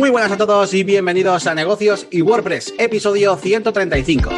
Muy 0.00 0.08
buenas 0.08 0.32
a 0.32 0.38
todos 0.38 0.72
y 0.72 0.82
bienvenidos 0.82 1.46
a 1.46 1.54
Negocios 1.54 2.06
y 2.10 2.22
WordPress, 2.22 2.72
episodio 2.78 3.36
135. 3.36 4.30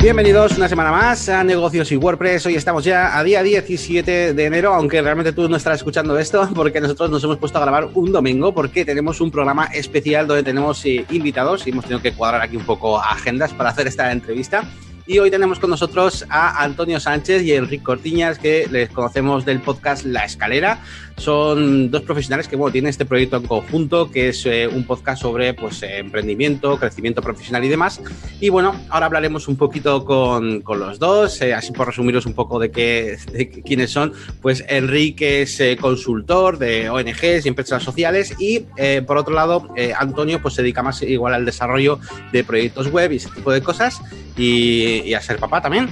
Bienvenidos 0.00 0.56
una 0.56 0.68
semana 0.68 0.92
más 0.92 1.28
a 1.28 1.42
Negocios 1.42 1.90
y 1.90 1.96
WordPress. 1.96 2.46
Hoy 2.46 2.54
estamos 2.54 2.84
ya 2.84 3.18
a 3.18 3.24
día 3.24 3.42
17 3.42 4.32
de 4.32 4.44
enero, 4.44 4.74
aunque 4.74 5.02
realmente 5.02 5.32
tú 5.32 5.48
no 5.48 5.56
estarás 5.56 5.80
escuchando 5.80 6.16
esto 6.20 6.48
porque 6.54 6.80
nosotros 6.80 7.10
nos 7.10 7.24
hemos 7.24 7.38
puesto 7.38 7.58
a 7.58 7.62
grabar 7.62 7.88
un 7.94 8.12
domingo 8.12 8.54
porque 8.54 8.84
tenemos 8.84 9.20
un 9.20 9.32
programa 9.32 9.64
especial 9.74 10.28
donde 10.28 10.44
tenemos 10.44 10.86
eh, 10.86 11.04
invitados 11.10 11.66
y 11.66 11.70
hemos 11.70 11.84
tenido 11.84 12.00
que 12.00 12.12
cuadrar 12.12 12.42
aquí 12.42 12.56
un 12.56 12.64
poco 12.64 13.00
agendas 13.00 13.52
para 13.52 13.70
hacer 13.70 13.88
esta 13.88 14.12
entrevista. 14.12 14.70
Y 15.04 15.18
hoy 15.18 15.30
tenemos 15.32 15.58
con 15.58 15.70
nosotros 15.70 16.24
a 16.28 16.62
Antonio 16.62 17.00
Sánchez 17.00 17.42
y 17.42 17.52
Enrique 17.52 17.82
Cortiñas, 17.82 18.38
que 18.38 18.68
les 18.70 18.88
conocemos 18.88 19.44
del 19.44 19.60
podcast 19.60 20.04
La 20.04 20.24
Escalera. 20.24 20.78
Son 21.16 21.90
dos 21.90 22.02
profesionales 22.02 22.48
que 22.48 22.56
bueno, 22.56 22.72
tienen 22.72 22.90
este 22.90 23.04
proyecto 23.04 23.36
en 23.36 23.46
conjunto, 23.46 24.10
que 24.10 24.30
es 24.30 24.44
eh, 24.46 24.68
un 24.68 24.84
podcast 24.84 25.22
sobre 25.22 25.54
pues, 25.54 25.82
eh, 25.82 25.98
emprendimiento, 25.98 26.78
crecimiento 26.78 27.22
profesional 27.22 27.64
y 27.64 27.68
demás. 27.68 28.00
Y 28.40 28.48
bueno, 28.48 28.74
ahora 28.88 29.06
hablaremos 29.06 29.48
un 29.48 29.56
poquito 29.56 30.04
con, 30.04 30.62
con 30.62 30.80
los 30.80 30.98
dos, 30.98 31.40
eh, 31.42 31.54
así 31.54 31.72
por 31.72 31.86
resumiros 31.86 32.26
un 32.26 32.34
poco 32.34 32.58
de, 32.58 32.70
qué, 32.70 33.16
de 33.32 33.48
quiénes 33.48 33.90
son. 33.90 34.12
Pues 34.40 34.64
Enrique 34.68 35.42
es 35.42 35.60
consultor 35.80 36.58
de 36.58 36.90
ONGs 36.90 37.44
y 37.44 37.48
empresas 37.48 37.82
sociales 37.82 38.34
y 38.38 38.66
por 39.06 39.16
otro 39.16 39.34
lado, 39.34 39.68
Antonio 39.98 40.40
pues 40.40 40.54
se 40.54 40.62
dedica 40.62 40.82
más 40.82 41.02
igual 41.02 41.34
al 41.34 41.44
desarrollo 41.44 41.98
de 42.32 42.44
proyectos 42.44 42.90
web 42.90 43.12
y 43.12 43.16
ese 43.16 43.28
tipo 43.30 43.52
de 43.52 43.62
cosas 43.62 44.00
y, 44.36 45.14
a 45.14 45.20
ser 45.20 45.38
papá 45.38 45.60
también. 45.60 45.88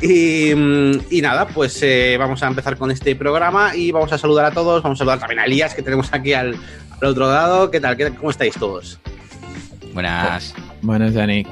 Y, 0.00 0.52
nada, 1.22 1.46
pues 1.46 1.80
eh, 1.82 2.16
vamos 2.18 2.42
a 2.42 2.48
empezar 2.48 2.76
con 2.76 2.90
este 2.90 3.14
programa 3.14 3.76
y 3.76 3.92
vamos 3.92 4.12
a 4.12 4.18
saludar 4.18 4.46
a 4.46 4.50
todos. 4.50 4.61
Vamos 4.64 4.84
a 4.84 4.96
saludar 4.96 5.18
también 5.18 5.40
a 5.40 5.44
Elías, 5.44 5.74
que 5.74 5.82
tenemos 5.82 6.12
aquí 6.12 6.32
al, 6.32 6.56
otro 7.02 7.26
lado. 7.26 7.70
¿Qué 7.70 7.80
tal? 7.80 7.96
¿Cómo 8.16 8.30
estáis 8.30 8.54
todos? 8.54 8.98
Buenas. 9.92 10.54
Buenas, 10.80 11.12
Yannick. 11.12 11.48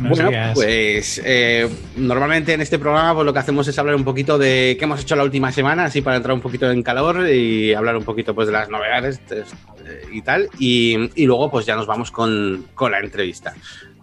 bueno, 0.00 0.30
pues 0.54 1.20
eh, 1.24 1.68
normalmente 1.96 2.54
en 2.54 2.60
este 2.60 2.78
programa 2.78 3.14
pues, 3.14 3.26
lo 3.26 3.32
que 3.32 3.38
hacemos 3.38 3.66
es 3.68 3.78
hablar 3.78 3.96
un 3.96 4.04
poquito 4.04 4.38
de 4.38 4.76
qué 4.78 4.84
hemos 4.84 5.00
hecho 5.00 5.16
la 5.16 5.24
última 5.24 5.52
semana, 5.52 5.84
así 5.84 6.00
para 6.00 6.16
entrar 6.16 6.34
un 6.34 6.40
poquito 6.40 6.70
en 6.70 6.82
calor 6.82 7.28
y 7.28 7.74
hablar 7.74 7.96
un 7.96 8.04
poquito 8.04 8.34
pues, 8.34 8.46
de 8.46 8.52
las 8.52 8.68
novedades 8.68 9.20
eh, 9.30 9.44
y 10.12 10.22
tal. 10.22 10.48
Y, 10.58 11.10
luego 11.26 11.50
pues 11.50 11.66
ya 11.66 11.76
nos 11.76 11.86
vamos 11.86 12.10
con, 12.10 12.66
con 12.74 12.92
la 12.92 13.00
entrevista. 13.00 13.54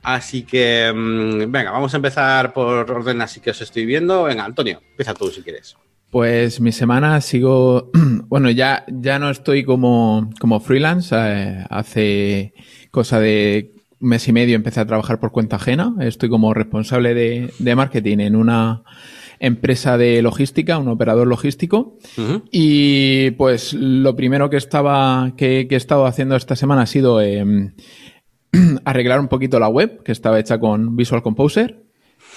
Así 0.05 0.43
que, 0.43 0.93
mm, 0.93 1.51
venga, 1.51 1.71
vamos 1.71 1.91
a 1.93 1.97
empezar 1.97 2.53
por 2.53 2.91
orden 2.91 3.21
así 3.21 3.39
que 3.39 3.49
os 3.49 3.61
estoy 3.61 3.87
viendo. 3.87 4.23
Venga, 4.23 4.45
Antonio, 4.45 4.79
empieza 4.91 5.15
tú 5.15 5.31
si 5.31 5.41
quieres. 5.41 5.75
Pues 6.09 6.61
mi 6.61 6.71
semana 6.71 7.19
sigo, 7.21 7.91
bueno, 8.27 8.49
ya, 8.49 8.85
ya 8.87 9.19
no 9.19 9.29
estoy 9.29 9.63
como, 9.63 10.29
como 10.39 10.59
freelance. 10.59 11.15
Eh, 11.17 11.65
hace 11.69 12.53
cosa 12.91 13.19
de 13.19 13.73
mes 13.99 14.27
y 14.27 14.31
medio 14.31 14.55
empecé 14.55 14.79
a 14.79 14.85
trabajar 14.85 15.19
por 15.19 15.31
cuenta 15.31 15.57
ajena. 15.57 15.95
Estoy 15.99 16.29
como 16.29 16.53
responsable 16.53 17.13
de, 17.13 17.75
marketing 17.75 18.19
en 18.19 18.35
una 18.35 18.83
empresa 19.39 19.97
de 19.97 20.21
logística, 20.21 20.77
un 20.77 20.87
operador 20.87 21.27
logístico. 21.27 21.97
Y 22.51 23.31
pues 23.31 23.73
lo 23.73 24.15
primero 24.15 24.49
que 24.49 24.57
estaba, 24.57 25.33
que, 25.35 25.67
he 25.69 25.75
estado 25.75 26.05
haciendo 26.05 26.35
esta 26.35 26.55
semana 26.55 26.83
ha 26.83 26.87
sido 26.87 27.21
em, 27.21 27.73
arreglar 28.85 29.19
un 29.19 29.27
poquito 29.27 29.59
la 29.59 29.67
web, 29.67 30.03
que 30.03 30.11
estaba 30.11 30.39
hecha 30.39 30.59
con 30.59 30.95
Visual 30.95 31.21
Composer, 31.21 31.84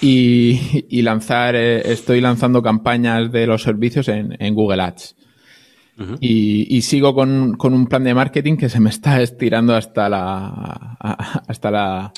y, 0.00 1.02
lanzar, 1.02 1.56
eh, 1.56 1.92
estoy 1.92 2.20
lanzando 2.20 2.62
campañas 2.62 3.32
de 3.32 3.46
los 3.46 3.62
servicios 3.62 4.08
en, 4.08 4.54
Google 4.54 4.82
Ads. 4.82 5.16
y, 6.20 6.80
sigo 6.82 7.14
con, 7.14 7.56
un 7.60 7.86
plan 7.86 8.04
de 8.04 8.14
marketing 8.14 8.56
que 8.56 8.68
se 8.68 8.80
me 8.80 8.90
está 8.90 9.20
estirando 9.20 9.74
hasta 9.74 10.08
la, 10.08 10.96
hasta 11.48 11.70
la, 11.70 12.12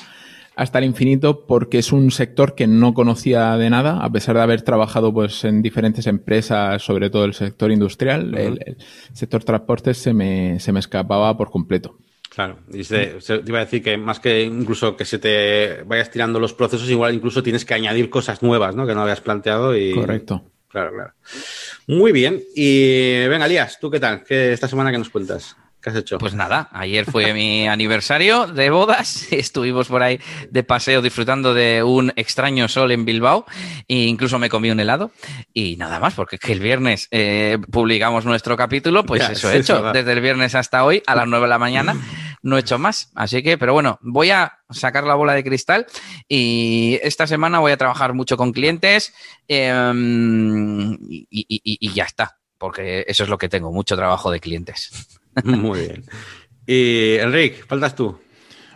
hasta 0.55 0.79
el 0.79 0.85
infinito 0.85 1.45
porque 1.47 1.79
es 1.79 1.91
un 1.91 2.11
sector 2.11 2.55
que 2.55 2.67
no 2.67 2.93
conocía 2.93 3.57
de 3.57 3.69
nada, 3.69 3.97
a 3.97 4.09
pesar 4.11 4.35
de 4.35 4.43
haber 4.43 4.61
trabajado 4.61 5.13
pues 5.13 5.43
en 5.43 5.61
diferentes 5.61 6.07
empresas, 6.07 6.83
sobre 6.83 7.09
todo 7.09 7.25
el 7.25 7.33
sector 7.33 7.71
industrial, 7.71 8.37
el, 8.37 8.77
sector 9.13 9.43
transportes 9.43 9.97
se 9.97 10.13
me, 10.13 10.59
se 10.59 10.71
me 10.71 10.79
escapaba 10.79 11.35
por 11.35 11.49
completo. 11.49 11.95
Claro, 12.33 12.59
y 12.71 12.81
te 12.85 13.17
iba 13.45 13.59
a 13.59 13.65
decir 13.65 13.83
que 13.83 13.97
más 13.97 14.21
que 14.21 14.43
incluso 14.43 14.95
que 14.95 15.03
se 15.03 15.19
te 15.19 15.83
vayas 15.83 16.09
tirando 16.09 16.39
los 16.39 16.53
procesos, 16.53 16.89
igual 16.89 17.13
incluso 17.13 17.43
tienes 17.43 17.65
que 17.65 17.73
añadir 17.73 18.09
cosas 18.09 18.41
nuevas, 18.41 18.73
¿no? 18.73 18.87
Que 18.87 18.95
no 18.95 19.01
habías 19.01 19.19
planteado 19.19 19.75
y... 19.75 19.93
Correcto. 19.93 20.49
Claro, 20.69 20.93
claro. 20.93 21.13
Muy 21.87 22.13
bien. 22.13 22.41
Y 22.55 23.27
venga, 23.27 23.49
Lías, 23.49 23.77
¿tú 23.81 23.91
qué 23.91 23.99
tal? 23.99 24.23
¿Qué, 24.23 24.53
esta 24.53 24.69
semana 24.69 24.91
qué 24.91 24.97
nos 24.97 25.09
cuentas? 25.09 25.57
¿Qué 25.81 25.89
has 25.89 25.95
hecho? 25.95 26.19
Pues 26.19 26.35
nada, 26.35 26.69
ayer 26.71 27.05
fue 27.05 27.33
mi 27.33 27.67
aniversario 27.67 28.45
de 28.45 28.69
bodas. 28.69 29.27
Estuvimos 29.31 29.87
por 29.87 30.03
ahí 30.03 30.19
de 30.49 30.63
paseo 30.63 31.01
disfrutando 31.01 31.55
de 31.55 31.81
un 31.81 32.13
extraño 32.15 32.67
sol 32.67 32.91
en 32.91 33.03
Bilbao 33.03 33.45
e 33.87 34.03
incluso 34.03 34.37
me 34.37 34.49
comí 34.49 34.69
un 34.69 34.79
helado. 34.79 35.11
Y 35.53 35.77
nada 35.77 35.99
más, 35.99 36.13
porque 36.13 36.37
que 36.37 36.51
el 36.51 36.59
viernes 36.59 37.07
eh, 37.09 37.57
publicamos 37.71 38.25
nuestro 38.25 38.55
capítulo, 38.55 39.05
pues 39.05 39.27
eso 39.27 39.51
he 39.51 39.57
hecho. 39.57 39.91
Desde 39.91 40.11
el 40.11 40.21
viernes 40.21 40.53
hasta 40.53 40.83
hoy, 40.85 41.01
a 41.07 41.15
las 41.15 41.27
9 41.27 41.45
de 41.45 41.49
la 41.49 41.57
mañana, 41.57 41.95
no 42.43 42.57
he 42.57 42.59
hecho 42.59 42.77
más. 42.77 43.11
Así 43.15 43.41
que, 43.41 43.57
pero 43.57 43.73
bueno, 43.73 43.97
voy 44.01 44.29
a 44.29 44.59
sacar 44.69 45.05
la 45.05 45.15
bola 45.15 45.33
de 45.33 45.43
cristal 45.43 45.87
y 46.27 46.99
esta 47.01 47.25
semana 47.25 47.59
voy 47.59 47.71
a 47.71 47.77
trabajar 47.77 48.13
mucho 48.13 48.37
con 48.37 48.51
clientes 48.51 49.13
em, 49.47 50.95
y 50.99 51.91
ya 51.93 52.03
está, 52.03 52.37
porque 52.59 53.03
eso 53.07 53.23
es 53.23 53.29
lo 53.29 53.39
que 53.39 53.49
tengo, 53.49 53.71
mucho 53.71 53.95
trabajo 53.95 54.29
de 54.29 54.39
clientes. 54.39 55.19
Muy 55.43 55.79
bien. 55.79 56.03
Y 56.65 57.15
Enrique, 57.19 57.63
faltas 57.67 57.95
tú. 57.95 58.19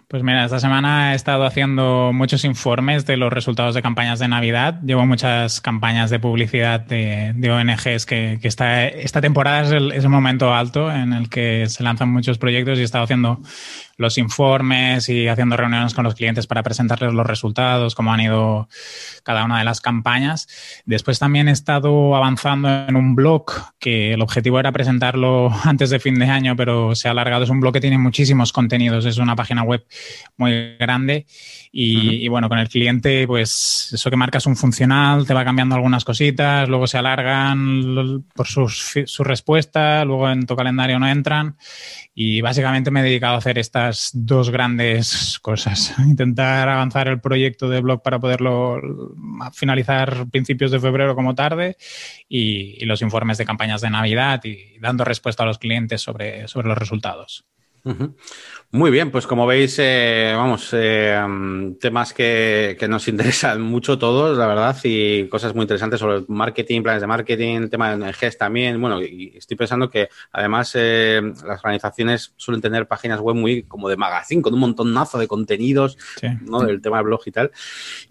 Pues 0.08 0.22
mira, 0.22 0.46
esta 0.46 0.60
semana 0.60 1.14
he 1.14 1.16
estado 1.16 1.46
haciendo 1.46 2.12
muchos 2.14 2.46
informes 2.46 3.08
de 3.08 3.18
los 3.18 3.34
resultados 3.34 3.74
de 3.74 3.82
campañas 3.82 4.20
de 4.20 4.28
Navidad. 4.28 4.80
Llevo 4.84 5.04
muchas 5.08 5.62
campañas 5.62 6.12
de 6.12 6.20
publicidad 6.20 6.80
de, 6.80 7.34
ONGs 7.52 8.06
que, 8.06 8.40
esta, 8.44 8.88
esta 8.88 9.20
temporada 9.20 9.64
es 9.64 9.72
el, 9.72 9.92
es 9.94 10.04
el, 10.04 10.12
momento 10.12 10.54
alto 10.54 10.92
en 10.92 11.12
el 11.12 11.28
que 11.28 11.68
se 11.70 11.84
lanzan 11.84 12.10
muchos 12.10 12.38
proyectos 12.38 12.78
y 12.78 12.82
he 12.82 12.84
estado 12.84 13.04
haciendo 13.04 13.42
los 13.98 14.18
informes 14.18 15.10
y 15.10 15.28
haciendo 15.28 15.58
reuniones 15.58 15.94
con 15.94 16.04
los 16.04 16.16
clientes 16.16 16.48
para 16.48 16.64
presentarles 16.64 17.14
los 17.14 17.26
resultados, 17.26 17.96
cómo 17.96 18.14
han 18.14 18.22
ido 18.22 18.68
cada 19.24 19.46
una 19.46 19.60
de 19.60 19.66
las 19.66 19.82
campañas. 19.82 20.48
Después 20.86 21.20
también 21.20 21.48
he 21.48 21.52
estado 21.52 22.16
avanzando 22.16 22.70
en 22.70 22.96
un 22.96 23.16
blog 23.16 23.46
que 23.80 24.14
el 24.14 24.22
objetivo 24.22 24.60
era 24.60 24.72
presentarlo 24.72 25.52
antes 25.64 25.90
de 25.90 26.00
fin 26.00 26.20
de 26.20 26.26
año, 26.26 26.56
pero 26.56 26.96
se 26.96 27.08
ha 27.08 27.12
alargado. 27.12 27.44
Es 27.44 27.50
un 27.50 27.60
blog 27.60 27.74
que 27.74 27.82
tiene 27.82 27.98
muchísimos 27.98 28.52
contenidos, 28.52 29.06
es 29.06 29.18
una 29.18 29.36
página 29.36 29.64
web 29.64 29.86
muy 30.38 30.76
grande 30.78 31.26
y, 31.78 32.30
bueno, 32.30 32.48
con 32.48 32.58
el 32.58 32.70
cliente, 32.70 33.28
pues 33.28 33.90
eso 33.92 34.10
que 34.10 34.16
marcas 34.16 34.46
un 34.46 34.56
funcional, 34.56 35.28
te 35.28 35.34
va 35.34 35.44
cambiando 35.44 35.76
algunas 35.76 36.06
cositas, 36.06 36.70
luego 36.70 36.88
se 36.88 36.98
alargan 36.98 38.24
por 38.34 38.48
sus, 38.48 38.94
su 39.06 39.24
respuesta, 39.26 40.06
luego 40.06 40.30
en 40.30 40.46
tu 40.46 40.56
calendario 40.56 41.00
no 41.00 41.10
entran 41.10 41.58
y 42.14 42.40
básicamente 42.40 42.92
me 42.92 43.02
he 43.02 43.04
dedicado 43.04 43.36
a 43.36 43.40
hacer 43.40 43.58
estas 43.58 44.12
dos 44.14 44.52
grandes 44.52 45.38
cosas. 45.42 45.94
Intentar 46.00 46.70
avanzar 46.70 47.10
el 47.10 47.20
proyecto 47.20 47.68
de 47.68 47.82
blog 47.82 48.02
para 48.02 48.20
poderlo 48.20 48.80
finalizar 49.52 50.30
principios 50.32 50.72
de 50.72 50.80
febrero 50.80 51.14
como 51.14 51.36
tarde 51.36 51.76
y, 52.30 52.86
los 52.86 53.02
informes 53.02 53.38
de 53.38 53.46
campañas 53.46 53.82
de 53.82 53.90
Navidad 53.90 54.40
y 54.46 54.80
dando 54.80 55.04
respuesta 55.04 55.44
a 55.44 55.46
los 55.46 55.58
clientes 55.58 56.02
sobre, 56.02 56.48
sobre 56.48 56.70
los 56.70 56.78
resultados. 56.78 57.46
Muy 58.76 58.92
bien, 58.92 59.10
pues 59.10 59.26
como 59.26 59.48
veis, 59.48 59.80
eh, 59.80 60.34
vamos, 60.36 60.72
eh, 60.74 61.18
temas 61.80 62.14
que, 62.14 62.76
que, 62.78 62.90
nos 62.90 63.08
interesan 63.08 63.62
mucho 63.62 63.98
todos, 63.98 64.38
la 64.38 64.48
verdad, 64.48 64.76
y 64.84 65.30
cosas 65.30 65.56
muy 65.56 65.62
interesantes 65.62 65.98
sobre 65.98 66.26
marketing, 66.28 66.84
planes 66.84 67.00
de 67.00 67.08
marketing, 67.08 67.70
tema 67.70 67.96
de 67.96 68.12
GES 68.12 68.38
también. 68.38 68.82
Bueno, 68.82 69.02
y 69.02 69.32
estoy 69.38 69.56
pensando 69.56 69.90
que 69.90 70.10
además 70.34 70.74
eh, 70.76 71.22
las 71.24 71.64
organizaciones 71.64 72.34
suelen 72.36 72.62
tener 72.62 72.86
páginas 72.86 73.22
web 73.22 73.38
muy 73.38 73.64
como 73.64 73.88
de 73.88 73.96
magazine, 73.96 74.42
con 74.42 74.54
un 74.54 74.60
montonazo 74.60 75.20
de 75.20 75.28
contenidos, 75.30 75.98
¿no? 76.42 76.60
Del 76.60 76.82
tema 76.82 76.98
de 76.98 77.04
blog 77.04 77.22
y 77.28 77.32
tal. 77.32 77.52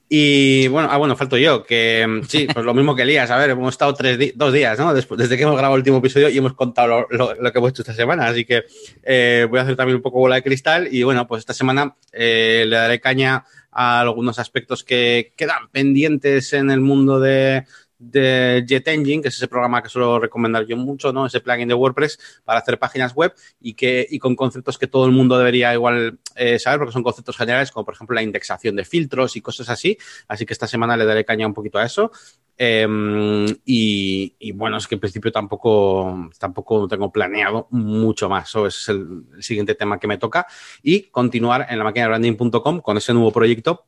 Y 0.09 0.69
bueno, 0.69 0.89
ah, 0.91 0.99
bueno, 0.99 1.17
falto 1.17 1.39
yo, 1.39 1.65
que 1.65 2.07
mm, 2.07 2.25
sí, 2.25 2.47
pues 2.53 2.65
lo 2.65 2.75
mismo 2.75 2.95
que 2.95 3.03
Elías, 3.03 3.31
a 3.31 3.39
ver, 3.39 3.51
hemos 3.51 3.73
estado 3.73 3.95
tres 3.95 4.33
dos 4.37 4.53
días, 4.53 4.79
¿no? 4.79 4.93
Después, 4.93 5.19
desde 5.19 5.37
que 5.37 5.45
hemos 5.45 5.57
grabado 5.57 5.75
el 5.75 5.81
último 5.81 5.99
episodio 5.99 6.29
y 6.29 6.37
hemos 6.37 6.55
contado 6.55 7.07
lo, 7.11 7.53
que 7.53 7.59
hemos 7.59 7.71
hecho 7.71 7.83
esta 7.83 7.95
semana, 7.95 8.27
así 8.27 8.45
que 8.45 8.65
eh, 9.03 9.47
voy 9.49 9.59
a 9.59 9.63
hacer 9.63 9.77
también 9.77 9.97
un 9.97 10.03
poco 10.03 10.19
bola 10.19 10.37
de 10.37 10.43
cristal 10.43 10.89
y 10.91 11.03
bueno, 11.03 11.27
pues 11.27 11.41
esta 11.41 11.55
semana 11.55 11.97
eh, 12.13 12.65
le 12.69 12.77
daré 12.77 13.01
caña 13.01 13.45
a 13.73 14.01
algunos 14.01 14.39
aspectos 14.39 14.85
que 14.85 15.33
quedan 15.37 15.69
pendientes 15.73 16.53
en 16.53 16.71
el 16.71 16.81
mundo 16.81 17.19
de, 17.19 17.65
de 18.11 18.65
Jet 18.67 18.89
Engine, 18.89 19.23
que 19.23 19.29
es 19.29 19.37
ese 19.37 19.49
programa 19.49 19.83
que 19.83 19.89
suelo 19.89 20.19
recomendar 20.19 20.67
yo 20.67 20.77
mucho, 20.77 21.13
¿no? 21.13 21.27
Ese 21.27 21.41
plugin 21.41 21.69
de 21.69 21.75
WordPress 21.75 22.43
para 22.45 22.61
hacer 22.61 22.79
páginas 22.79 23.15
web 23.15 23.35
y 23.61 23.75
que 23.75 24.07
y 24.09 24.19
con 24.19 24.37
conceptos 24.37 24.79
que 24.79 24.87
todo 24.87 25.07
el 25.07 25.13
mundo 25.13 25.39
debería 25.39 25.73
igual 25.75 26.19
eh, 26.37 26.59
saber, 26.59 26.79
porque 26.79 26.93
son 26.93 27.03
conceptos 27.03 27.37
generales, 27.37 27.71
como 27.71 27.85
por 27.85 27.95
ejemplo 27.95 28.15
la 28.15 28.23
indexación 28.23 28.77
de 28.77 28.85
filtros 28.85 29.37
y 29.37 29.41
cosas 29.41 29.69
así. 29.69 29.97
Así 30.29 30.47
que 30.47 30.53
esta 30.53 30.67
semana 30.67 30.97
le 30.97 31.05
daré 31.05 31.25
caña 31.25 31.47
un 31.47 31.55
poquito 31.55 31.79
a 31.79 31.85
eso. 31.85 32.11
Em, 32.57 33.47
y, 33.65 34.53
bueno, 34.53 34.77
es 34.77 34.87
que 34.87 34.95
en 34.95 35.01
principio 35.01 35.33
tampoco, 35.33 36.31
tampoco 36.39 36.87
tengo 36.87 37.11
planeado 37.11 37.67
mucho 37.71 38.29
más. 38.29 38.49
Eso 38.49 38.67
es 38.67 38.89
el, 38.89 39.25
siguiente 39.41 39.75
tema 39.75 39.99
que 39.99 40.07
me 40.07 40.19
toca. 40.19 40.47
Y 40.83 41.03
continuar 41.05 41.67
en 41.69 41.79
la 41.79 41.85
máquina 41.85 42.09
branding.com 42.09 42.81
con 42.81 42.97
ese 42.97 43.13
nuevo 43.13 43.33
proyecto 43.33 43.87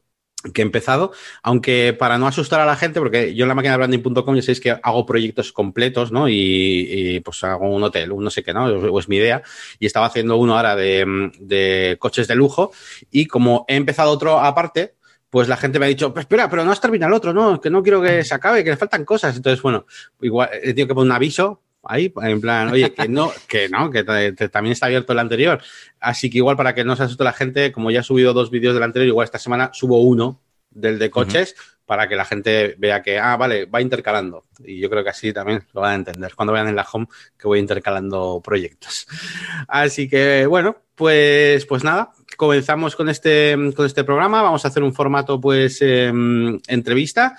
que 0.52 0.62
he 0.62 0.64
empezado, 0.64 1.12
aunque 1.42 1.94
para 1.98 2.18
no 2.18 2.26
asustar 2.26 2.60
a 2.60 2.66
la 2.66 2.76
gente, 2.76 3.00
porque 3.00 3.34
yo 3.34 3.44
en 3.44 3.48
la 3.48 3.54
máquina 3.54 3.72
de 3.72 3.78
branding.com 3.78 4.36
ya 4.36 4.42
sabéis 4.42 4.60
que 4.60 4.76
hago 4.82 5.06
proyectos 5.06 5.52
completos, 5.52 6.12
¿no? 6.12 6.28
Y, 6.28 7.20
pues 7.24 7.42
hago 7.44 7.68
un 7.68 7.82
hotel, 7.82 8.12
un 8.12 8.24
no 8.24 8.30
sé 8.30 8.42
qué, 8.42 8.52
¿no? 8.52 8.66
O 8.66 8.98
es 8.98 9.08
mi 9.08 9.16
idea. 9.16 9.42
Y 9.78 9.86
estaba 9.86 10.06
haciendo 10.06 10.36
uno 10.36 10.56
ahora 10.56 10.76
de, 10.76 11.30
de 11.38 11.96
coches 11.98 12.28
de 12.28 12.34
lujo 12.34 12.72
y 13.10 13.26
como 13.26 13.64
he 13.68 13.76
empezado 13.76 14.10
otro 14.10 14.38
aparte, 14.40 14.96
pues 15.30 15.48
la 15.48 15.56
gente 15.56 15.78
me 15.78 15.86
ha 15.86 15.88
dicho, 15.88 16.12
pues 16.12 16.24
espera, 16.24 16.48
pero 16.48 16.64
no 16.64 16.72
has 16.72 16.80
terminado 16.80 17.10
el 17.10 17.16
otro, 17.16 17.32
no, 17.32 17.60
que 17.60 17.70
no 17.70 17.82
quiero 17.82 18.00
que 18.00 18.24
se 18.24 18.34
acabe, 18.34 18.64
que 18.64 18.70
le 18.70 18.76
faltan 18.76 19.04
cosas. 19.04 19.36
Entonces, 19.36 19.60
bueno, 19.60 19.86
igual 20.20 20.48
he 20.52 20.68
tenido 20.68 20.88
que 20.88 20.94
poner 20.94 21.10
un 21.10 21.16
aviso 21.16 21.62
ahí, 21.88 22.12
en 22.22 22.40
plan, 22.40 22.68
oye, 22.68 22.92
que 22.92 23.08
no, 23.08 23.32
que 23.48 23.68
no, 23.68 23.90
que 23.90 24.04
también 24.04 24.72
está 24.72 24.86
abierto 24.86 25.12
el 25.12 25.18
anterior. 25.18 25.60
Así 26.00 26.30
que 26.30 26.38
igual 26.38 26.56
para 26.56 26.74
que 26.74 26.84
no 26.84 26.96
se 26.96 27.04
asuste 27.04 27.24
la 27.24 27.32
gente, 27.32 27.72
como 27.72 27.90
ya 27.90 28.00
he 28.00 28.04
subido 28.04 28.32
dos 28.32 28.50
vídeos 28.50 28.74
del 28.74 28.82
anterior, 28.82 29.08
igual 29.08 29.24
esta 29.24 29.38
semana 29.38 29.70
subo 29.72 30.00
uno 30.00 30.40
del 30.70 30.98
de 30.98 31.10
coches 31.10 31.54
para 31.86 32.08
que 32.08 32.16
la 32.16 32.24
gente 32.24 32.74
vea 32.78 33.00
que, 33.00 33.18
ah, 33.18 33.36
vale, 33.36 33.66
va 33.66 33.80
intercalando. 33.80 34.44
Y 34.64 34.80
yo 34.80 34.90
creo 34.90 35.04
que 35.04 35.10
así 35.10 35.32
también 35.32 35.64
lo 35.72 35.80
van 35.82 35.92
a 35.92 35.94
entender 35.94 36.34
cuando 36.34 36.52
vean 36.52 36.68
en 36.68 36.76
la 36.76 36.86
home 36.90 37.06
que 37.38 37.46
voy 37.46 37.60
intercalando 37.60 38.42
proyectos. 38.44 39.06
Así 39.68 40.08
que, 40.08 40.46
bueno, 40.46 40.76
pues, 40.96 41.64
pues 41.64 41.84
nada, 41.84 42.12
comenzamos 42.36 42.96
con 42.96 43.08
este, 43.08 43.56
con 43.76 43.86
este 43.86 44.02
programa. 44.02 44.42
Vamos 44.42 44.64
a 44.64 44.68
hacer 44.68 44.82
un 44.82 44.92
formato, 44.92 45.40
pues, 45.40 45.80
em, 45.80 46.58
entrevista. 46.66 47.36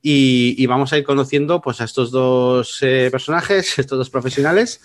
Y, 0.00 0.66
vamos 0.66 0.92
a 0.92 0.98
ir 0.98 1.04
conociendo 1.04 1.60
pues 1.60 1.80
a 1.80 1.84
estos 1.84 2.10
dos 2.10 2.78
eh, 2.82 3.08
personajes, 3.10 3.78
estos 3.78 3.98
dos 3.98 4.10
profesionales 4.10 4.80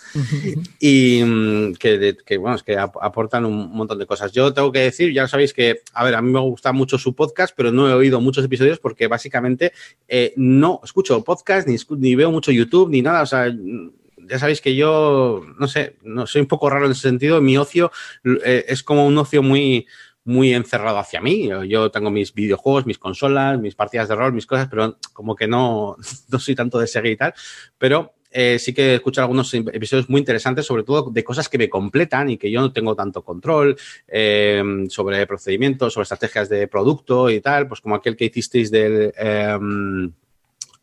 y 0.80 1.24
mm, 1.24 1.74
que, 1.76 2.38
bueno, 2.40 2.58
que 2.66 2.78
aportan 2.78 3.46
un 3.46 3.72
montón 3.72 4.00
de 4.00 4.06
cosas. 4.06 4.32
Yo 4.32 4.54
tengo 4.54 4.72
que 4.72 4.80
decir, 4.80 5.14
ya 5.14 5.28
sabéis 5.28 5.54
que, 5.54 5.82
a 5.94 6.04
ver, 6.04 6.16
a 6.16 6.22
mí 6.22 6.32
me 6.32 6.40
gusta 6.40 6.72
mucho 6.72 6.98
su 6.98 7.16
podcast, 7.16 7.54
pero 7.56 7.72
no 7.72 7.90
he 7.90 7.94
oído 7.94 8.22
muchos 8.22 8.46
episodios 8.46 8.80
porque 8.80 9.08
básicamente 9.08 9.74
eh, 10.08 10.34
no 10.36 10.82
escucho 10.84 11.24
podcast, 11.24 11.68
ni, 11.68 11.78
ni 11.98 12.16
veo 12.16 12.32
mucho 12.32 12.52
YouTube, 12.52 12.90
ni 12.90 13.02
nada, 13.02 13.22
o 13.22 13.26
sea, 13.26 13.52
ya 14.30 14.40
sabéis 14.40 14.62
que 14.62 14.76
yo, 14.76 15.44
no 15.58 15.68
sé, 15.68 15.96
no 16.04 16.28
soy 16.28 16.42
un 16.42 16.48
poco 16.48 16.70
raro 16.70 16.86
en 16.86 16.92
ese 16.92 17.02
sentido. 17.02 17.42
Mi 17.42 17.58
ocio 17.58 17.92
eh, 18.44 18.66
es 18.68 18.84
como 18.84 19.06
un 19.06 19.18
ocio 19.18 19.42
muy, 19.42 19.88
muy 20.28 20.54
encerrado 20.54 21.00
hacia 21.00 21.22
mí. 21.22 21.50
Yo 21.68 21.90
tengo 21.90 22.12
mis 22.12 22.34
videojuegos, 22.34 22.86
mis 22.86 23.00
consolas, 23.00 23.60
mis 23.60 23.76
partidas 23.76 24.08
de 24.10 24.16
rol, 24.16 24.34
mis 24.34 24.46
cosas, 24.46 24.68
pero 24.70 24.98
como 25.14 25.36
que 25.36 25.48
no, 25.48 25.96
no 26.30 26.40
soy 26.40 26.54
tanto 26.54 26.78
de 26.80 26.88
seguir 26.88 27.14
y 27.14 27.18
tal. 27.18 27.34
Pero 27.78 28.14
eh, 28.30 28.60
sí 28.60 28.74
que 28.74 28.92
he 28.92 28.96
escuchado 28.96 29.24
algunos 29.24 29.54
episodios 29.54 30.10
muy 30.10 30.20
interesantes, 30.20 30.66
sobre 30.66 30.84
todo 30.84 31.10
de 31.10 31.24
cosas 31.24 31.48
que 31.50 31.58
me 31.58 31.70
completan 31.70 32.30
y 32.30 32.38
que 32.38 32.52
yo 32.52 32.62
no 32.62 32.74
tengo 32.74 32.96
tanto 32.96 33.24
control 33.24 33.78
eh, 34.08 34.86
sobre 34.90 35.26
procedimientos, 35.26 35.94
sobre 35.94 36.04
estrategias 36.04 36.50
de 36.50 36.68
producto 36.68 37.30
y 37.30 37.40
tal, 37.40 37.68
pues 37.68 37.82
como 37.82 37.96
aquel 37.96 38.16
que 38.16 38.26
hicisteis 38.26 38.70
del... 38.70 39.14
Eh, 39.18 39.58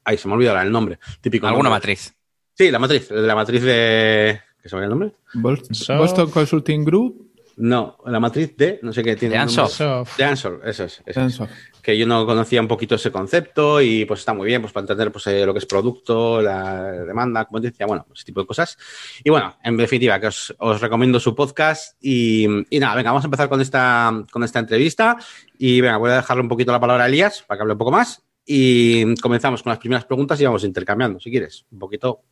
ay, 0.04 0.18
se 0.18 0.26
me 0.26 0.34
olvidó 0.34 0.58
el 0.58 0.72
nombre. 0.72 0.98
Típico. 1.20 1.46
¿Alguna 1.46 1.70
matriz? 1.70 2.14
Sí, 2.54 2.70
la 2.70 2.78
matriz, 2.78 3.10
la 3.10 3.34
matriz 3.34 3.62
de. 3.62 4.40
¿Qué 4.62 4.68
se 4.68 4.76
llama 4.76 4.84
el 4.84 4.90
nombre? 4.90 5.12
Boston 5.34 6.30
Consulting 6.30 6.84
Group. 6.84 7.33
No, 7.56 7.98
la 8.06 8.18
matriz 8.18 8.56
de, 8.56 8.80
no 8.82 8.92
sé 8.92 9.02
qué 9.02 9.14
tiene. 9.16 9.34
De 9.34 9.40
Ansoff. 9.40 9.80
De 10.16 10.24
Ansoff, 10.24 10.54
eso 10.64 10.84
es. 10.84 11.02
Eso 11.06 11.48
Que 11.82 11.96
yo 11.96 12.06
no 12.06 12.26
conocía 12.26 12.60
un 12.60 12.66
poquito 12.66 12.96
ese 12.96 13.12
concepto 13.12 13.80
y 13.80 14.04
pues 14.06 14.20
está 14.20 14.34
muy 14.34 14.46
bien 14.46 14.60
pues 14.60 14.72
para 14.72 14.82
entender 14.82 15.12
pues, 15.12 15.26
eh, 15.28 15.46
lo 15.46 15.52
que 15.52 15.58
es 15.58 15.66
producto, 15.66 16.42
la 16.42 16.90
demanda, 16.92 17.44
como 17.44 17.60
decía, 17.60 17.86
bueno, 17.86 18.06
ese 18.12 18.24
tipo 18.24 18.40
de 18.40 18.46
cosas. 18.46 18.76
Y 19.22 19.30
bueno, 19.30 19.56
en 19.62 19.76
definitiva, 19.76 20.18
que 20.18 20.26
os, 20.26 20.80
recomiendo 20.80 21.20
su 21.20 21.34
podcast 21.34 21.96
y, 22.00 22.46
y, 22.70 22.80
nada, 22.80 22.96
venga, 22.96 23.10
vamos 23.10 23.24
a 23.24 23.28
empezar 23.28 23.48
con 23.48 23.60
esta, 23.60 24.24
con 24.30 24.42
esta 24.42 24.58
entrevista 24.58 25.16
y 25.58 25.80
venga, 25.80 25.96
voy 25.98 26.10
a 26.10 26.16
dejarle 26.16 26.42
un 26.42 26.48
poquito 26.48 26.72
la 26.72 26.80
palabra 26.80 27.04
a 27.04 27.06
Elías 27.06 27.44
para 27.46 27.58
que 27.58 27.62
hable 27.62 27.74
un 27.74 27.78
poco 27.78 27.92
más 27.92 28.22
y 28.46 29.14
comenzamos 29.16 29.62
con 29.62 29.70
las 29.70 29.78
primeras 29.78 30.04
preguntas 30.04 30.40
y 30.40 30.44
vamos 30.44 30.64
intercambiando, 30.64 31.20
si 31.20 31.30
quieres, 31.30 31.64
un 31.70 31.78
poquito 31.78 32.22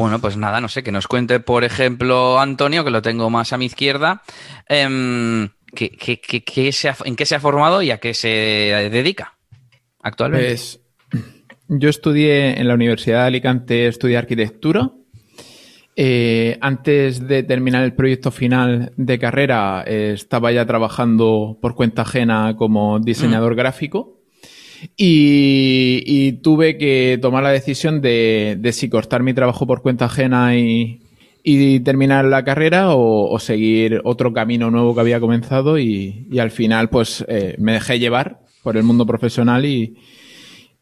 bueno, 0.00 0.20
pues 0.20 0.36
nada, 0.36 0.60
no 0.60 0.68
sé, 0.68 0.82
que 0.82 0.92
nos 0.92 1.06
cuente, 1.06 1.40
por 1.40 1.64
ejemplo, 1.64 2.40
Antonio, 2.40 2.84
que 2.84 2.90
lo 2.90 3.02
tengo 3.02 3.30
más 3.30 3.52
a 3.52 3.58
mi 3.58 3.66
izquierda, 3.66 4.22
em, 4.68 5.42
¿en 5.44 5.50
qué 6.46 6.72
se 6.72 7.34
ha 7.34 7.40
formado 7.40 7.82
y 7.82 7.90
a 7.90 7.98
qué 7.98 8.14
se 8.14 8.28
dedica 8.90 9.36
actualmente? 10.02 10.48
Pues 10.48 10.80
yo 11.68 11.88
estudié 11.88 12.58
en 12.58 12.66
la 12.66 12.74
Universidad 12.74 13.20
de 13.20 13.26
Alicante, 13.26 13.86
estudié 13.86 14.16
arquitectura. 14.16 14.90
Eh, 15.94 16.58
antes 16.60 17.28
de 17.28 17.42
terminar 17.42 17.84
el 17.84 17.94
proyecto 17.94 18.30
final 18.30 18.92
de 18.96 19.18
carrera, 19.18 19.84
eh, 19.86 20.12
estaba 20.14 20.50
ya 20.50 20.64
trabajando 20.64 21.58
por 21.60 21.74
cuenta 21.74 22.02
ajena 22.02 22.56
como 22.56 22.98
diseñador 22.98 23.52
mm. 23.52 23.56
gráfico. 23.56 24.19
Y, 24.96 26.32
tuve 26.42 26.78
que 26.78 27.18
tomar 27.20 27.42
la 27.42 27.50
decisión 27.50 28.00
de, 28.00 28.58
si 28.72 28.88
cortar 28.88 29.22
mi 29.22 29.34
trabajo 29.34 29.66
por 29.66 29.82
cuenta 29.82 30.06
ajena 30.06 30.56
y, 30.56 31.00
terminar 31.84 32.24
la 32.26 32.44
carrera 32.44 32.94
o, 32.94 33.38
seguir 33.38 34.00
otro 34.04 34.32
camino 34.32 34.70
nuevo 34.70 34.94
que 34.94 35.00
había 35.00 35.20
comenzado 35.20 35.78
y, 35.78 36.28
al 36.38 36.50
final 36.50 36.88
pues 36.90 37.24
eh, 37.28 37.56
me 37.58 37.72
dejé 37.72 37.98
llevar 37.98 38.40
por 38.62 38.76
el 38.76 38.82
mundo 38.82 39.06
profesional 39.06 39.64
y, 39.64 39.96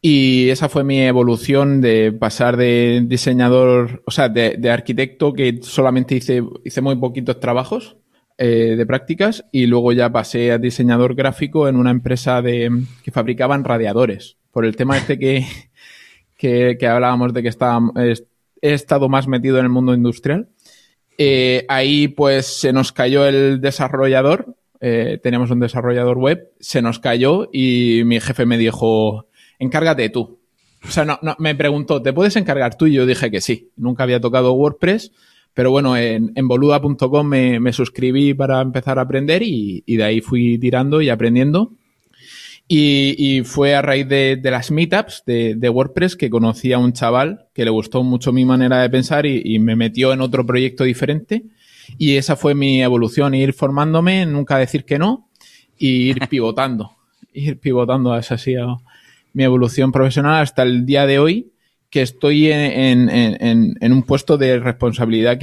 y 0.00 0.48
esa 0.50 0.68
fue 0.68 0.84
mi 0.84 1.00
evolución 1.00 1.80
de 1.80 2.12
pasar 2.12 2.56
de 2.56 3.02
diseñador, 3.06 4.02
o 4.06 4.10
sea, 4.10 4.28
de, 4.28 4.56
de 4.58 4.70
arquitecto 4.70 5.32
que 5.32 5.60
solamente 5.62 6.16
hice, 6.16 6.42
hice 6.64 6.80
muy 6.80 6.96
poquitos 6.96 7.40
trabajos 7.40 7.96
eh, 8.40 8.76
de 8.76 8.86
prácticas 8.86 9.44
y 9.50 9.66
luego 9.66 9.92
ya 9.92 10.12
pasé 10.12 10.52
a 10.52 10.58
diseñador 10.58 11.16
gráfico 11.16 11.66
en 11.66 11.74
una 11.74 11.90
empresa 11.90 12.40
de, 12.40 12.70
que 13.02 13.10
fabricaban 13.10 13.64
radiadores. 13.64 14.36
Por 14.52 14.64
el 14.64 14.76
tema 14.76 14.96
este 14.96 15.18
que, 15.18 15.44
que, 16.78 16.86
hablábamos 16.86 17.34
de 17.34 17.42
que 17.42 17.48
estaba, 17.48 17.80
he 17.96 18.72
estado 18.72 19.08
más 19.08 19.26
metido 19.26 19.58
en 19.58 19.64
el 19.64 19.70
mundo 19.72 19.92
industrial. 19.92 20.50
Eh, 21.18 21.66
ahí 21.68 22.06
pues 22.06 22.46
se 22.46 22.72
nos 22.72 22.92
cayó 22.92 23.26
el 23.26 23.60
desarrollador, 23.60 24.54
eh, 24.80 25.20
un 25.24 25.58
desarrollador 25.58 26.18
web, 26.18 26.52
se 26.60 26.80
nos 26.80 27.00
cayó 27.00 27.50
y 27.52 28.02
mi 28.04 28.20
jefe 28.20 28.46
me 28.46 28.56
dijo, 28.56 29.26
encárgate 29.58 30.10
tú. 30.10 30.38
O 30.86 30.90
sea, 30.92 31.04
no, 31.04 31.18
no, 31.22 31.34
me 31.40 31.56
preguntó, 31.56 32.00
¿te 32.02 32.12
puedes 32.12 32.36
encargar 32.36 32.76
tú? 32.76 32.86
Y 32.86 32.92
yo 32.92 33.04
dije 33.04 33.32
que 33.32 33.40
sí. 33.40 33.72
Nunca 33.74 34.04
había 34.04 34.20
tocado 34.20 34.52
WordPress 34.52 35.10
pero 35.58 35.72
bueno, 35.72 35.96
en, 35.96 36.30
en 36.36 36.46
boluda.com 36.46 37.26
me, 37.26 37.72
suscribí 37.72 38.32
para 38.32 38.60
empezar 38.60 39.00
a 39.00 39.02
aprender 39.02 39.42
y, 39.42 39.82
de 39.88 40.04
ahí 40.04 40.20
fui 40.20 40.56
tirando 40.56 41.02
y 41.02 41.08
aprendiendo. 41.08 41.72
Y, 42.68 43.42
fue 43.44 43.74
a 43.74 43.82
raíz 43.82 44.06
de, 44.06 44.40
las 44.44 44.70
meetups 44.70 45.24
de, 45.26 45.68
WordPress 45.68 46.14
que 46.14 46.30
conocí 46.30 46.72
a 46.72 46.78
un 46.78 46.92
chaval 46.92 47.46
que 47.54 47.64
le 47.64 47.72
gustó 47.72 48.04
mucho 48.04 48.32
mi 48.32 48.44
manera 48.44 48.80
de 48.82 48.88
pensar 48.88 49.26
y, 49.26 49.58
me 49.58 49.74
metió 49.74 50.12
en 50.12 50.20
otro 50.20 50.46
proyecto 50.46 50.84
diferente. 50.84 51.42
Y 51.98 52.14
esa 52.14 52.36
fue 52.36 52.54
mi 52.54 52.80
evolución, 52.80 53.34
ir 53.34 53.52
formándome, 53.52 54.26
nunca 54.26 54.58
decir 54.58 54.84
que 54.84 55.00
no, 55.00 55.28
y 55.76 56.10
ir 56.10 56.20
pivotando. 56.30 56.92
ir 57.32 57.58
pivotando, 57.58 58.16
esa 58.16 58.36
ha 58.36 58.38
sido 58.38 58.80
mi 59.32 59.42
evolución 59.42 59.90
profesional 59.90 60.40
hasta 60.40 60.62
el 60.62 60.86
día 60.86 61.04
de 61.04 61.18
hoy, 61.18 61.50
que 61.90 62.02
estoy 62.02 62.50
en, 62.50 63.92
un 63.92 64.02
puesto 64.02 64.36
de 64.36 64.58
responsabilidad 64.60 65.38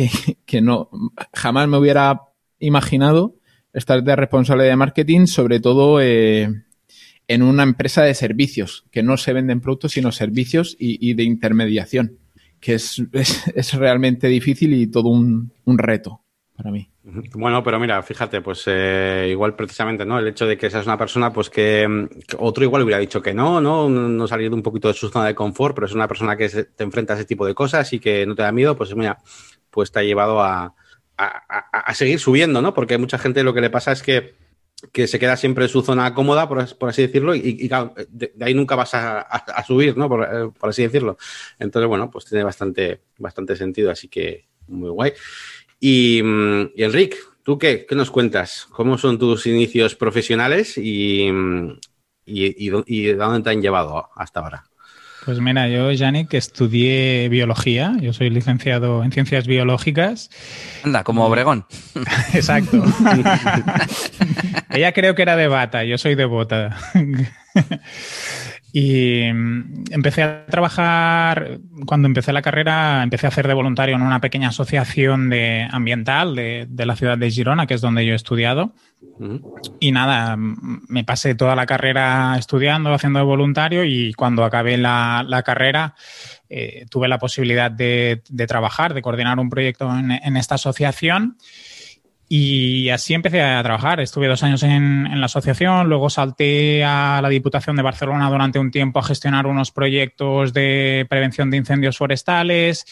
que, 0.46 0.62
no 0.62 0.90
jamás 1.34 1.68
me 1.68 1.78
hubiera 1.78 2.22
imaginado 2.60 3.36
estar 3.74 4.04
de 4.04 4.16
responsable 4.16 4.64
de 4.66 4.76
marketing, 4.76 5.26
sobre 5.26 5.60
todo 5.60 6.02
eh, 6.02 6.50
en 7.28 7.42
una 7.42 7.64
empresa 7.64 8.04
de 8.04 8.14
servicios, 8.14 8.86
que 8.92 9.04
no 9.04 9.18
se 9.18 9.34
venden 9.34 9.62
productos, 9.62 9.94
sino 9.94 10.12
servicios 10.12 10.76
y, 10.80 11.14
de 11.14 11.24
intermediación, 11.24 12.20
que 12.60 12.76
es, 12.76 13.04
es, 13.12 13.74
realmente 13.74 14.28
difícil 14.28 14.74
y 14.74 14.88
todo 14.88 15.10
un 15.10 15.52
reto 15.66 16.25
para 16.56 16.72
mí. 16.72 16.90
Bueno, 17.34 17.64
pero 17.64 17.80
mira, 17.80 18.02
fíjate, 18.02 18.42
pues 18.42 18.64
eh, 18.68 19.28
igual 19.30 19.56
precisamente, 19.56 20.06
¿no? 20.06 20.18
El 20.18 20.28
hecho 20.28 20.46
de 20.46 20.58
que 20.58 20.70
seas 20.70 20.86
una 20.86 20.98
persona, 20.98 21.34
pues 21.34 21.50
que, 21.50 22.08
otro 22.38 22.64
igual 22.64 22.84
hubiera 22.84 23.00
dicho 23.00 23.22
que 23.22 23.34
no, 23.34 23.60
¿no? 23.60 23.90
No 23.90 24.28
salir 24.28 24.54
un 24.54 24.64
poquito 24.64 24.88
de 24.88 24.94
su 24.94 25.10
zona 25.10 25.26
de 25.26 25.36
confort, 25.36 25.76
pero 25.76 25.88
es 25.88 25.94
una 25.94 26.08
persona 26.08 26.38
que 26.38 26.48
te 26.50 26.84
enfrenta 26.84 27.14
a 27.14 27.18
ese 27.18 27.26
tipo 27.26 27.46
de 27.46 27.54
cosas 27.54 27.92
y 27.94 28.00
que 28.00 28.26
no 28.26 28.36
te 28.36 28.44
da 28.44 28.52
miedo, 28.52 28.76
pues 28.78 28.96
mira, 28.96 29.18
pues 29.70 29.92
te 29.92 30.00
ha 30.00 30.04
llevado 30.04 30.42
a, 30.42 30.74
a, 31.18 31.94
seguir 31.94 32.20
subiendo, 32.20 32.62
¿no? 32.62 32.74
Porque 32.74 32.98
mucha 32.98 33.18
gente 33.18 33.44
lo 33.44 33.54
que 33.54 33.62
le 33.62 33.70
pasa 33.70 33.92
es 33.92 34.02
que, 34.02 34.36
que 34.92 35.08
se 35.08 35.20
queda 35.20 35.36
siempre 35.38 35.66
en 35.66 35.70
su 35.70 35.82
zona 35.82 36.14
cómoda, 36.14 36.48
por, 36.48 36.60
así 36.62 37.02
decirlo, 37.02 37.36
y, 37.36 37.70
de, 38.10 38.34
ahí 38.42 38.54
nunca 38.54 38.76
vas 38.76 38.94
a, 38.94 39.64
subir, 39.68 39.98
¿no? 39.98 40.08
Por, 40.08 40.24
eh, 40.24 40.52
por, 40.58 40.70
así 40.70 40.84
decirlo. 40.84 41.18
Entonces, 41.60 41.88
bueno, 41.88 42.10
pues 42.10 42.26
tiene 42.26 42.44
bastante, 42.44 43.02
bastante 43.18 43.56
sentido, 43.56 43.92
así 43.92 44.08
que 44.08 44.48
muy 44.68 44.90
guay. 44.90 45.14
Y, 45.88 46.24
mm, 46.24 46.72
y 46.76 46.84
Enric, 46.84 47.16
¿tú 47.44 47.60
qué, 47.60 47.86
qué, 47.88 47.94
nos 47.94 48.10
cuentas? 48.10 48.66
¿Cómo 48.72 48.98
son 48.98 49.20
tus 49.20 49.46
inicios 49.46 49.94
profesionales 49.94 50.80
y, 50.80 51.30
mm, 51.32 51.78
y, 52.26 52.66
y, 52.88 53.14
dónde 53.14 53.44
te 53.44 53.52
han 53.52 53.62
llevado 53.62 54.10
hasta 54.16 54.40
ahora? 54.40 54.64
Pues 55.26 55.40
mira, 55.40 55.70
yo, 55.70 55.92
Yannick, 55.92 56.34
estudié 56.34 57.30
biología. 57.30 57.96
Yo 58.02 58.14
soy 58.14 58.32
licenciado 58.32 59.04
en 59.04 59.12
ciencias 59.12 59.46
biológicas. 59.46 60.32
Anda, 60.84 61.04
como 61.04 61.24
Obregón. 61.24 61.68
Exacto. 62.34 62.84
Ella 64.72 64.92
creo 64.92 65.14
que 65.14 65.22
era 65.22 65.36
de 65.36 65.48
bata, 65.48 65.84
yo 65.84 66.00
soy 66.00 66.16
de 66.16 66.26
bota. 66.26 66.76
Y 68.78 69.32
mm, 69.32 69.86
empecé 69.92 70.24
a 70.24 70.46
trabajar, 70.48 71.60
cuando 71.86 72.10
empecé 72.10 72.34
la 72.34 72.42
carrera, 72.42 73.04
empecé 73.04 73.26
a 73.26 73.30
hacer 73.30 73.48
de 73.48 73.54
voluntario 73.54 73.96
en 73.96 74.02
una 74.02 74.20
pequeña 74.20 74.50
asociación 74.50 75.30
de, 75.30 75.66
ambiental 75.72 76.36
de, 76.36 76.68
la 76.76 76.98
ciudad 76.98 77.18
de 77.18 77.32
Girona, 77.32 77.68
que 77.68 77.76
es 77.76 77.80
donde 77.80 78.06
yo 78.06 78.12
he 78.12 78.18
estudiado. 78.18 78.74
Y 79.80 79.94
nada, 79.94 80.36
me 80.38 81.06
pasé 81.06 81.36
toda 81.36 81.56
la 81.56 81.66
carrera 81.66 82.36
estudiando, 82.38 82.94
haciendo 82.94 83.20
de 83.20 83.26
voluntario 83.26 83.86
y 83.86 84.12
cuando 84.14 84.44
acabé 84.44 84.78
la, 84.78 85.42
carrera 85.46 85.96
eh, 86.50 86.86
tuve 86.90 87.08
la 87.08 87.18
posibilidad 87.18 87.72
de, 87.72 88.24
trabajar, 88.46 88.94
de 88.94 89.02
coordinar 89.02 89.40
un 89.40 89.50
proyecto 89.50 89.90
en, 89.98 90.12
en 90.12 90.36
esta 90.36 90.56
asociación. 90.56 91.38
Y 92.28 92.90
así 92.90 93.14
empecé 93.14 93.42
a 93.42 93.62
trabajar. 93.62 94.00
Estuve 94.00 94.28
dos 94.28 94.42
años 94.42 94.64
en, 94.64 95.20
la 95.20 95.28
asociación, 95.28 95.88
luego 95.88 96.10
salté 96.10 96.84
a 96.84 97.20
la 97.22 97.30
Diputación 97.30 97.76
de 97.76 97.84
Barcelona 97.84 98.30
durante 98.30 98.58
un 98.58 98.72
tiempo 98.72 99.00
a 99.00 99.04
gestionar 99.04 99.46
unos 99.46 99.72
proyectos 99.72 100.54
de 100.54 101.06
prevención 101.10 101.52
de 101.52 101.58
incendios 101.58 101.98
forestales 101.98 102.86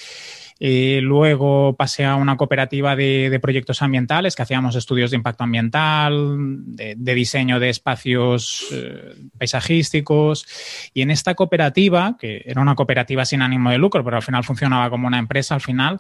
eh, 0.60 1.00
luego 1.02 1.76
pasé 1.76 2.06
a 2.06 2.16
una 2.16 2.38
cooperativa 2.38 2.96
de, 2.96 3.40
proyectos 3.42 3.82
ambientales 3.82 4.36
que 4.36 4.44
hacíamos 4.44 4.76
estudios 4.76 5.12
de 5.12 5.18
impacto 5.18 5.44
ambiental, 5.44 6.38
de, 6.66 7.16
diseño 7.16 7.60
de 7.60 7.70
espacios 7.70 8.68
eh, 8.72 9.16
paisajísticos. 9.38 10.46
Y 10.94 11.02
en 11.02 11.12
esta 11.12 11.36
cooperativa, 11.36 12.16
que 12.20 12.44
era 12.46 12.62
una 12.62 12.76
cooperativa 12.76 13.26
sin 13.26 13.42
ánimo 13.42 13.72
de 13.72 13.78
lucro, 13.78 14.04
pero 14.04 14.18
al 14.18 14.24
final 14.24 14.44
funcionaba 14.44 14.90
como 14.90 15.08
una 15.08 15.20
empresa, 15.20 15.56
al 15.56 15.62
final 15.62 16.00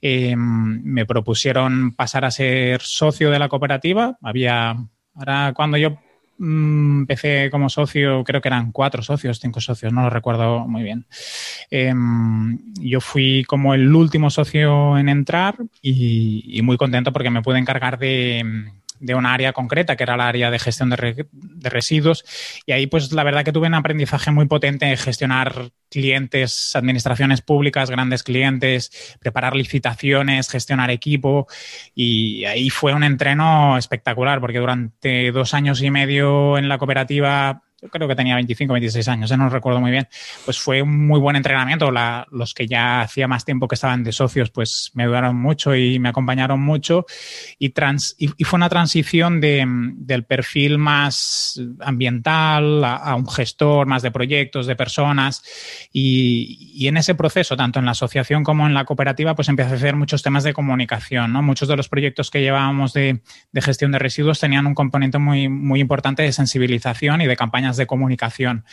em, 0.00 0.82
me 0.84 1.06
propusieron 1.06 1.92
pasar 1.92 2.24
a 2.24 2.30
ser 2.30 2.80
socio 2.82 3.30
de 3.30 3.38
la 3.38 3.48
cooperativa. 3.48 4.16
Había, 4.22 4.76
ahora 5.14 5.52
cuando 5.54 5.76
yo 5.76 5.98
Mm, 6.44 7.00
empecé 7.00 7.48
como 7.50 7.70
socio, 7.70 8.22
creo 8.22 8.42
que 8.42 8.48
eran 8.48 8.70
cuatro 8.70 9.02
socios, 9.02 9.40
cinco 9.40 9.60
socios, 9.62 9.94
no 9.94 10.02
lo 10.02 10.10
recuerdo 10.10 10.68
muy 10.68 10.82
bien. 10.82 11.06
Em, 11.70 12.58
yo 12.74 13.00
fui 13.00 13.44
como 13.44 13.72
el 13.72 13.94
último 13.94 14.28
socio 14.28 14.98
en 14.98 15.08
entrar 15.08 15.56
y, 15.80 16.60
muy 16.62 16.76
contento 16.76 17.12
porque 17.12 17.30
me 17.30 17.40
pude 17.42 17.58
encargar 17.58 17.98
de 17.98 18.44
de 19.04 19.14
una 19.14 19.34
área 19.34 19.52
concreta, 19.52 19.96
que 19.96 20.02
era 20.02 20.16
la 20.16 20.28
área 20.28 20.50
de 20.50 20.58
gestión 20.58 20.88
de, 20.88 21.26
residuos. 21.62 22.24
Y 22.64 22.72
ahí, 22.72 22.86
pues 22.86 23.12
la 23.12 23.22
verdad 23.22 23.44
que 23.44 23.52
tuve 23.52 23.66
un 23.66 23.74
aprendizaje 23.74 24.30
muy 24.30 24.46
potente 24.46 24.86
en 24.86 24.96
gestionar 24.96 25.70
clientes, 25.90 26.74
administraciones 26.74 27.42
públicas, 27.42 27.90
grandes 27.90 28.22
clientes, 28.22 29.16
preparar 29.20 29.54
licitaciones, 29.54 30.48
gestionar 30.48 30.90
equipo. 30.90 31.46
Y 31.94 32.44
ahí 32.46 32.70
fue 32.70 32.94
un 32.94 33.04
entreno 33.04 33.76
espectacular, 33.76 34.40
porque 34.40 34.58
durante 34.58 35.30
dos 35.32 35.52
años 35.52 35.82
y 35.82 35.90
medio 35.90 36.56
en 36.56 36.68
la 36.68 36.78
cooperativa 36.78 37.63
creo 37.90 38.08
que 38.08 38.14
tenía 38.14 38.34
25, 38.36 38.72
26 38.72 39.08
años, 39.08 39.36
no 39.36 39.48
recuerdo 39.48 39.80
muy 39.80 39.90
bien, 39.90 40.08
pues 40.44 40.58
fue 40.58 40.82
un 40.82 41.06
muy 41.06 41.20
buen 41.20 41.36
entrenamiento. 41.36 41.90
los 42.30 42.54
que 42.54 42.66
ya 42.66 43.02
hacía 43.02 43.28
más 43.28 43.44
tiempo 43.44 43.68
que 43.68 43.74
estaban 43.74 44.04
de 44.04 44.12
socios, 44.12 44.50
pues 44.50 44.90
me 44.94 45.04
ayudaron 45.04 45.36
mucho 45.36 45.74
y 45.74 45.98
me 45.98 46.08
acompañaron 46.08 46.60
mucho. 46.60 47.06
Y, 47.58 47.70
trans, 47.70 48.14
y, 48.18 48.28
fue 48.44 48.56
una 48.56 48.68
transición 48.68 49.40
de, 49.40 49.64
del 49.96 50.24
perfil 50.24 50.78
más 50.78 51.60
ambiental 51.80 52.84
a, 52.84 53.14
un 53.14 53.28
gestor 53.28 53.86
más 53.86 54.02
de 54.02 54.10
proyectos, 54.10 54.66
de 54.66 54.76
personas. 54.76 55.42
Y, 55.92 56.72
y, 56.74 56.88
en 56.88 56.96
ese 56.96 57.14
proceso, 57.14 57.56
tanto 57.56 57.78
en 57.78 57.84
la 57.84 57.92
asociación 57.92 58.44
como 58.44 58.66
en 58.66 58.74
la 58.74 58.84
cooperativa, 58.84 59.34
pues 59.34 59.48
empecé 59.48 59.72
a 59.72 59.76
hacer 59.76 59.96
muchos 59.96 60.22
temas 60.22 60.44
de 60.44 60.52
comunicación. 60.52 61.32
¿no? 61.32 61.42
Muchos 61.42 61.68
de 61.68 61.76
los 61.76 61.88
proyectos 61.88 62.30
que 62.30 62.40
llevábamos 62.40 62.92
de, 62.92 63.20
de 63.52 63.62
gestión 63.62 63.92
de 63.92 63.98
residuos 63.98 64.40
tenían 64.40 64.66
un 64.66 64.74
componente 64.74 65.18
muy, 65.18 65.48
muy 65.48 65.80
importante 65.80 66.22
de 66.22 66.32
sensibilización 66.32 67.20
y 67.20 67.26
de 67.26 67.36
campañas 67.36 67.73
de 67.76 67.86
comunicación. 67.86 68.64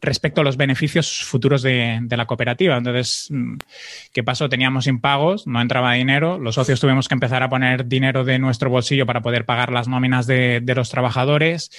respecto 0.00 0.40
a 0.40 0.44
los 0.44 0.56
beneficios 0.56 1.22
futuros 1.24 1.62
de, 1.62 2.00
la 2.10 2.26
cooperativa. 2.26 2.76
Entonces, 2.76 3.28
mm, 3.30 3.56
¿qué 4.12 4.22
pasó? 4.22 4.48
Teníamos 4.48 4.86
impagos, 4.86 5.46
no 5.46 5.60
entraba 5.60 5.92
dinero, 5.94 6.38
los 6.38 6.56
socios 6.56 6.80
tuvimos 6.80 7.08
que 7.08 7.14
empezar 7.14 7.42
a 7.42 7.48
poner 7.48 7.86
dinero 7.86 8.24
de 8.24 8.38
nuestro 8.38 8.70
bolsillo 8.70 9.06
para 9.06 9.22
poder 9.22 9.44
pagar 9.44 9.72
las 9.72 9.88
nóminas 9.88 10.26
de, 10.26 10.62
los 10.74 10.88
trabajadores 10.88 11.70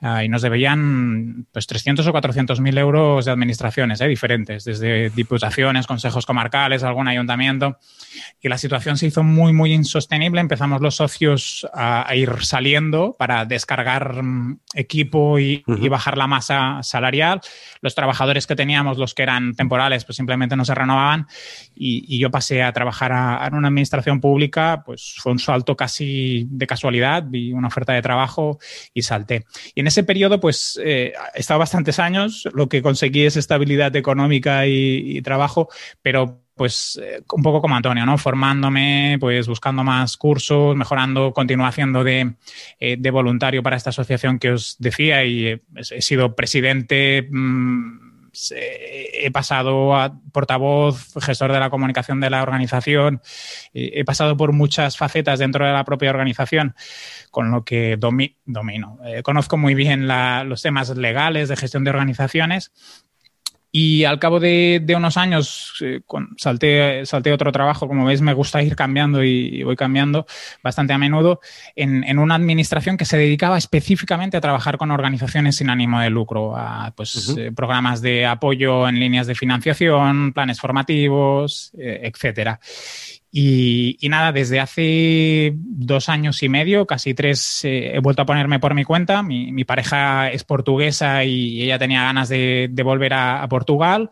ah, 0.00 0.24
y 0.24 0.28
nos 0.28 0.42
debían 0.42 1.46
pues 1.52 1.68
300 1.68 2.04
o 2.06 2.10
400 2.10 2.60
mil 2.60 2.76
euros 2.76 3.24
de 3.24 3.30
administraciones 3.30 4.00
eh, 4.00 4.08
diferentes, 4.08 4.64
desde 4.64 5.10
diputaciones, 5.10 5.86
consejos 5.86 6.26
comarcales, 6.26 6.82
algún 6.82 7.06
ayuntamiento, 7.06 7.78
y 8.40 8.48
la 8.48 8.58
situación 8.58 8.96
se 8.96 9.06
hizo 9.06 9.22
muy, 9.22 9.52
muy 9.52 9.72
insostenible 9.72 10.40
empezamos 10.40 10.80
los 10.80 10.96
socios 10.96 11.66
a, 11.72 12.14
ir 12.14 12.30
saliendo 12.42 13.14
para 13.18 13.44
descargar 13.44 14.22
mm, 14.22 14.60
equipo 15.12 15.38
y, 15.38 15.88
bajar 15.88 16.16
la 16.16 16.26
masa 16.26 16.82
salarial. 16.82 17.40
Los 17.80 17.94
trabajadores 17.94 18.46
que 18.46 18.56
teníamos, 18.56 18.96
los 18.96 19.14
que 19.14 19.22
eran 19.22 19.54
temporales, 19.54 20.04
pues 20.04 20.16
simplemente 20.16 20.56
no 20.56 20.64
se 20.64 20.74
renovaban 20.74 21.26
y, 21.74 22.18
yo 22.22 22.30
pasé 22.30 22.62
a 22.62 22.72
trabajar 22.72 23.10
en 23.46 23.54
una 23.54 23.68
administración 23.68 24.20
pública, 24.20 24.82
pues 24.86 25.16
fue 25.18 25.32
un 25.32 25.38
salto 25.38 25.76
casi 25.76 26.46
de 26.48 26.66
casualidad, 26.66 27.24
vi 27.26 27.52
una 27.52 27.68
oferta 27.68 27.92
de 27.92 28.02
trabajo 28.02 28.58
y 28.94 29.02
salté. 29.02 29.44
Y 29.74 29.80
en 29.80 29.88
ese 29.88 30.04
periodo, 30.04 30.38
pues 30.38 30.80
eh, 30.84 31.12
he 31.34 31.40
estado 31.40 31.58
bastantes 31.58 31.98
años, 31.98 32.48
lo 32.54 32.68
que 32.68 32.80
conseguí 32.80 33.24
es 33.24 33.36
estabilidad 33.36 33.94
económica 33.96 34.66
y, 34.66 35.18
y 35.18 35.22
trabajo, 35.22 35.68
pero 36.00 36.42
pues 36.62 36.96
eh, 37.02 37.24
un 37.32 37.42
poco 37.42 37.60
como 37.60 37.74
Antonio, 37.74 38.06
¿no? 38.06 38.16
Formándome, 38.18 39.16
pues 39.18 39.48
buscando 39.48 39.82
más 39.82 40.16
cursos, 40.16 40.76
mejorando, 40.76 41.32
continúo 41.32 41.66
haciendo 41.66 42.04
de, 42.04 42.34
eh, 42.78 42.96
de 42.96 43.10
voluntario 43.10 43.64
para 43.64 43.74
esta 43.74 43.90
asociación 43.90 44.38
que 44.38 44.52
os 44.52 44.76
decía 44.78 45.24
y 45.24 45.60
he, 45.74 46.02
sido 46.02 46.36
presidente. 46.36 47.26
Mm, 47.28 48.12
he 48.54 49.28
pasado 49.32 49.96
a 49.96 50.16
portavoz, 50.30 51.14
gestor 51.20 51.50
de 51.52 51.58
la 51.58 51.68
comunicación 51.68 52.20
de 52.20 52.30
la 52.30 52.44
organización, 52.44 53.20
he 53.74 54.04
pasado 54.04 54.36
por 54.36 54.52
muchas 54.52 54.96
facetas 54.96 55.40
dentro 55.40 55.66
de 55.66 55.72
la 55.72 55.84
propia 55.84 56.10
organización, 56.10 56.76
con 57.32 57.50
lo 57.50 57.64
que 57.64 57.98
domino. 57.98 59.00
Eh, 59.04 59.24
conozco 59.24 59.56
muy 59.58 59.74
bien 59.74 60.06
los 60.48 60.62
temas 60.62 60.96
legales 60.96 61.48
de 61.48 61.56
gestión 61.56 61.82
de 61.82 61.90
organizaciones 61.90 62.72
y 63.74 64.04
al 64.04 64.18
cabo 64.18 64.38
de, 64.38 64.84
unos 64.94 65.16
años 65.16 65.72
eh, 65.80 66.02
salté, 66.36 67.06
salté, 67.06 67.32
otro 67.32 67.50
trabajo, 67.52 67.88
como 67.88 68.04
veis 68.04 68.20
me 68.20 68.34
gusta 68.34 68.62
ir 68.62 68.76
cambiando 68.76 69.24
y, 69.24 69.62
voy 69.62 69.76
cambiando 69.76 70.26
bastante 70.62 70.92
a 70.92 70.98
menudo, 70.98 71.40
en, 71.74 72.18
una 72.18 72.34
administración 72.34 72.98
que 72.98 73.06
se 73.06 73.16
dedicaba 73.16 73.56
específicamente 73.56 74.36
a 74.36 74.42
trabajar 74.42 74.76
con 74.76 74.90
organizaciones 74.90 75.56
sin 75.56 75.70
ánimo 75.70 76.00
de 76.00 76.10
lucro, 76.10 76.54
a 76.54 76.92
pues, 76.94 77.34
eh, 77.38 77.50
programas 77.50 78.02
de 78.02 78.26
apoyo 78.26 78.86
en 78.86 79.00
líneas 79.00 79.26
de 79.26 79.34
financiación, 79.34 80.34
planes 80.34 80.60
formativos, 80.60 81.72
eh, 81.78 82.00
etcétera. 82.02 82.60
Y, 83.34 83.96
nada, 84.10 84.30
desde 84.30 84.60
hace 84.60 85.54
dos 85.56 86.10
años 86.10 86.42
y 86.42 86.50
medio, 86.50 86.86
casi 86.86 87.14
tres, 87.14 87.64
eh, 87.64 87.96
he 87.96 87.98
vuelto 87.98 88.20
a 88.20 88.26
ponerme 88.26 88.60
por 88.60 88.74
mi 88.74 88.84
cuenta. 88.84 89.22
Mi, 89.22 89.64
pareja 89.64 90.30
es 90.30 90.44
portuguesa 90.44 91.24
y 91.24 91.62
ella 91.62 91.78
tenía 91.78 92.02
ganas 92.02 92.28
de, 92.28 92.70
volver 92.84 93.14
a, 93.14 93.48
Portugal. 93.48 94.10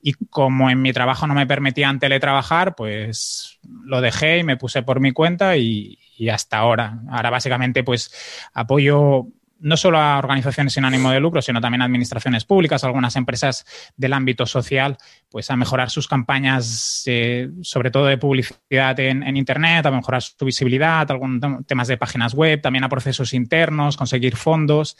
Y 0.00 0.12
como 0.12 0.70
en 0.70 0.80
mi 0.82 0.92
trabajo 0.92 1.26
no 1.26 1.34
me 1.34 1.48
permitían 1.48 1.98
teletrabajar, 1.98 2.76
pues 2.76 3.58
lo 3.84 4.00
dejé 4.00 4.38
y 4.38 4.44
me 4.44 4.56
puse 4.56 4.84
por 4.84 5.00
mi 5.00 5.10
cuenta 5.10 5.56
y, 5.56 5.98
y 6.16 6.28
hasta 6.28 6.58
ahora. 6.58 7.00
Ahora 7.10 7.30
básicamente 7.30 7.82
pues 7.82 8.12
apoyo 8.54 9.26
no 9.60 9.76
solo 9.76 9.98
a 9.98 10.18
organizaciones 10.18 10.72
sin 10.72 10.84
ánimo 10.84 11.10
de 11.10 11.20
lucro, 11.20 11.42
sino 11.42 11.60
también 11.60 11.82
a 11.82 11.84
administraciones 11.84 12.44
públicas, 12.44 12.82
algunas 12.84 13.16
empresas 13.16 13.64
del 13.96 14.12
ámbito 14.12 14.46
social, 14.46 14.96
pues 15.30 15.50
a 15.50 15.56
mejorar 15.56 15.90
sus 15.90 16.08
campañas, 16.08 17.02
eh, 17.06 17.50
sobre 17.62 17.90
todo 17.90 18.06
de 18.06 18.18
publicidad 18.18 18.98
en, 19.00 19.36
Internet, 19.36 19.86
a 19.86 19.90
mejorar 19.90 20.22
su 20.22 20.44
visibilidad, 20.44 21.10
algunos 21.10 21.66
temas 21.66 21.88
de 21.88 21.96
páginas 21.96 22.34
web, 22.34 22.60
también 22.60 22.84
a 22.84 22.88
procesos 22.88 23.32
internos, 23.32 23.96
conseguir 23.96 24.36
fondos. 24.36 24.96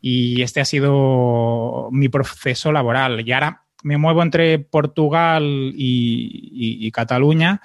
Y 0.00 0.42
este 0.42 0.60
ha 0.60 0.64
sido 0.64 1.88
mi 1.92 2.08
proceso 2.08 2.72
laboral. 2.72 3.26
Y 3.26 3.32
ahora 3.32 3.67
me 3.82 3.96
muevo 3.96 4.22
entre 4.22 4.58
Portugal 4.58 5.72
y, 5.74 6.90
Cataluña. 6.90 7.60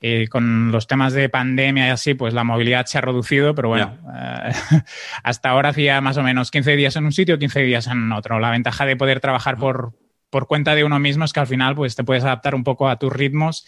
Eh, 0.00 0.28
con 0.28 0.72
los 0.72 0.86
temas 0.86 1.12
de 1.12 1.28
pandemia 1.28 1.88
y 1.88 1.90
así, 1.90 2.14
pues 2.14 2.32
la 2.32 2.44
movilidad 2.44 2.86
se 2.86 2.98
ha 2.98 3.00
reducido, 3.00 3.54
pero 3.54 3.68
bueno, 3.68 3.98
eh, 4.14 4.52
hasta 5.22 5.50
ahora 5.50 5.70
hacía 5.70 6.00
más 6.00 6.16
o 6.16 6.22
menos 6.22 6.50
15 6.50 6.76
días 6.76 6.96
en 6.96 7.04
un 7.04 7.12
sitio, 7.12 7.38
15 7.38 7.60
días 7.60 7.86
en 7.86 8.12
otro. 8.12 8.38
La 8.38 8.50
ventaja 8.50 8.86
de 8.86 8.96
poder 8.96 9.20
trabajar 9.20 9.58
por, 9.58 9.92
por 10.30 10.46
cuenta 10.46 10.74
de 10.74 10.84
uno 10.84 10.98
mismo 10.98 11.24
es 11.24 11.32
que 11.32 11.40
al 11.40 11.46
final 11.46 11.74
pues 11.74 11.96
te 11.96 12.04
puedes 12.04 12.24
adaptar 12.24 12.54
un 12.54 12.64
poco 12.64 12.88
a 12.88 12.98
tus 12.98 13.12
ritmos 13.12 13.66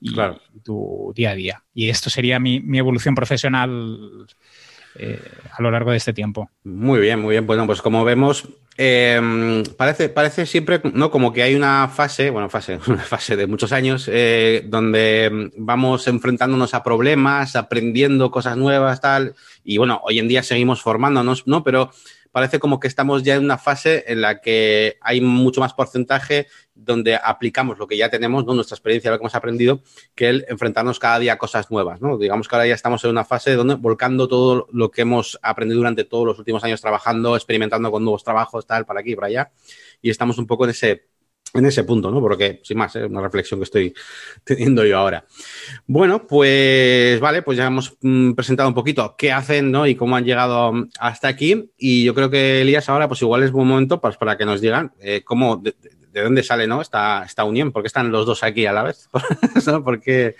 y 0.00 0.14
tu 0.62 1.12
día 1.14 1.30
a 1.30 1.34
día. 1.34 1.62
Y 1.74 1.88
esto 1.88 2.08
sería 2.08 2.38
mi, 2.38 2.60
mi 2.60 2.78
evolución 2.78 3.14
profesional 3.14 4.26
eh, 4.94 5.20
a 5.52 5.62
lo 5.62 5.70
largo 5.70 5.90
de 5.90 5.96
este 5.96 6.12
tiempo. 6.12 6.50
Muy 6.64 7.00
bien, 7.00 7.20
muy 7.20 7.32
bien. 7.32 7.46
Bueno, 7.46 7.66
pues 7.66 7.80
como 7.80 8.04
vemos, 8.04 8.48
em, 8.76 9.62
parece, 9.76 10.08
parece 10.08 10.46
siempre 10.46 10.80
¿no? 10.92 11.10
como 11.10 11.32
que 11.32 11.42
hay 11.42 11.54
una 11.54 11.88
fase, 11.88 12.30
bueno, 12.30 12.48
fase, 12.48 12.78
una 12.86 13.02
fase 13.02 13.36
de 13.36 13.46
muchos 13.46 13.72
años, 13.72 14.08
eh, 14.12 14.64
donde 14.66 15.24
em, 15.26 15.50
vamos 15.56 16.06
enfrentándonos 16.08 16.74
a 16.74 16.82
problemas, 16.82 17.56
aprendiendo 17.56 18.30
cosas 18.30 18.56
nuevas, 18.56 19.00
tal. 19.00 19.34
Y 19.64 19.78
bueno, 19.78 20.00
hoy 20.04 20.18
en 20.18 20.28
día 20.28 20.42
seguimos 20.42 20.82
formándonos, 20.82 21.46
¿no? 21.46 21.62
Pero 21.62 21.90
parece 22.32 22.58
como 22.58 22.80
que 22.80 22.88
estamos 22.88 23.22
ya 23.22 23.36
en 23.36 23.44
una 23.44 23.58
fase 23.58 24.04
en 24.08 24.22
la 24.22 24.40
que 24.40 24.98
hay 25.00 25.20
mucho 25.20 25.60
más 25.60 25.74
porcentaje 25.74 26.48
donde 26.74 27.14
aplicamos 27.14 27.78
lo 27.78 27.86
que 27.86 27.96
ya 27.96 28.08
tenemos, 28.08 28.44
¿no? 28.44 28.54
nuestra 28.54 28.74
experiencia, 28.74 29.10
lo 29.10 29.18
que 29.18 29.22
hemos 29.22 29.34
aprendido, 29.34 29.82
que 30.14 30.30
el 30.30 30.46
enfrentarnos 30.48 30.98
cada 30.98 31.18
día 31.18 31.34
a 31.34 31.38
cosas 31.38 31.70
nuevas. 31.70 32.00
¿no? 32.00 32.16
Digamos 32.18 32.48
que 32.48 32.56
ahora 32.56 32.66
ya 32.66 32.74
estamos 32.74 33.04
en 33.04 33.10
una 33.10 33.24
fase 33.24 33.54
donde 33.54 33.74
volcando 33.74 34.26
todo 34.26 34.66
lo 34.72 34.90
que 34.90 35.02
hemos 35.02 35.38
aprendido 35.42 35.78
durante 35.78 36.04
todos 36.04 36.26
los 36.26 36.38
últimos 36.38 36.64
años 36.64 36.80
trabajando, 36.80 37.36
experimentando 37.36 37.90
con 37.90 38.02
nuevos 38.02 38.24
trabajos, 38.24 38.66
tal, 38.66 38.86
para 38.86 39.00
aquí 39.00 39.14
para 39.14 39.28
allá. 39.28 39.52
Y 40.00 40.10
estamos 40.10 40.38
un 40.38 40.46
poco 40.46 40.64
en 40.64 40.70
ese 40.70 41.11
en 41.54 41.66
ese 41.66 41.84
punto, 41.84 42.10
¿no? 42.10 42.20
Porque, 42.20 42.60
sin 42.62 42.78
más, 42.78 42.94
es 42.96 43.08
una 43.08 43.20
reflexión 43.20 43.60
que 43.60 43.64
estoy 43.64 43.94
teniendo 44.44 44.84
yo 44.84 44.98
ahora. 44.98 45.24
Bueno, 45.86 46.26
pues 46.26 47.20
vale, 47.20 47.42
pues 47.42 47.58
ya 47.58 47.66
hemos 47.66 47.96
mm, 48.00 48.32
presentado 48.32 48.68
un 48.68 48.74
poquito 48.74 49.14
qué 49.16 49.32
hacen, 49.32 49.70
¿no? 49.70 49.86
Y 49.86 49.94
cómo 49.94 50.16
han 50.16 50.24
llegado 50.24 50.72
hasta 50.98 51.28
aquí. 51.28 51.70
Y 51.76 52.04
yo 52.04 52.14
creo 52.14 52.30
que, 52.30 52.62
Elías, 52.62 52.88
ahora, 52.88 53.08
pues 53.08 53.22
igual 53.22 53.42
es 53.42 53.52
buen 53.52 53.66
momento 53.66 54.00
pues, 54.00 54.16
para 54.16 54.36
que 54.36 54.44
nos 54.44 54.60
digan 54.60 54.92
eh, 55.00 55.22
cómo, 55.24 55.56
de, 55.56 55.74
dónde 56.12 56.42
sale, 56.42 56.66
¿no? 56.66 56.80
Esta, 56.80 57.24
esta 57.24 57.44
unión, 57.44 57.72
por 57.72 57.82
qué 57.82 57.88
están 57.88 58.10
los 58.10 58.26
dos 58.26 58.42
aquí 58.42 58.66
a 58.66 58.72
la 58.72 58.82
vez, 58.84 59.08
¿no? 59.66 59.84
¿Por 59.84 60.00
qué, 60.00 60.36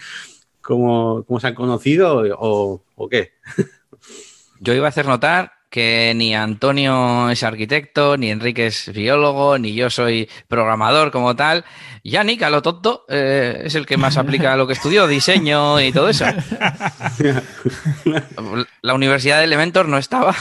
cómo, 0.60 1.24
cómo 1.26 1.40
se 1.40 1.48
han 1.48 1.54
conocido 1.54 2.22
o, 2.38 2.82
o 2.94 3.08
qué? 3.08 3.32
Yo 4.60 4.74
iba 4.74 4.86
a 4.86 4.90
hacer 4.90 5.06
notar 5.06 5.61
que 5.72 6.12
ni 6.14 6.34
Antonio 6.34 7.30
es 7.30 7.42
arquitecto, 7.42 8.18
ni 8.18 8.30
Enrique 8.30 8.66
es 8.66 8.92
biólogo, 8.92 9.56
ni 9.56 9.72
yo 9.72 9.88
soy 9.88 10.28
programador 10.46 11.10
como 11.10 11.34
tal. 11.34 11.64
Yannick, 12.04 12.42
a 12.42 12.50
lo 12.50 12.60
tonto, 12.60 13.06
eh, 13.08 13.62
es 13.64 13.74
el 13.74 13.86
que 13.86 13.96
más 13.96 14.18
aplica 14.18 14.54
lo 14.54 14.66
que 14.66 14.74
estudió, 14.74 15.06
diseño 15.06 15.80
y 15.80 15.90
todo 15.90 16.10
eso. 16.10 16.26
La 18.82 18.92
Universidad 18.92 19.38
de 19.38 19.44
Elementor 19.44 19.88
no 19.88 19.96
estaba 19.96 20.36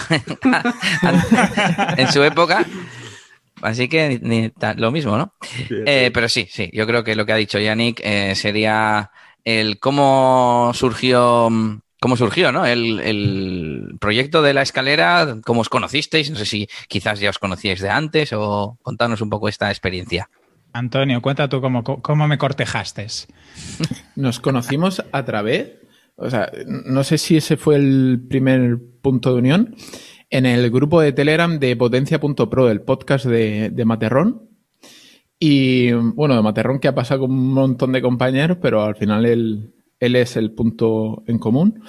en 1.96 2.12
su 2.12 2.22
época. 2.24 2.66
Así 3.62 3.88
que 3.88 4.20
ni, 4.22 4.52
lo 4.76 4.92
mismo, 4.92 5.18
¿no? 5.18 5.34
Eh, 5.86 6.12
pero 6.14 6.28
sí, 6.28 6.46
sí, 6.52 6.70
yo 6.74 6.86
creo 6.86 7.06
que 7.06 7.16
lo 7.16 7.26
que 7.26 7.32
ha 7.32 7.38
dicho 7.38 7.58
Yannick 7.58 8.02
eh, 8.04 8.36
sería 8.36 9.12
el 9.46 9.80
cómo 9.80 10.72
surgió 10.74 11.50
cómo 12.02 12.18
surgió, 12.18 12.52
¿no? 12.52 12.66
El, 12.66 13.96
proyecto 14.00 14.42
de 14.42 14.56
la 14.56 14.64
escalera, 14.64 15.38
cómo 15.46 15.62
os 15.62 15.70
conocisteis, 15.70 16.32
no 16.32 16.36
sé 16.36 16.46
si 16.46 16.68
quizás 16.88 17.20
ya 17.20 17.30
os 17.30 17.38
conocíais 17.38 17.80
de 17.80 17.90
antes 17.90 18.34
o 18.34 18.80
contanos 18.82 19.22
un 19.22 19.30
poco 19.30 19.48
esta 19.48 19.70
experiencia. 19.70 20.28
Antonio, 20.74 21.22
cuenta 21.22 21.48
tú 21.48 21.62
cómo, 21.62 21.84
cómo 21.84 22.28
me 22.28 22.40
cortejaste. 22.40 23.06
Nos 24.16 24.40
conocimos 24.40 25.04
a 25.12 25.26
través, 25.26 25.74
o 26.16 26.30
sea, 26.30 26.52
no 26.66 27.04
sé 27.04 27.18
si 27.20 27.38
ese 27.38 27.56
fue 27.56 27.76
el 27.76 28.26
primer 28.28 28.80
punto 29.02 29.34
de 29.34 29.40
unión, 29.40 29.76
en 30.32 30.46
el 30.46 30.72
grupo 30.72 31.02
de 31.02 31.12
Telegram 31.12 31.60
de 31.60 31.76
Potencia.pro, 31.76 32.70
el 32.70 32.82
podcast 32.82 33.26
de, 33.26 33.70
de 33.70 33.86
Materrón. 33.86 34.50
Y 35.38 35.92
bueno, 35.92 36.36
de 36.36 36.42
Materrón 36.42 36.80
que 36.80 36.88
ha 36.88 36.96
pasado 36.96 37.22
con 37.22 37.32
un 37.32 37.54
montón 37.54 37.92
de 37.92 38.02
compañeros, 38.02 38.58
pero 38.62 38.84
al 38.84 38.96
final 38.96 39.26
él, 39.26 39.74
él 40.02 40.16
es 40.18 40.36
el 40.36 40.52
punto 40.52 41.24
en 41.28 41.40
común. 41.40 41.82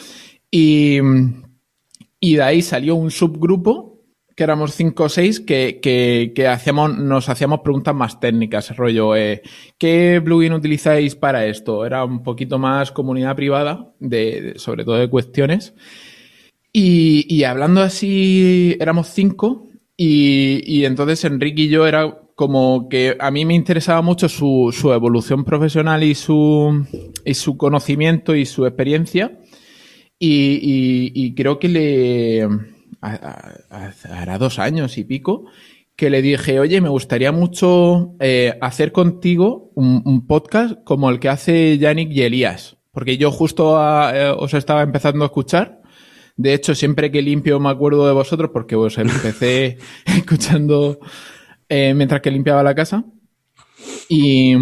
Y, 0.50 1.00
de 1.00 2.42
ahí 2.42 2.62
salió 2.62 2.94
un 2.94 3.10
subgrupo, 3.10 4.04
que 4.36 4.44
éramos 4.44 4.74
cinco 4.74 5.04
o 5.04 5.08
seis, 5.08 5.40
que, 5.40 5.80
que, 5.82 6.46
hacíamos, 6.46 6.96
nos 6.96 7.28
hacíamos 7.28 7.60
preguntas 7.60 7.94
más 7.94 8.20
técnicas, 8.20 8.76
rollo, 8.76 9.16
eh, 9.16 9.42
¿qué 9.78 10.20
plugin 10.24 10.52
utilizáis 10.52 11.16
para 11.16 11.46
esto? 11.46 11.84
Era 11.84 12.04
un 12.04 12.22
poquito 12.22 12.58
más 12.58 12.92
comunidad 12.92 13.34
privada, 13.34 13.92
de, 13.98 14.54
sobre 14.56 14.84
todo 14.84 14.96
de 14.96 15.10
cuestiones. 15.10 15.74
Y, 16.72 17.26
y 17.34 17.44
hablando 17.44 17.80
así, 17.80 18.76
éramos 18.78 19.08
cinco, 19.08 19.68
y, 19.96 20.62
y, 20.66 20.84
entonces 20.84 21.24
Enrique 21.24 21.62
y 21.62 21.68
yo 21.68 21.86
era 21.86 22.21
como 22.34 22.88
que 22.88 23.16
a 23.18 23.30
mí 23.30 23.44
me 23.44 23.54
interesaba 23.54 24.02
mucho 24.02 24.28
su, 24.28 24.74
su 24.76 24.92
evolución 24.92 25.44
profesional 25.44 26.02
y 26.02 26.14
su, 26.14 26.86
y 27.24 27.34
su 27.34 27.56
conocimiento 27.56 28.34
y 28.34 28.46
su 28.46 28.66
experiencia. 28.66 29.38
Y, 30.24 31.34
creo 31.34 31.58
que 31.58 31.68
le 31.68 32.48
hará 33.00 34.38
dos 34.38 34.60
años 34.60 34.96
y 34.96 35.04
pico 35.04 35.46
que 35.96 36.10
le 36.10 36.22
dije, 36.22 36.60
oye, 36.60 36.80
me 36.80 36.88
gustaría 36.88 37.32
mucho 37.32 38.14
eh, 38.20 38.56
hacer 38.60 38.92
contigo 38.92 39.72
un, 39.74 40.26
podcast 40.26 40.82
como 40.84 41.10
el 41.10 41.18
que 41.18 41.28
hace 41.28 41.76
Yannick 41.78 42.10
y 42.12 42.22
Elías. 42.22 42.76
Porque 42.92 43.18
yo 43.18 43.30
justo 43.30 43.76
eh, 44.12 44.30
os 44.36 44.54
estaba 44.54 44.82
empezando 44.82 45.24
a 45.24 45.26
escuchar. 45.26 45.82
De 46.36 46.54
hecho, 46.54 46.74
siempre 46.74 47.10
que 47.10 47.20
limpio 47.20 47.60
me 47.60 47.70
acuerdo 47.70 48.06
de 48.06 48.12
vosotros 48.12 48.50
porque 48.52 48.76
os 48.76 48.98
empecé 48.98 49.78
escuchando 50.06 50.98
eh, 51.74 51.94
mientras 51.94 52.20
que 52.20 52.30
limpiaba 52.30 52.62
la 52.62 52.74
casa. 52.74 53.02
Y, 54.06 54.54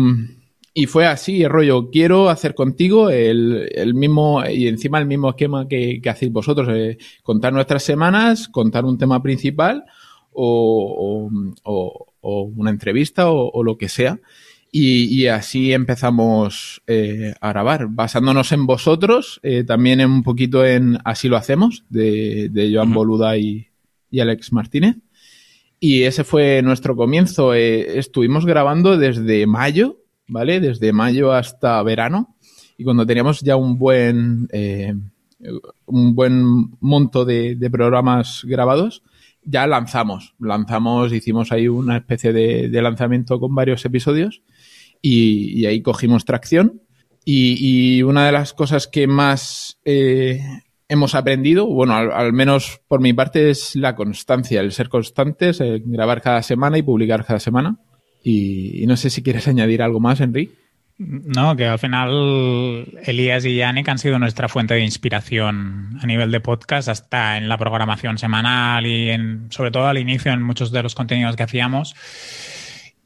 fue 0.86 1.06
así, 1.06 1.42
el 1.42 1.50
rollo, 1.50 1.90
quiero 1.90 2.30
hacer 2.30 2.54
contigo 2.54 3.10
el, 3.10 3.94
mismo, 3.94 4.44
y 4.48 4.68
encima 4.68 5.00
el 5.00 5.06
mismo 5.06 5.30
esquema 5.30 5.66
que, 5.66 6.00
hacéis 6.08 6.30
vosotros, 6.30 6.68
eh, 6.70 6.98
contar 7.24 7.52
nuestras 7.52 7.82
semanas, 7.82 8.48
contar 8.48 8.84
un 8.84 8.96
tema 8.96 9.20
principal 9.20 9.84
o, 10.30 11.28
una 12.12 12.70
entrevista 12.70 13.28
o, 13.28 13.64
lo 13.64 13.76
que 13.76 13.88
sea. 13.88 14.20
Y, 14.70 15.26
así 15.26 15.72
empezamos 15.72 16.80
eh, 16.86 17.34
a 17.40 17.48
grabar, 17.48 17.88
basándonos 17.88 18.52
en 18.52 18.66
vosotros, 18.66 19.40
también 19.66 20.00
en 20.00 20.12
un 20.12 20.22
poquito 20.22 20.64
en 20.64 20.96
Así 21.04 21.28
lo 21.28 21.36
hacemos, 21.36 21.82
de, 21.88 22.70
Joan 22.72 22.94
Boluda 22.94 23.36
y 23.36 23.66
Alex 24.16 24.52
Martínez. 24.52 24.96
Y 25.82 26.02
ese 26.02 26.24
fue 26.24 26.60
nuestro 26.60 26.94
comienzo. 26.94 27.54
Eh, 27.54 27.98
estuvimos 27.98 28.44
grabando 28.44 28.98
desde 28.98 29.46
mayo, 29.46 29.96
¿vale? 30.28 30.60
Desde 30.60 30.92
mayo 30.92 31.32
hasta 31.32 31.82
verano. 31.82 32.36
Y 32.76 32.84
cuando 32.84 33.06
teníamos 33.06 33.40
ya 33.40 33.56
un 33.56 33.78
buen, 33.78 34.46
eh, 34.52 34.94
un 35.86 36.14
buen 36.14 36.70
monto 36.80 37.24
de, 37.24 37.56
programas 37.72 38.42
grabados, 38.44 39.02
ya 39.42 39.66
lanzamos. 39.66 40.34
Lanzamos, 40.38 41.14
hicimos 41.14 41.50
ahí 41.50 41.66
una 41.66 41.96
especie 41.96 42.34
de, 42.34 42.82
lanzamiento 42.82 43.40
con 43.40 43.54
varios 43.54 43.82
episodios 43.86 44.42
y, 45.00 45.64
ahí 45.64 45.80
cogimos 45.80 46.26
tracción. 46.26 46.82
Y, 47.24 48.02
una 48.02 48.26
de 48.26 48.32
las 48.32 48.52
cosas 48.52 48.86
que 48.86 49.06
más 49.06 49.78
eh, 49.86 50.42
hemos 50.90 51.14
aprendido, 51.14 51.66
bueno, 51.66 51.94
al, 51.94 52.32
menos 52.32 52.80
por 52.88 53.00
mi 53.00 53.12
parte, 53.12 53.48
es 53.48 53.76
la 53.76 53.94
constancia, 53.94 54.60
el 54.60 54.72
ser 54.72 54.88
constantes, 54.88 55.62
grabar 55.86 56.20
cada 56.20 56.42
semana 56.42 56.76
y 56.78 56.82
publicar 56.82 57.24
cada 57.24 57.38
semana. 57.38 57.78
Y, 58.22 58.84
no 58.86 58.96
sé 58.96 59.08
si 59.08 59.22
quieres 59.22 59.46
añadir 59.48 59.82
algo 59.82 60.00
más, 60.00 60.20
Enrique. 60.20 60.52
No, 60.98 61.56
que 61.56 61.64
al 61.64 61.78
final 61.78 62.86
Elías 63.04 63.46
y 63.46 63.54
Yannick 63.54 63.88
han 63.88 63.98
sido 63.98 64.18
nuestra 64.18 64.50
fuente 64.50 64.74
de 64.74 64.84
inspiración 64.84 65.98
a 66.02 66.06
nivel 66.06 66.30
de 66.30 66.40
podcast, 66.40 66.88
hasta 66.88 67.38
en 67.38 67.48
la 67.48 67.56
programación 67.56 68.18
semanal 68.18 68.84
y 68.84 69.08
en, 69.08 69.46
sobre 69.50 69.70
todo 69.70 69.86
al 69.86 69.96
inicio 69.96 70.30
en 70.32 70.42
muchos 70.42 70.72
de 70.72 70.82
los 70.82 70.94
contenidos 70.94 71.36
que 71.36 71.44
hacíamos. 71.44 71.94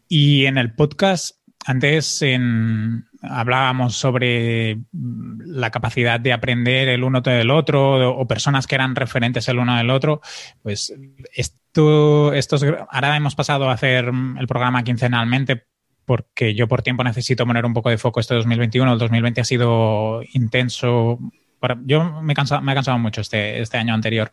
Y 0.09 0.47
en 0.47 0.59
el 0.59 0.73
podcast, 0.75 1.37
antes 1.66 2.20
en, 2.23 3.05
hablábamos 3.31 3.97
sobre 3.97 4.79
la 4.93 5.71
capacidad 5.71 6.21
de 6.21 6.33
aprender 6.33 6.89
el 6.89 7.05
uno 7.05 7.21
del 7.21 7.51
otro 7.51 8.11
o 8.11 8.27
personas 8.27 8.67
que 8.67 8.75
eran 8.75 8.95
referentes 8.95 9.49
el 9.49 9.59
uno 9.59 9.77
del 9.77 9.91
otro, 9.91 10.21
pues 10.63 10.95
esto, 11.35 12.33
estos, 12.33 12.65
ahora 12.91 13.17
hemos 13.17 13.35
pasado 13.35 13.69
a 13.69 13.75
hacer 13.75 14.11
el 14.39 14.47
programa 14.47 14.83
quincenalmente 14.85 15.67
porque 16.05 16.55
yo 16.55 16.69
por 16.69 16.83
tiempo 16.83 17.05
necesito 17.05 17.47
poner 17.47 17.65
un 17.65 17.75
poco 17.75 17.91
de 17.91 17.99
foco 17.99 18.21
este 18.21 18.35
2021. 18.35 18.93
El 18.93 18.99
2020 18.99 19.41
ha 19.41 19.45
sido 19.45 20.21
intenso. 20.33 21.19
Yo 21.85 22.21
me 22.21 22.35
he 22.35 22.37
cansado, 22.37 22.61
me 22.61 22.73
he 22.73 22.75
cansado 22.75 22.99
mucho 22.99 23.23
este, 23.23 23.61
este 23.61 23.79
año 23.79 23.95
anterior 23.95 24.31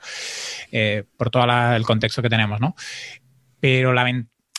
eh, 0.71 1.05
por 1.15 1.29
todo 1.29 1.45
el 1.75 1.85
contexto 1.85 2.21
que 2.21 2.29
tenemos, 2.29 2.59
¿no? 2.59 2.75
Pero 3.61 3.93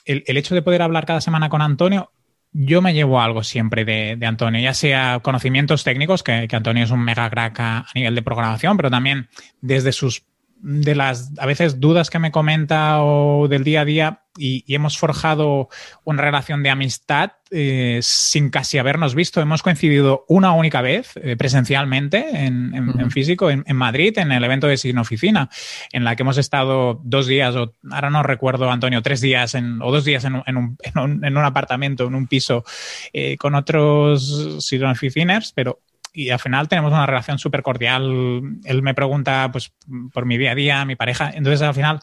el, 0.05 0.37
hecho 0.37 0.55
de 0.55 0.63
poder 0.63 0.81
hablar 0.81 1.05
cada 1.05 1.21
semana 1.21 1.51
con 1.51 1.61
Antonio, 1.61 2.13
yo 2.53 2.83
me 2.83 2.95
llevo 2.95 3.21
algo 3.21 3.43
siempre 3.43 3.85
de, 3.85 4.19
Antonio, 4.27 4.61
ya 4.61 4.75
sea 4.75 5.21
conocimientos 5.23 5.85
técnicos, 5.85 6.23
que, 6.23 6.49
Antonio 6.51 6.85
es 6.85 6.91
un 6.91 7.01
mega 7.01 7.29
crack 7.31 7.61
a 7.61 7.87
nivel 7.95 8.15
de 8.15 8.23
programación, 8.23 8.77
pero 8.77 8.91
también 8.91 9.29
desde 9.61 9.93
sus 9.93 10.25
de 10.63 10.95
las 10.95 11.33
a 11.39 11.47
veces 11.47 11.81
dudas 11.81 12.09
que 12.09 12.21
me 12.21 12.31
comenta 12.31 13.03
o 13.03 13.49
del 13.49 13.65
día 13.65 13.81
a 13.81 13.85
día 13.85 14.23
y, 14.39 14.65
hemos 14.75 14.97
forjado 14.97 15.69
una 16.05 16.23
relación 16.23 16.63
de 16.63 16.71
amistad 16.71 17.33
eh, 17.51 17.99
sin 18.03 18.49
casi 18.49 18.79
habernos 18.79 19.15
visto. 19.15 19.41
Hemos 19.41 19.63
coincidido 19.63 20.25
una 20.29 20.53
única 20.53 20.81
vez 20.81 21.13
eh, 21.17 21.37
presencialmente 21.37 22.47
en, 22.47 23.11
físico 23.11 23.51
en, 23.51 23.77
Madrid, 23.77 24.17
en 24.19 24.33
el 24.33 24.43
evento 24.45 24.69
de 24.69 24.79
Signo 24.79 25.03
Oficina, 25.03 25.51
en 25.93 26.05
la 26.05 26.17
que 26.17 26.23
hemos 26.23 26.39
estado 26.39 27.01
dos 27.03 27.27
días, 27.27 27.55
o 27.57 27.75
ahora 27.91 28.09
no 28.09 28.23
recuerdo, 28.23 28.71
Antonio, 28.71 29.03
tres 29.03 29.21
días 29.21 29.55
en, 29.55 29.83
o 29.83 29.91
dos 29.91 30.05
días 30.05 30.25
en, 30.25 30.37
un, 30.57 30.79
un, 30.95 31.39
apartamento, 31.39 32.07
en 32.07 32.15
un 32.15 32.27
piso 32.27 32.65
eh, 33.13 33.37
con 33.37 33.55
otros 33.55 34.65
Signo 34.65 34.91
Oficiners, 34.91 35.53
pero 35.53 35.81
y 36.13 36.31
al 36.31 36.39
final 36.39 36.69
tenemos 36.69 36.93
una 36.93 37.07
relación 37.07 37.39
súper 37.39 37.63
cordial. 37.63 38.61
Él 38.65 38.83
me 38.83 38.95
pregunta 38.95 39.49
pues, 39.51 39.73
por 40.13 40.27
mi 40.27 40.37
día 40.37 40.53
a 40.53 40.55
día, 40.55 40.85
mi 40.85 40.97
pareja. 40.97 41.31
Entonces, 41.35 41.63
al 41.63 41.75
final, 41.75 42.01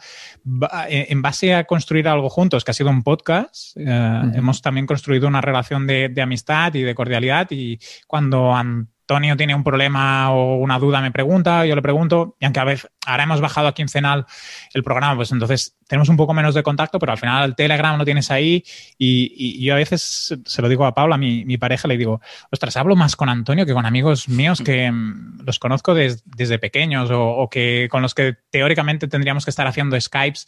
en 0.90 1.22
base 1.22 1.54
a 1.54 1.66
construir 1.66 2.08
algo 2.08 2.30
juntos, 2.30 2.64
que 2.64 2.72
ha 2.72 2.74
sido 2.74 2.90
un 2.90 3.04
podcast, 3.04 3.78
eh, 3.78 4.22
hemos 4.34 4.62
también 4.62 4.88
construido 4.88 5.28
una 5.28 5.42
relación 5.42 5.86
de, 5.86 6.10
de, 6.10 6.22
amistad 6.22 6.74
y 6.74 6.82
de 6.82 6.96
cordialidad. 6.96 7.48
Y 7.52 7.80
cuando 8.08 8.56
han 8.56 8.90
Antonio 9.10 9.36
tiene 9.36 9.56
un 9.56 9.64
problema 9.64 10.32
o 10.32 10.58
una 10.58 10.78
duda, 10.78 11.02
me 11.02 11.12
pregunta, 11.12 11.66
yo 11.66 11.76
le 11.76 11.82
pregunto, 11.82 12.36
y 12.40 12.46
aunque 12.46 12.60
a 12.60 12.64
veces 12.64 12.92
ahora 13.08 13.24
hemos 13.24 13.42
bajado 13.42 13.68
a 13.68 13.74
quincenal 13.74 14.28
el 14.72 14.84
programa, 14.84 15.16
pues 15.16 15.32
entonces 15.32 15.76
tenemos 15.88 16.10
un 16.10 16.18
poco 16.18 16.36
menos 16.36 16.54
de 16.54 16.62
contacto, 16.62 17.00
pero 17.00 17.14
al 17.14 17.18
final 17.18 17.44
el 17.44 17.56
Telegram 17.56 17.98
lo 17.98 18.06
tienes 18.06 18.30
ahí 18.30 18.64
y, 19.00 19.66
yo 19.66 19.74
a 19.74 19.78
veces 19.78 20.38
se 20.46 20.62
lo 20.62 20.70
digo 20.70 20.86
a 20.86 20.94
Paula, 20.94 21.18
mi, 21.18 21.44
mi, 21.44 21.58
pareja, 21.58 21.88
le 21.88 21.98
digo, 21.98 22.22
ostras, 22.52 22.78
hablo 22.78 22.96
más 22.96 23.16
con 23.16 23.30
Antonio 23.30 23.66
que 23.66 23.74
con 23.74 23.88
amigos 23.88 24.30
míos 24.30 24.62
que 24.64 24.92
mm, 24.92 25.40
los 25.44 25.58
conozco 25.58 25.96
desde 25.96 26.60
pequeños 26.60 27.10
o, 27.12 27.50
que 27.50 27.88
con 27.90 28.04
los 28.04 28.14
que 28.14 28.36
teóricamente 28.52 29.08
tendríamos 29.08 29.44
que 29.44 29.50
estar 29.50 29.66
haciendo 29.66 30.00
Skypes, 30.00 30.46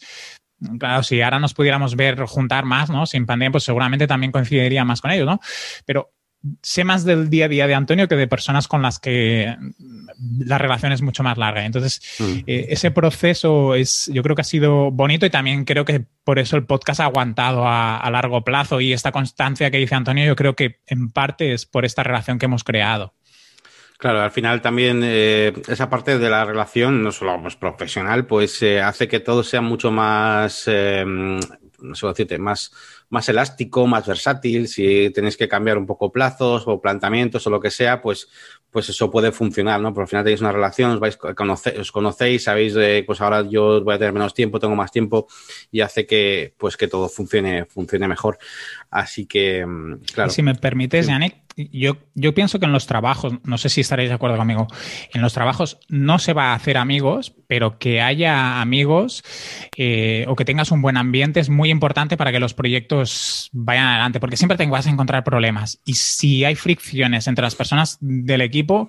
Claro, 0.78 1.02
si 1.02 1.20
ahora 1.20 1.40
nos 1.40 1.54
pudiéramos 1.54 1.96
ver, 1.96 2.20
juntar 2.20 2.64
más, 2.64 2.88
¿no? 2.88 3.04
Sin 3.04 3.26
pandemia, 3.26 3.50
pues 3.50 3.64
seguramente 3.64 4.06
también 4.06 4.30
coincidiría 4.30 4.84
más 4.84 5.00
con 5.00 5.10
ellos, 5.10 5.26
¿no? 5.26 5.40
Pero 5.84 6.12
sé 6.62 6.84
más 6.84 7.04
del 7.04 7.30
día 7.30 7.46
a 7.46 7.48
día 7.48 7.66
de 7.66 7.74
Antonio 7.74 8.08
que 8.08 8.16
de 8.16 8.26
personas 8.26 8.68
con 8.68 8.82
las 8.82 8.98
que 8.98 9.56
la 10.38 10.58
relación 10.58 10.92
es 10.92 11.02
mucho 11.02 11.22
más 11.22 11.38
larga. 11.38 11.64
Entonces, 11.64 12.00
mm. 12.18 12.38
eh, 12.46 12.66
ese 12.70 12.90
proceso 12.90 13.74
es, 13.74 14.10
yo 14.12 14.22
creo 14.22 14.36
que 14.36 14.42
ha 14.42 14.44
sido 14.44 14.90
bonito 14.90 15.26
y 15.26 15.30
también 15.30 15.64
creo 15.64 15.84
que 15.84 16.04
por 16.24 16.38
eso 16.38 16.56
el 16.56 16.64
podcast 16.64 17.00
ha 17.00 17.04
aguantado 17.04 17.64
a, 17.66 18.08
largo 18.10 18.44
plazo 18.44 18.80
y 18.80 18.92
esta 18.92 19.12
constancia 19.12 19.70
que 19.70 19.78
dice 19.78 19.94
Antonio, 19.94 20.26
yo 20.26 20.36
creo 20.36 20.54
que 20.54 20.80
en 20.86 21.10
parte 21.10 21.52
es 21.54 21.64
por 21.64 21.84
esta 21.84 22.02
relación 22.02 22.38
que 22.38 22.46
hemos 22.46 22.64
creado. 22.64 23.14
Claro, 23.98 24.20
al 24.20 24.32
final 24.32 24.60
también 24.60 25.00
eh, 25.04 25.52
esa 25.68 25.88
parte 25.88 26.18
de 26.18 26.28
la 26.28 26.44
relación, 26.44 27.02
no 27.02 27.12
solo 27.12 27.40
pues, 27.40 27.56
profesional, 27.56 28.26
pues 28.26 28.60
eh, 28.62 28.82
hace 28.82 29.06
que 29.06 29.20
todo 29.20 29.44
sea 29.44 29.60
mucho 29.60 29.92
más, 29.92 30.66
no 30.66 31.94
sé 31.94 32.06
decirte, 32.06 32.38
más 32.38 32.72
más 33.12 33.28
elástico, 33.28 33.86
más 33.86 34.06
versátil, 34.06 34.68
si 34.68 35.10
tenéis 35.10 35.36
que 35.36 35.46
cambiar 35.46 35.76
un 35.76 35.84
poco 35.84 36.10
plazos 36.10 36.64
o 36.66 36.80
planteamientos 36.80 37.46
o 37.46 37.50
lo 37.50 37.60
que 37.60 37.70
sea, 37.70 38.00
pues, 38.00 38.26
pues 38.70 38.88
eso 38.88 39.10
puede 39.10 39.32
funcionar, 39.32 39.82
¿no? 39.82 39.92
Pero 39.92 40.04
al 40.04 40.08
final 40.08 40.24
tenéis 40.24 40.40
una 40.40 40.50
relación, 40.50 40.92
os, 40.92 40.98
vais, 40.98 41.18
os 41.78 41.92
conocéis, 41.92 42.44
sabéis, 42.44 42.72
de, 42.72 43.04
pues 43.06 43.20
ahora 43.20 43.46
yo 43.46 43.84
voy 43.84 43.94
a 43.94 43.98
tener 43.98 44.14
menos 44.14 44.32
tiempo, 44.32 44.58
tengo 44.58 44.74
más 44.74 44.90
tiempo 44.90 45.26
y 45.70 45.82
hace 45.82 46.06
que, 46.06 46.54
pues 46.56 46.78
que 46.78 46.88
todo 46.88 47.06
funcione, 47.06 47.66
funcione 47.66 48.08
mejor. 48.08 48.38
Así 48.90 49.26
que, 49.26 49.66
mm, 49.66 50.04
claro. 50.14 50.30
si 50.30 50.42
me 50.42 50.54
permites, 50.54 51.06
Yannick, 51.06 51.41
yo, 51.56 52.34
pienso 52.34 52.58
que 52.58 52.66
en 52.66 52.72
los 52.72 52.86
trabajos, 52.86 53.34
no 53.44 53.58
sé 53.58 53.68
si 53.68 53.80
estaréis 53.80 54.08
de 54.08 54.14
acuerdo 54.14 54.36
conmigo, 54.36 54.66
en 55.12 55.22
los 55.22 55.32
trabajos 55.32 55.78
no 55.88 56.18
se 56.18 56.32
va 56.32 56.52
a 56.52 56.54
hacer 56.54 56.76
amigos, 56.76 57.34
pero 57.46 57.78
que 57.78 58.00
haya 58.00 58.60
amigos 58.60 59.22
eh, 59.76 60.24
o 60.28 60.36
que 60.36 60.44
tengas 60.44 60.70
un 60.70 60.82
buen 60.82 60.96
ambiente 60.96 61.40
es 61.40 61.48
muy 61.48 61.70
importante 61.70 62.16
para 62.16 62.32
que 62.32 62.40
los 62.40 62.54
proyectos 62.54 63.50
vayan 63.52 63.86
adelante, 63.86 64.20
porque 64.20 64.36
siempre 64.36 64.56
te 64.56 64.66
vas 64.66 64.86
a 64.86 64.90
encontrar 64.90 65.24
problemas. 65.24 65.80
Y 65.84 65.94
si 65.94 66.44
hay 66.44 66.54
fricciones 66.54 67.26
entre 67.26 67.42
las 67.42 67.54
personas 67.54 67.98
del 68.00 68.40
equipo, 68.40 68.88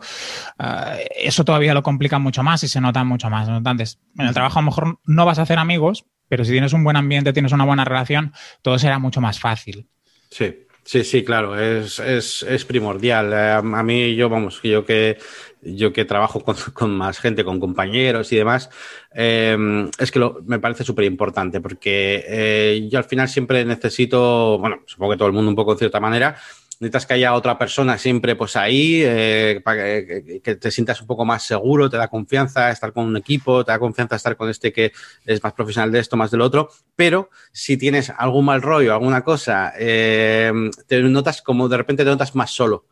eh, 0.60 1.08
eso 1.17 1.43
todavía 1.43 1.73
lo 1.73 1.84
complica 1.84 2.19
mucho 2.19 2.43
más 2.43 2.63
y 2.63 2.67
se 2.67 2.82
nota 2.82 3.04
mucho 3.04 3.30
más. 3.30 3.47
Entonces, 3.49 3.99
en 4.17 4.28
el 4.28 4.34
trabajo 4.34 4.60
a 4.60 4.62
lo 4.62 4.67
mejor 4.67 4.99
no 5.06 5.26
vas 5.26 5.39
a 5.39 5.43
hacer 5.43 5.60
amigos, 5.60 6.06
pero 6.30 6.45
si 6.45 6.52
tienes 6.52 6.73
un 6.73 6.84
buen 6.84 6.95
ambiente, 6.95 7.34
tienes 7.34 7.52
una 7.52 7.65
buena 7.65 7.86
relación, 7.86 8.34
todo 8.62 8.80
será 8.80 8.99
mucho 8.99 9.21
más 9.21 9.39
fácil. 9.39 9.88
Sí, 10.30 10.56
sí, 10.83 11.03
sí, 11.03 11.23
claro, 11.23 11.59
es, 11.59 11.99
es, 11.99 12.43
es 12.43 12.65
primordial. 12.65 13.33
Eh, 13.33 13.51
a 13.51 13.83
mí, 13.83 14.15
yo, 14.15 14.29
vamos, 14.29 14.61
yo 14.63 14.85
que, 14.85 15.17
yo 15.61 15.93
que 15.93 16.05
trabajo 16.05 16.41
con, 16.41 16.55
con 16.73 16.95
más 16.95 17.19
gente, 17.19 17.43
con 17.43 17.59
compañeros 17.59 18.31
y 18.31 18.37
demás, 18.37 18.69
eh, 19.13 19.57
es 19.97 20.11
que 20.11 20.19
lo, 20.19 20.39
me 20.45 20.59
parece 20.59 20.83
súper 20.83 21.05
importante 21.05 21.61
porque 21.61 22.23
eh, 22.27 22.87
yo 22.91 22.99
al 22.99 23.05
final 23.05 23.29
siempre 23.29 23.65
necesito, 23.65 24.57
bueno, 24.59 24.81
supongo 24.85 25.11
que 25.13 25.17
todo 25.17 25.27
el 25.27 25.33
mundo 25.33 25.49
un 25.49 25.55
poco 25.55 25.73
de 25.73 25.79
cierta 25.79 25.99
manera, 25.99 26.35
necesitas 26.83 27.05
que 27.05 27.13
haya 27.13 27.33
otra 27.33 27.57
persona 27.57 27.97
siempre 27.97 28.35
pues 28.35 28.55
ahí, 28.55 29.01
eh, 29.03 29.61
para 29.63 29.77
que, 29.77 30.57
te 30.59 30.71
sientas 30.71 31.01
un 31.01 31.07
poco 31.07 31.25
más 31.25 31.43
seguro, 31.43 31.89
te 31.89 31.97
da 31.97 32.07
confianza 32.07 32.69
estar 32.71 32.91
con 32.93 33.05
un 33.05 33.17
equipo, 33.17 33.63
te 33.63 33.71
da 33.71 33.79
confianza 33.79 34.15
estar 34.15 34.35
con 34.35 34.49
este 34.49 34.71
que 34.73 34.91
es 35.25 35.43
más 35.43 35.53
profesional 35.53 35.91
de 35.91 35.99
esto, 35.99 36.17
más 36.17 36.31
del 36.31 36.41
otro, 36.41 36.69
pero 36.95 37.29
si 37.51 37.77
tienes 37.77 38.11
algún 38.15 38.45
mal 38.45 38.61
rollo, 38.61 38.93
alguna 38.93 39.23
cosa, 39.23 39.73
eh, 39.77 40.51
te 40.87 41.01
notas 41.01 41.41
como 41.41 41.69
de 41.69 41.77
repente 41.77 42.03
te 42.03 42.09
notas 42.09 42.35
más 42.35 42.51
solo. 42.51 42.85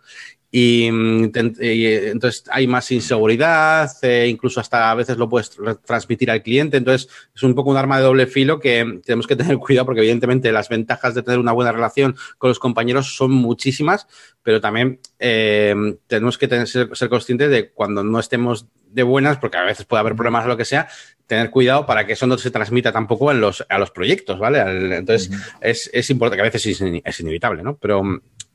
Y, 0.53 0.87
entonces 0.87 2.43
hay 2.51 2.67
más 2.67 2.91
inseguridad, 2.91 3.89
eh, 4.01 4.27
incluso 4.29 4.59
hasta 4.59 4.91
a 4.91 4.95
veces 4.95 5.17
lo 5.17 5.29
puedes 5.29 5.51
transmitir 5.85 6.29
al 6.29 6.43
cliente. 6.43 6.77
Entonces 6.77 7.09
es 7.33 7.43
un 7.43 7.55
poco 7.55 7.69
un 7.69 7.77
arma 7.77 7.97
de 7.97 8.03
doble 8.03 8.27
filo 8.27 8.59
que 8.59 8.99
tenemos 9.05 9.27
que 9.27 9.37
tener 9.37 9.57
cuidado 9.59 9.85
porque 9.85 10.01
evidentemente 10.01 10.51
las 10.51 10.67
ventajas 10.67 11.15
de 11.15 11.23
tener 11.23 11.39
una 11.39 11.53
buena 11.53 11.71
relación 11.71 12.17
con 12.37 12.49
los 12.49 12.59
compañeros 12.59 13.15
son 13.15 13.31
muchísimas, 13.31 14.07
pero 14.43 14.59
también 14.59 14.99
eh, 15.19 15.73
tenemos 16.07 16.37
que 16.37 16.49
tener, 16.49 16.67
ser, 16.67 16.89
conscientes 17.09 17.49
de 17.49 17.69
cuando 17.69 18.03
no 18.03 18.19
estemos 18.19 18.67
de 18.87 19.03
buenas, 19.03 19.37
porque 19.37 19.57
a 19.57 19.63
veces 19.63 19.85
puede 19.85 20.01
haber 20.01 20.15
problemas 20.15 20.43
o 20.43 20.49
lo 20.49 20.57
que 20.57 20.65
sea, 20.65 20.89
tener 21.27 21.49
cuidado 21.49 21.85
para 21.85 22.05
que 22.05 22.13
eso 22.13 22.27
no 22.27 22.37
se 22.37 22.51
transmita 22.51 22.91
tampoco 22.91 23.31
en 23.31 23.39
los, 23.39 23.65
a 23.69 23.77
los 23.77 23.89
proyectos, 23.91 24.37
¿vale? 24.37 24.59
Entonces, 24.97 25.31
es, 25.61 25.89
es, 25.93 26.09
importante, 26.09 26.35
que 26.35 26.41
a 26.41 26.51
veces 26.51 26.65
es, 26.65 27.01
es 27.05 27.19
inevitable, 27.21 27.63
¿no? 27.63 27.77
Pero, 27.77 28.03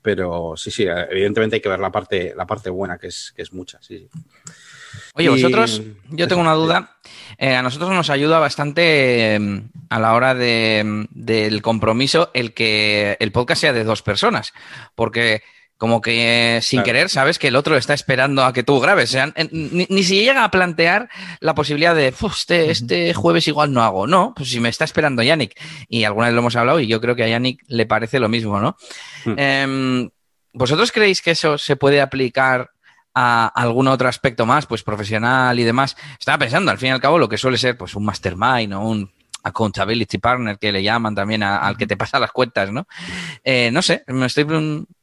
pero 0.06 0.54
sí, 0.56 0.70
sí, 0.70 0.84
evidentemente 0.84 1.56
hay 1.56 1.60
que 1.60 1.68
ver 1.68 1.80
la 1.80 1.90
parte, 1.90 2.32
la 2.36 2.46
parte 2.46 2.70
buena, 2.70 2.96
que 2.96 3.08
es, 3.08 3.32
que 3.34 3.42
es 3.42 3.52
mucha, 3.52 3.82
sí, 3.82 4.08
Oye, 5.14 5.28
vosotros, 5.28 5.82
yo 6.10 6.28
tengo 6.28 6.42
una 6.42 6.54
duda. 6.54 6.92
Eh, 7.38 7.54
a 7.54 7.60
nosotros 7.60 7.90
nos 7.90 8.08
ayuda 8.08 8.38
bastante 8.38 9.34
em, 9.34 9.68
a 9.90 10.00
la 10.00 10.14
hora 10.14 10.34
de, 10.34 10.78
em, 10.78 11.06
del 11.10 11.60
compromiso 11.60 12.30
el 12.32 12.54
que 12.54 13.16
el 13.20 13.30
podcast 13.30 13.60
sea 13.60 13.72
de 13.74 13.84
dos 13.84 14.00
personas, 14.00 14.54
porque 14.94 15.42
como 15.76 16.00
que 16.00 16.60
sin 16.62 16.82
querer 16.82 17.10
sabes 17.10 17.38
que 17.38 17.48
el 17.48 17.56
otro 17.56 17.76
está 17.76 17.92
esperando 17.92 18.44
a 18.44 18.52
que 18.52 18.62
tú 18.62 18.80
grabes. 18.80 19.10
O 19.10 19.12
sea, 19.12 19.32
ni, 19.50 19.86
ni, 19.90 20.02
si 20.02 20.24
llega 20.24 20.42
a 20.42 20.50
plantear 20.50 21.10
la 21.40 21.54
posibilidad 21.54 21.94
de, 21.94 22.08
este, 22.08 22.70
este 22.70 23.12
jueves 23.14 23.46
igual 23.46 23.72
no 23.72 23.82
hago. 23.82 24.06
No, 24.06 24.32
pues 24.34 24.50
si 24.50 24.60
me 24.60 24.70
está 24.70 24.84
esperando 24.84 25.22
Yannick. 25.22 25.58
Y 25.88 26.04
alguna 26.04 26.26
vez 26.26 26.34
lo 26.34 26.40
hemos 26.40 26.56
hablado 26.56 26.80
y 26.80 26.86
yo 26.86 27.00
creo 27.00 27.14
que 27.14 27.24
a 27.24 27.28
Yannick 27.28 27.62
le 27.68 27.86
parece 27.86 28.18
lo 28.18 28.28
mismo, 28.28 28.58
¿no? 28.60 28.76
Hmm. 29.24 29.34
Eh, 29.36 30.08
¿Vosotros 30.54 30.90
creéis 30.90 31.20
que 31.20 31.32
eso 31.32 31.58
se 31.58 31.76
puede 31.76 32.00
aplicar 32.00 32.70
a 33.14 33.46
algún 33.46 33.88
otro 33.88 34.08
aspecto 34.08 34.46
más, 34.46 34.64
pues 34.64 34.82
profesional 34.82 35.60
y 35.60 35.64
demás? 35.64 35.98
Estaba 36.18 36.38
pensando, 36.38 36.70
al 36.70 36.78
fin 36.78 36.88
y 36.88 36.92
al 36.92 37.00
cabo, 37.02 37.18
lo 37.18 37.28
que 37.28 37.36
suele 37.36 37.58
ser 37.58 37.76
pues 37.76 37.94
un 37.94 38.06
mastermind 38.06 38.72
o 38.72 38.80
un 38.80 39.12
accountability 39.46 40.18
partner 40.18 40.58
que 40.58 40.72
le 40.72 40.82
llaman 40.82 41.14
también 41.14 41.42
al 41.42 41.76
que 41.76 41.86
te 41.86 41.96
pasa 41.96 42.18
las 42.18 42.32
cuentas, 42.32 42.72
¿no? 42.72 42.86
Eh, 43.44 43.70
no 43.72 43.82
sé, 43.82 44.04
me 44.08 44.26
estoy, 44.26 44.46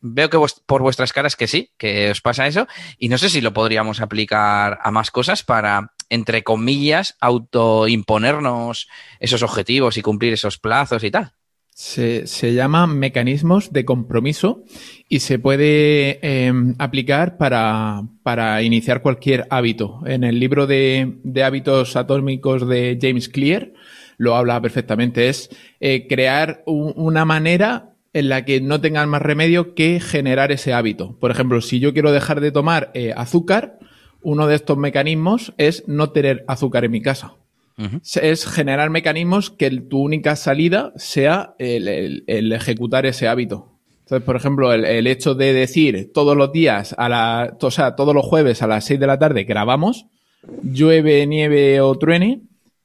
veo 0.02 0.30
que 0.30 0.38
por 0.66 0.82
vuestras 0.82 1.14
caras 1.14 1.36
que 1.36 1.48
sí, 1.48 1.72
que 1.78 2.12
os 2.12 2.22
pasa 2.22 2.48
eso 2.48 2.68
y 2.98 3.10
no 3.10 3.18
sé 3.18 3.30
si 3.30 3.42
lo 3.42 3.54
podríamos 3.54 4.02
aplicar 4.02 4.80
a 4.82 4.92
más 4.92 5.12
cosas 5.12 5.44
para, 5.44 5.94
entre 6.10 6.44
comillas, 6.44 7.16
autoimponernos 7.22 8.88
esos 9.20 9.44
objetivos 9.44 9.98
y 9.98 10.02
cumplir 10.02 10.34
esos 10.34 10.58
plazos 10.60 11.04
y 11.04 11.12
tal. 11.12 11.34
Se, 11.76 12.28
se 12.28 12.54
llama 12.54 12.86
mecanismos 12.86 13.74
de 13.74 13.84
compromiso 13.84 14.64
y 15.10 15.22
se 15.22 15.40
puede 15.40 16.20
em, 16.22 16.76
aplicar 16.78 17.36
para, 17.38 18.04
para, 18.22 18.62
iniciar 18.62 19.02
cualquier 19.02 19.48
hábito. 19.50 20.02
En 20.06 20.24
el 20.24 20.40
libro 20.40 20.68
de, 20.68 21.18
de, 21.24 21.44
hábitos 21.44 21.96
atómicos 21.96 22.68
de 22.68 23.00
James 23.02 23.28
Clear 23.28 23.72
lo 24.24 24.36
habla 24.36 24.60
perfectamente. 24.62 25.30
Es 25.30 25.50
eh, 25.80 26.08
crear 26.08 26.64
una 26.66 27.26
manera 27.26 27.94
en 28.14 28.30
la 28.30 28.46
que 28.46 28.62
no 28.62 28.80
tengan 28.80 29.10
más 29.10 29.22
remedio 29.22 29.74
que 29.74 30.00
generar 30.00 30.52
ese 30.52 30.74
hábito. 30.74 31.18
Por 31.20 31.32
ejemplo, 31.32 31.62
si 31.62 31.80
yo 31.80 31.94
quiero 31.94 32.12
dejar 32.12 32.42
de 32.42 32.52
tomar 32.52 32.92
eh, 32.94 33.14
azúcar, 33.16 33.80
uno 34.22 34.48
de 34.48 34.56
estos 34.56 34.78
mecanismos 34.78 35.54
es 35.58 35.88
no 35.88 36.12
tener 36.12 36.46
azúcar 36.48 36.86
en 36.86 36.92
mi 36.92 37.02
casa. 37.02 37.34
Es 38.22 38.46
generar 38.46 38.92
mecanismos 38.92 39.50
que 39.50 39.72
tu 39.72 40.00
única 40.00 40.36
salida 40.36 40.94
sea 40.96 41.56
el, 41.58 42.24
ejecutar 42.28 43.08
ese 43.08 43.28
hábito. 43.28 43.80
Entonces, 44.02 44.24
por 44.24 44.36
ejemplo, 44.36 44.74
el, 44.74 45.08
hecho 45.08 45.34
de 45.34 45.54
decir 45.54 46.12
todos 46.14 46.38
los 46.38 46.52
días, 46.52 46.94
a 47.00 47.10
la, 47.10 47.58
o 47.60 47.72
sea, 47.72 47.96
todos 47.96 48.14
los 48.14 48.26
jueves 48.26 48.62
a 48.62 48.68
las 48.68 48.86
6 48.86 49.00
de 49.00 49.08
la 49.08 49.18
tarde 49.18 49.44
grabamos, 49.44 50.06
llueve, 50.62 51.26
nieve 51.26 51.82
o 51.82 51.96
truene, 51.96 52.44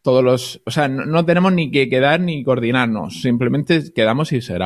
todos 0.08 0.24
los, 0.24 0.62
o 0.64 0.70
sea, 0.70 0.88
no, 0.88 1.26
tenemos 1.26 1.52
ni 1.52 1.70
que 1.70 1.90
quedar 1.90 2.18
ni 2.18 2.42
coordinarnos, 2.42 3.20
simplemente 3.20 3.92
quedamos 3.94 4.32
y 4.32 4.40
se. 4.40 4.56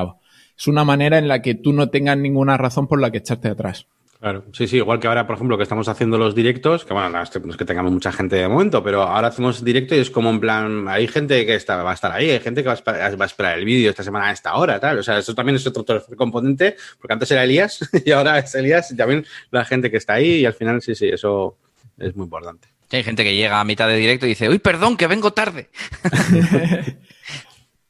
Es 0.56 0.68
una 0.68 0.84
manera 0.84 1.18
en 1.18 1.26
la 1.26 1.42
que 1.42 1.56
tú 1.56 1.72
no 1.72 1.90
tengas 1.90 2.16
ninguna 2.16 2.56
razón 2.56 2.86
por 2.86 3.00
la 3.00 3.10
que 3.10 3.18
echarte 3.18 3.48
atrás. 3.48 3.88
Claro, 4.20 4.44
sí, 4.52 4.68
sí, 4.68 4.76
igual 4.76 5.00
que 5.00 5.08
ahora, 5.08 5.26
por 5.26 5.34
ejemplo, 5.34 5.56
que 5.56 5.64
estamos 5.64 5.88
haciendo 5.88 6.16
los 6.16 6.36
directos, 6.36 6.84
que 6.84 6.94
bueno, 6.94 7.08
no 7.08 7.20
es 7.20 7.56
que 7.56 7.64
tengamos 7.64 7.90
mucha 7.90 8.12
gente 8.12 8.36
de 8.36 8.46
momento, 8.46 8.84
pero 8.84 9.02
ahora 9.02 9.26
hacemos 9.26 9.64
directo 9.64 9.96
y 9.96 9.98
es 9.98 10.12
como 10.12 10.30
en 10.30 10.38
plan, 10.38 10.86
hay 10.86 11.08
gente 11.08 11.44
que 11.44 11.56
está, 11.56 11.82
va 11.82 11.90
a 11.90 11.94
estar 11.94 12.12
ahí, 12.12 12.30
hay 12.30 12.38
gente 12.38 12.62
que 12.62 12.68
va 12.68 12.74
a 12.74 13.24
esperar, 13.24 13.58
el 13.58 13.64
vídeo 13.64 13.90
esta 13.90 14.04
semana 14.04 14.28
a 14.28 14.30
esta 14.32 14.54
hora, 14.54 14.78
tal. 14.78 15.00
O 15.00 15.02
sea, 15.02 15.18
eso 15.18 15.34
también 15.34 15.56
es 15.56 15.66
otro 15.66 16.04
componente, 16.16 16.76
porque 17.00 17.14
antes 17.14 17.32
era 17.32 17.42
Elías 17.42 17.80
y 18.06 18.12
ahora 18.12 18.38
es 18.38 18.54
Elías 18.54 18.92
y 18.92 18.96
también 18.96 19.26
la 19.50 19.64
gente 19.64 19.90
que 19.90 19.96
está 19.96 20.12
ahí 20.12 20.34
y 20.34 20.46
al 20.46 20.54
final, 20.54 20.80
sí, 20.82 20.94
sí, 20.94 21.08
eso 21.08 21.56
es 21.98 22.14
muy 22.14 22.26
importante. 22.26 22.71
Hay 22.96 23.04
gente 23.04 23.24
que 23.24 23.34
llega 23.34 23.60
a 23.60 23.64
mitad 23.64 23.88
de 23.88 23.96
directo 23.96 24.26
y 24.26 24.30
dice, 24.30 24.48
uy, 24.48 24.58
perdón, 24.58 24.96
que 24.96 25.06
vengo 25.06 25.32
tarde. 25.32 25.70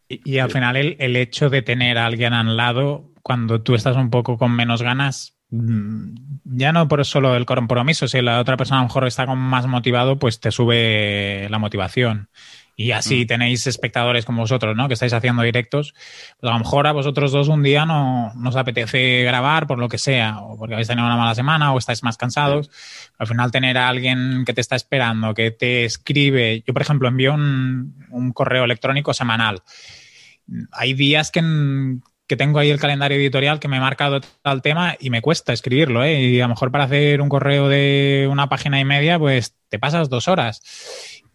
y, 0.08 0.38
al 0.38 0.50
final 0.50 0.76
el, 0.76 0.96
el 0.98 1.16
hecho 1.16 1.50
de 1.50 1.62
tener 1.62 1.98
a 1.98 2.06
alguien 2.06 2.32
al 2.32 2.56
lado, 2.56 3.10
cuando 3.22 3.62
tú 3.62 3.74
estás 3.74 3.96
un 3.96 4.10
poco 4.10 4.38
con 4.38 4.54
menos 4.54 4.82
ganas, 4.82 5.36
Mm, 5.54 6.14
ya 6.44 6.72
no 6.72 6.88
por 6.88 7.04
solo 7.04 7.36
el 7.36 7.44
compromiso, 7.44 8.08
si 8.08 8.22
la 8.22 8.40
otra 8.40 8.56
persona 8.56 8.80
a 8.80 8.82
lo 8.82 8.88
mejor 8.88 9.06
está 9.06 9.26
más 9.26 9.66
motivado, 9.66 10.18
pues 10.18 10.40
te 10.40 10.50
sube 10.50 11.46
la 11.50 11.58
motivación. 11.58 12.30
Y 12.74 12.92
así 12.92 13.24
mm. 13.24 13.26
tenéis 13.26 13.66
espectadores 13.66 14.24
como 14.24 14.42
vosotros, 14.42 14.74
¿no? 14.76 14.88
Que 14.88 14.94
estáis 14.94 15.12
haciendo 15.12 15.42
directos. 15.42 15.94
Pues 16.40 16.50
a 16.50 16.54
lo 16.54 16.58
mejor 16.58 16.86
a 16.86 16.92
vosotros 16.92 17.30
dos 17.32 17.48
un 17.48 17.62
día 17.62 17.84
no 17.84 18.32
nos 18.34 18.56
apetece 18.56 19.22
grabar 19.24 19.66
por 19.66 19.78
lo 19.78 19.88
que 19.88 19.98
sea, 19.98 20.38
o 20.38 20.56
porque 20.56 20.74
habéis 20.74 20.88
tenido 20.88 21.06
una 21.06 21.16
mala 21.16 21.34
semana 21.34 21.72
o 21.72 21.78
estáis 21.78 22.02
más 22.02 22.16
cansados. 22.16 22.70
Al 23.18 23.26
final 23.26 23.50
tener 23.50 23.76
a 23.76 23.88
alguien 23.88 24.44
que 24.46 24.54
te 24.54 24.60
está 24.60 24.76
esperando, 24.76 25.34
que 25.34 25.50
te 25.50 25.84
escribe. 25.84 26.62
Yo, 26.66 26.72
por 26.72 26.82
ejemplo, 26.82 27.08
envío 27.08 27.34
un, 27.34 28.06
un 28.10 28.32
correo 28.32 28.64
electrónico 28.64 29.12
semanal. 29.12 29.62
Hay 30.72 30.94
días 30.94 31.30
que, 31.30 31.40
que 32.26 32.36
tengo 32.36 32.58
ahí 32.58 32.70
el 32.70 32.80
calendario 32.80 33.18
editorial 33.18 33.60
que 33.60 33.68
me 33.68 33.76
he 33.76 33.80
marcado 33.80 34.20
tal 34.40 34.62
tema 34.62 34.96
y 34.98 35.10
me 35.10 35.20
cuesta 35.20 35.52
escribirlo, 35.52 36.02
¿eh? 36.02 36.20
Y 36.20 36.40
a 36.40 36.44
lo 36.44 36.50
mejor 36.50 36.70
para 36.70 36.84
hacer 36.84 37.20
un 37.20 37.28
correo 37.28 37.68
de 37.68 38.26
una 38.30 38.48
página 38.48 38.80
y 38.80 38.84
media, 38.86 39.18
pues 39.18 39.54
te 39.68 39.78
pasas 39.78 40.08
dos 40.08 40.28
horas. 40.28 40.62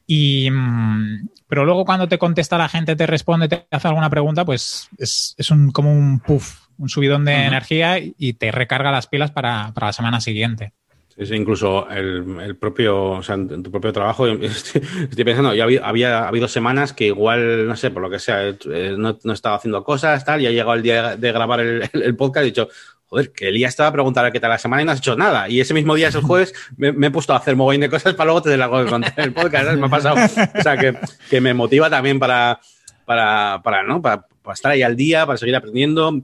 Y, 0.08 0.50
mm, 0.50 1.30
pero 1.48 1.66
luego 1.66 1.86
cuando 1.86 2.08
te 2.08 2.18
contesta 2.18 2.58
la 2.58 2.70
gente, 2.70 2.96
te 2.96 3.06
responde, 3.06 3.50
te 3.50 3.68
hace 3.70 3.88
alguna 3.88 4.10
pregunta, 4.10 4.46
pues 4.46 4.90
es, 4.98 5.52
un, 5.52 5.72
como 5.72 5.92
un 5.92 6.20
puff, 6.20 6.68
un 6.78 6.90
subidón 6.90 7.26
de 7.26 7.46
energía 7.46 8.00
y 8.00 8.34
te 8.34 8.52
recarga 8.52 8.92
las 8.92 9.08
pilas 9.08 9.32
para, 9.32 9.74
para 9.74 9.88
la 9.88 9.94
semana 9.94 10.22
siguiente. 10.22 10.74
Es 11.18 11.32
incluso 11.32 11.90
el, 11.90 12.56
propio, 12.58 13.14
o 13.14 13.24
sea, 13.24 13.34
en 13.34 13.64
tu 13.64 13.72
propio 13.72 13.92
trabajo, 13.92 14.28
estoy, 14.42 15.24
pensando, 15.26 15.56
ya 15.56 15.64
había, 15.64 16.20
ha 16.20 16.28
habido 16.28 16.48
semanas 16.48 16.94
que 16.94 17.08
igual, 17.08 17.68
no 17.68 17.76
sé, 17.76 17.90
por 17.90 18.04
lo 18.04 18.10
que 18.12 18.20
sea, 18.20 18.48
eh, 18.48 18.96
no, 18.96 19.18
no 19.24 19.34
estaba 19.34 19.56
haciendo 19.56 19.84
cosas, 19.84 20.24
tal, 20.24 20.42
y 20.42 20.46
ha 20.46 20.52
llegado 20.52 20.76
el 20.76 20.84
día 20.84 21.18
de 21.18 21.32
grabar 21.32 21.62
el, 21.62 22.16
podcast 22.16 22.44
y 22.44 22.48
he 22.48 22.52
dicho, 22.52 22.70
joder, 23.08 23.32
que 23.32 23.48
Elías 23.50 23.70
estaba 23.70 23.90
a 23.90 23.94
preguntar 23.94 24.32
qué 24.32 24.40
tal 24.40 24.50
la 24.50 24.58
semana 24.58 24.82
y 24.82 24.86
no 24.86 24.92
has 24.92 25.00
hecho 25.00 25.16
nada. 25.16 25.50
Y 25.50 25.60
ese 25.60 25.74
mismo 25.74 25.96
día, 25.96 26.10
es 26.10 26.16
el 26.16 26.22
jueves, 26.22 26.54
me, 26.78 27.08
he 27.08 27.12
puesto 27.12 27.34
a 27.34 27.38
hacer 27.38 27.56
mogollón 27.56 27.82
de 27.82 27.90
cosas 27.90 28.14
para 28.14 28.26
luego 28.26 28.42
te 28.42 28.54
algo 28.54 28.84
de 28.84 28.90
contar 28.90 29.14
el 29.18 29.34
podcast, 29.34 29.74
Me 29.78 29.86
ha 29.86 29.90
pasado. 29.90 30.16
O 30.16 30.62
sea, 30.62 30.78
que, 30.78 30.96
que 31.30 31.42
me 31.42 31.54
motiva 31.54 31.90
también 31.90 32.20
para, 32.20 32.60
para, 33.06 33.62
para, 33.64 33.84
¿no? 33.84 34.02
Para, 34.02 34.28
estar 34.54 34.72
ahí 34.72 34.82
al 34.82 34.96
día, 34.96 35.26
para 35.26 35.38
seguir 35.38 35.56
aprendiendo 35.56 36.22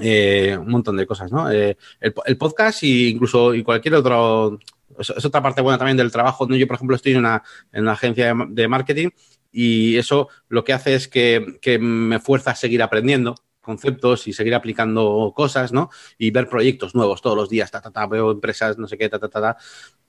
eh, 0.00 0.56
un 0.58 0.68
montón 0.68 0.96
de 0.96 1.06
cosas, 1.06 1.30
¿no? 1.30 1.50
Eh, 1.50 1.76
el, 2.00 2.36
podcast 2.36 2.82
e 2.82 3.10
incluso 3.10 3.54
y 3.54 3.62
cualquier 3.62 3.94
otro, 3.94 4.58
es, 4.98 5.24
otra 5.24 5.42
parte 5.42 5.60
buena 5.60 5.78
también 5.78 5.96
del 5.96 6.12
trabajo. 6.12 6.48
Yo, 6.48 6.66
por 6.66 6.76
ejemplo, 6.76 6.96
estoy 6.96 7.12
en 7.12 7.18
una, 7.18 7.42
en 7.72 7.82
una 7.82 7.92
agencia 7.92 8.34
de, 8.48 8.68
marketing 8.68 9.08
y 9.52 9.96
eso 9.96 10.28
lo 10.48 10.64
que 10.64 10.72
hace 10.72 10.94
es 10.94 11.08
que, 11.08 11.58
que, 11.60 11.78
me 11.78 12.20
fuerza 12.20 12.52
a 12.52 12.56
seguir 12.56 12.82
aprendiendo 12.82 13.34
conceptos 13.60 14.26
y 14.26 14.32
seguir 14.32 14.54
aplicando 14.54 15.32
cosas, 15.34 15.72
¿no? 15.72 15.90
Y 16.18 16.30
ver 16.30 16.48
proyectos 16.48 16.94
nuevos 16.94 17.22
todos 17.22 17.36
los 17.36 17.48
días, 17.48 17.70
ta, 17.70 17.80
ta, 17.80 17.90
ta, 17.90 18.06
veo 18.06 18.30
empresas, 18.30 18.78
no 18.78 18.88
sé 18.88 18.96
qué, 18.96 19.08
ta, 19.08 19.18
ta, 19.18 19.28
ta, 19.28 19.40
ta. 19.40 19.56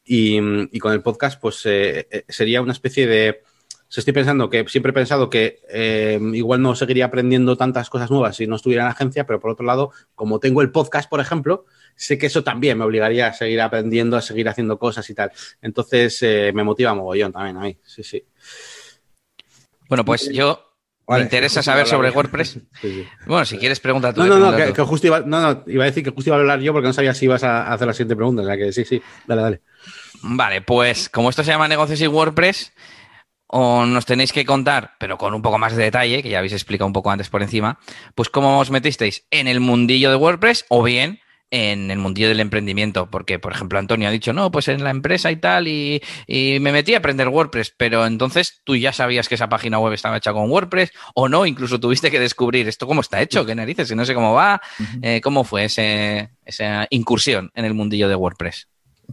Y, 0.04 0.38
y 0.76 0.80
con 0.80 0.94
el 0.94 1.02
podcast, 1.02 1.40
pues 1.40 1.62
eh, 1.66 2.26
sería 2.28 2.62
una 2.62 2.74
especie 2.74 3.08
de, 3.08 3.44
estoy 4.00 4.14
pensando 4.14 4.50
que 4.50 4.66
siempre 4.70 4.92
he 4.92 4.94
pensado 4.94 5.30
que 5.30 5.60
eh, 5.70 6.20
igual 6.34 6.62
no 6.62 6.76
seguiría 6.76 7.06
aprendiendo 7.06 7.58
tantas 7.58 7.90
cosas 7.90 8.10
nuevas 8.10 8.38
si 8.38 8.48
no 8.48 8.56
estuviera 8.56 8.84
en 8.84 8.86
la 8.86 8.92
agencia, 8.92 9.26
pero 9.26 9.40
por 9.40 9.52
otro 9.52 9.66
lado, 9.66 9.92
como 10.16 10.40
tengo 10.40 10.62
el 10.62 10.72
podcast, 10.72 11.10
por 11.10 11.20
ejemplo, 11.20 11.66
sé 11.96 12.18
que 12.18 12.28
eso 12.28 12.44
también 12.44 12.78
me 12.78 12.86
obligaría 12.86 13.28
a 13.28 13.34
seguir 13.34 13.60
aprendiendo, 13.60 14.16
a 14.16 14.22
seguir 14.22 14.48
haciendo 14.48 14.80
cosas 14.80 15.10
y 15.10 15.14
tal. 15.14 15.32
Entonces 15.62 16.18
eh, 16.22 16.52
me 16.54 16.64
motiva 16.64 16.94
mogollón 16.94 17.34
también 17.34 17.58
a 17.58 17.62
mí, 17.62 17.78
sí, 17.84 18.04
sí. 18.04 18.24
Bueno, 19.90 20.06
pues 20.06 20.32
yo 20.32 20.71
me 21.12 21.22
interesa 21.22 21.62
saber 21.62 21.88
sobre 21.88 22.10
WordPress. 22.10 22.60
Bueno, 23.26 23.46
si 23.46 23.58
quieres 23.58 23.80
preguntar 23.80 24.14
tú. 24.14 24.24
No, 24.24 24.40
no, 24.40 24.52
no, 24.52 24.74
que, 24.74 24.82
justo 24.82 25.08
iba, 25.08 25.22
no, 25.22 25.42
no, 25.42 25.64
iba 25.68 25.84
a 25.84 25.88
decir 25.88 26.04
que 26.04 26.12
justo 26.12 26.30
iba 26.30 26.38
a 26.38 26.40
hablar 26.40 26.60
yo 26.60 26.74
porque 26.74 26.88
no 26.88 26.94
sabía 26.94 27.14
si 27.14 27.26
ibas 27.26 27.44
a 27.44 27.72
hacer 27.72 27.88
la 27.88 27.94
siguiente 27.94 28.16
pregunta. 28.16 28.42
O 28.42 28.46
sea 28.46 28.58
que 28.58 28.72
sí, 28.72 28.86
sí, 28.86 29.02
dale, 29.28 29.42
dale. 29.42 29.62
Vale, 30.24 30.62
pues 30.62 31.10
como 31.10 31.30
esto 31.30 31.44
se 31.44 31.52
llama 31.52 31.68
negocios 31.68 32.02
y 32.02 32.08
WordPress, 32.08 32.74
o 33.48 33.86
nos 33.86 34.06
tenéis 34.06 34.32
que 34.32 34.46
contar, 34.46 34.94
pero 34.98 35.18
con 35.18 35.34
un 35.34 35.42
poco 35.42 35.58
más 35.58 35.76
de 35.76 35.84
detalle, 35.84 36.24
que 36.24 36.30
ya 36.30 36.38
habéis 36.38 36.54
explicado 36.54 36.88
un 36.88 36.94
poco 36.94 37.12
antes 37.12 37.30
por 37.30 37.42
encima, 37.42 37.80
pues 38.16 38.30
cómo 38.30 38.60
os 38.60 38.72
metisteis 38.72 39.26
en 39.30 39.48
el 39.48 39.60
mundillo 39.60 40.10
de 40.10 40.16
WordPress 40.16 40.66
o 40.70 40.84
bien 40.84 41.20
en 41.52 41.92
el 41.92 42.00
mundillo 42.00 42.30
del 42.30 42.40
emprendimiento, 42.40 43.10
porque 43.10 43.38
por 43.38 43.52
ejemplo 43.52 43.78
Antonio 43.78 44.08
ha 44.08 44.12
dicho, 44.12 44.32
no, 44.34 44.52
pues 44.52 44.70
en 44.70 44.84
la 44.84 44.90
empresa 44.90 45.32
y 45.32 45.36
tal, 45.36 45.68
y, 45.68 46.02
me 46.28 46.72
metí 46.72 46.94
a 46.94 47.00
aprender 47.00 47.28
WordPress, 47.28 47.74
pero 47.78 48.06
entonces 48.06 48.62
tú 48.64 48.76
ya 48.76 48.94
sabías 48.94 49.28
que 49.28 49.36
esa 49.36 49.50
página 49.50 49.78
web 49.78 49.94
estaba 49.94 50.18
hecha 50.18 50.34
con 50.34 50.50
WordPress 50.50 50.92
o 51.14 51.28
no, 51.28 51.46
incluso 51.46 51.80
tuviste 51.80 52.10
que 52.10 52.20
descubrir 52.20 52.68
esto 52.68 52.88
cómo 52.88 53.02
está 53.02 53.22
hecho, 53.22 53.46
qué 53.46 53.54
narices, 53.54 53.92
y 53.92 53.96
no 53.96 54.06
sé 54.06 54.14
cómo 54.14 54.34
va, 54.34 54.62
eh, 55.02 55.20
cómo 55.22 55.44
fue 55.44 55.66
ese, 55.66 56.30
esa 56.46 56.88
incursión 56.90 57.52
en 57.54 57.66
el 57.66 57.74
mundillo 57.74 58.08
de 58.08 58.16
WordPress. 58.16 58.68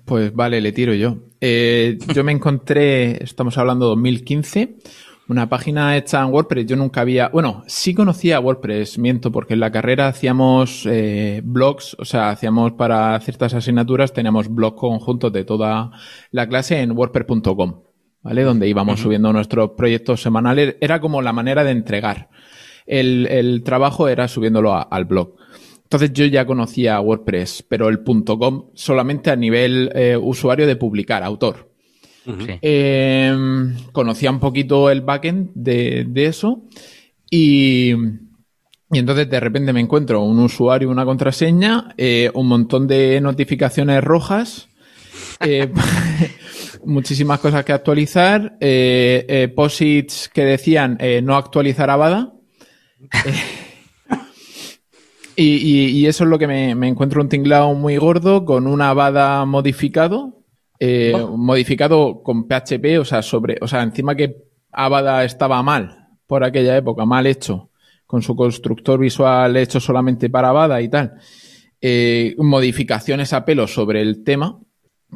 Pues 0.04 0.32
vale, 0.32 0.60
le 0.60 0.72
tiro 0.72 0.94
yo. 0.94 1.18
Eh, 1.40 1.98
yo 2.14 2.22
me 2.22 2.32
encontré, 2.32 3.22
estamos 3.22 3.58
hablando 3.58 3.86
de 3.86 3.90
2015, 3.90 4.76
una 5.28 5.48
página 5.48 5.96
hecha 5.96 6.22
en 6.22 6.32
WordPress. 6.32 6.66
Yo 6.66 6.76
nunca 6.76 7.02
había, 7.02 7.28
bueno, 7.28 7.62
sí 7.66 7.94
conocía 7.94 8.40
WordPress, 8.40 8.98
miento, 8.98 9.30
porque 9.30 9.54
en 9.54 9.60
la 9.60 9.70
carrera 9.70 10.08
hacíamos 10.08 10.86
eh, 10.86 11.42
blogs, 11.44 11.96
o 11.98 12.04
sea, 12.04 12.30
hacíamos 12.30 12.72
para 12.72 13.18
ciertas 13.20 13.54
asignaturas, 13.54 14.12
teníamos 14.12 14.48
blogs 14.48 14.80
conjuntos 14.80 15.32
de 15.32 15.44
toda 15.44 15.90
la 16.30 16.48
clase 16.48 16.80
en 16.80 16.92
WordPress.com, 16.92 17.82
¿vale? 18.22 18.42
Donde 18.42 18.68
íbamos 18.68 19.00
subiendo 19.00 19.32
nuestros 19.32 19.72
proyectos 19.76 20.22
semanales. 20.22 20.76
Era 20.80 21.00
como 21.00 21.20
la 21.20 21.32
manera 21.32 21.62
de 21.62 21.72
entregar. 21.72 22.30
El, 22.86 23.62
trabajo 23.64 24.08
era 24.08 24.28
subiéndolo 24.28 24.74
al 24.90 25.04
blog. 25.04 25.34
Entonces 25.82 26.12
yo 26.12 26.24
ya 26.24 26.46
conocía 26.46 27.00
WordPress, 27.00 27.64
pero 27.68 27.88
el 27.88 28.02
.com 28.02 28.70
solamente 28.74 29.30
a 29.30 29.36
nivel 29.36 29.90
eh, 29.94 30.16
usuario 30.16 30.66
de 30.66 30.76
publicar, 30.76 31.22
autor. 31.22 31.67
Em, 32.60 33.74
conocía 33.92 34.30
un 34.30 34.38
poquito 34.38 34.90
el 34.90 35.00
backend 35.00 35.50
de, 35.54 36.06
eso 36.14 36.62
y, 37.30 37.92
y, 37.92 38.98
entonces 38.98 39.30
de 39.30 39.40
repente 39.40 39.72
me 39.72 39.80
encuentro 39.80 40.22
un 40.22 40.38
usuario, 40.38 40.90
una 40.90 41.06
contraseña, 41.06 41.94
eh, 41.96 42.30
un 42.34 42.48
montón 42.48 42.86
de 42.86 43.20
notificaciones 43.20 44.04
rojas. 44.04 44.68
Eh, 45.40 45.72
muchísimas 46.84 47.40
cosas 47.40 47.64
que 47.64 47.72
actualizar, 47.72 48.56
eh, 48.60 49.24
eh, 49.28 49.48
posits 49.48 50.28
que 50.28 50.44
decían 50.44 50.96
eh, 51.00 51.20
no 51.22 51.36
actualizar 51.36 51.90
a 51.90 51.96
Bada. 51.96 52.32
y, 55.36 55.44
y, 55.44 56.06
eso 56.06 56.24
es 56.24 56.30
lo 56.30 56.38
que 56.38 56.46
me, 56.46 56.74
me, 56.74 56.88
encuentro 56.88 57.22
un 57.22 57.28
tinglado 57.28 57.72
muy 57.74 57.96
gordo 57.96 58.44
con 58.44 58.66
una 58.66 58.92
Bada 58.94 59.44
modificado, 59.44 60.42
oh. 60.80 61.36
modificado 61.36 62.22
con 62.22 62.46
PHP, 62.46 62.98
o 63.00 63.04
sea, 63.04 63.22
sobre, 63.22 63.58
o 63.60 63.68
sea, 63.68 63.82
encima 63.82 64.14
que 64.14 64.36
Avada 64.70 65.24
estaba 65.24 65.62
mal 65.62 66.08
por 66.26 66.44
aquella 66.44 66.76
época, 66.76 67.04
mal 67.04 67.26
hecho, 67.26 67.70
con 68.06 68.22
su 68.22 68.36
constructor 68.36 69.00
visual 69.00 69.56
hecho 69.56 69.80
solamente 69.80 70.30
para 70.30 70.50
Avada 70.50 70.80
y 70.80 70.88
tal. 70.88 71.14
modificaciones 72.38 73.32
a 73.32 73.44
pelo 73.44 73.66
sobre 73.66 74.02
el 74.02 74.22
tema 74.24 74.58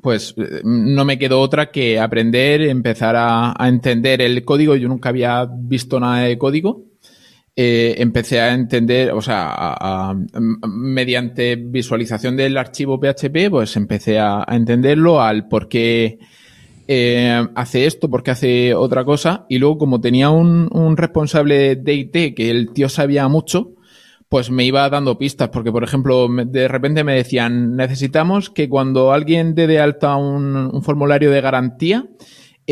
pues 0.01 0.35
eh, 0.39 0.63
no 0.65 1.05
me 1.05 1.19
quedó 1.19 1.41
otra 1.41 1.71
que 1.71 2.01
aprender, 2.01 2.63
empezar 2.63 3.15
a, 3.17 3.55
entender 3.69 4.23
el 4.23 4.45
código. 4.45 4.77
Yo 4.77 4.89
nunca 4.89 5.11
había 5.11 5.47
visto 5.51 6.01
nada 6.01 6.23
de 6.23 6.39
código. 6.39 6.85
Eh, 7.55 7.97
empecé 7.99 8.41
a 8.41 8.55
entender, 8.55 9.13
o 9.13 9.21
sea, 9.21 10.15
mediante 10.67 11.57
visualización 11.57 12.37
del 12.37 12.57
archivo 12.57 12.99
PHP, 12.99 13.51
pues 13.51 13.77
empecé 13.77 14.19
a, 14.19 14.45
entenderlo, 14.49 15.21
al 15.21 15.49
por 15.49 15.69
qué 15.69 16.19
eh, 16.89 17.47
hace 17.55 17.87
esto, 17.87 18.09
por 18.09 18.23
qué 18.23 18.31
hace 18.31 18.75
otra 18.75 19.05
cosa. 19.05 19.45
Y 19.49 19.59
luego, 19.59 19.79
como 19.79 20.01
tenía 20.01 20.31
un, 20.31 20.69
un 20.73 20.97
responsable 20.97 21.77
de 21.77 21.95
IT 21.95 22.35
que 22.35 22.51
el 22.51 22.73
tío 22.73 22.89
sabía 22.89 23.29
mucho, 23.29 23.75
pues 24.33 24.51
me 24.51 24.65
iba 24.65 24.89
dando 24.89 25.19
pistas, 25.19 25.51
porque 25.51 25.71
por 25.71 25.85
ejemplo, 25.85 26.27
de 26.27 26.67
repente 26.67 27.05
me 27.05 27.15
decían, 27.15 27.77
necesitamos 27.77 28.49
que 28.49 28.67
cuando 28.67 29.13
alguien 29.13 29.55
dé 29.55 29.67
de 29.67 29.79
alta 29.79 30.17
un, 30.17 30.83
formulario 30.83 31.31
de 31.31 31.43
garantía, 31.43 32.07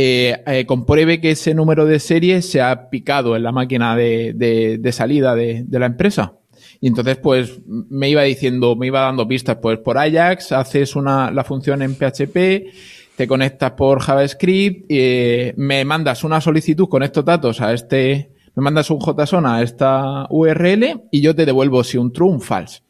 eh, 0.03 0.43
eh, 0.47 0.65
compruebe 0.65 1.21
que 1.21 1.33
ese 1.33 1.53
número 1.53 1.85
de 1.85 2.01
serie 2.01 2.41
se 2.41 2.63
ha 2.63 2.89
picado 2.89 3.37
en 3.37 3.43
la 3.43 3.53
máquina 3.53 3.95
de, 3.95 4.91
salida 4.93 5.35
de, 5.35 5.67
la 5.71 5.85
empresa. 5.85 6.37
Y 6.81 6.89
entonces, 6.89 7.19
pues, 7.19 7.61
me 7.67 8.09
iba 8.09 8.23
diciendo, 8.23 8.77
me 8.77 8.87
iba 8.87 9.03
dando 9.03 9.29
pistas, 9.29 9.59
pues 9.61 9.79
por 9.81 9.99
Ajax 9.99 10.53
haces 10.53 10.97
una, 10.97 11.31
la 11.31 11.45
función 11.45 11.83
en 11.83 11.95
PHP, 11.97 12.73
te 13.15 13.27
conectas 13.27 13.73
por 13.73 14.01
JavaScript, 14.01 14.87
eh, 14.89 15.53
me 15.59 15.85
mandas 15.85 16.25
una 16.25 16.41
solicitud 16.41 16.89
con 16.89 17.03
estos 17.03 17.27
datos 17.27 17.61
a 17.61 17.75
este, 17.75 18.31
me 18.55 18.63
mandas 18.63 18.89
un 18.91 19.01
JSON 19.01 19.45
a 19.45 19.61
esta 19.61 20.27
URL 20.31 21.03
y 21.11 21.21
yo 21.21 21.35
te 21.35 21.45
devuelvo 21.45 21.85
si 21.85 21.99
un 21.99 22.11
true 22.11 22.31
un 22.31 22.41
false. 22.41 22.81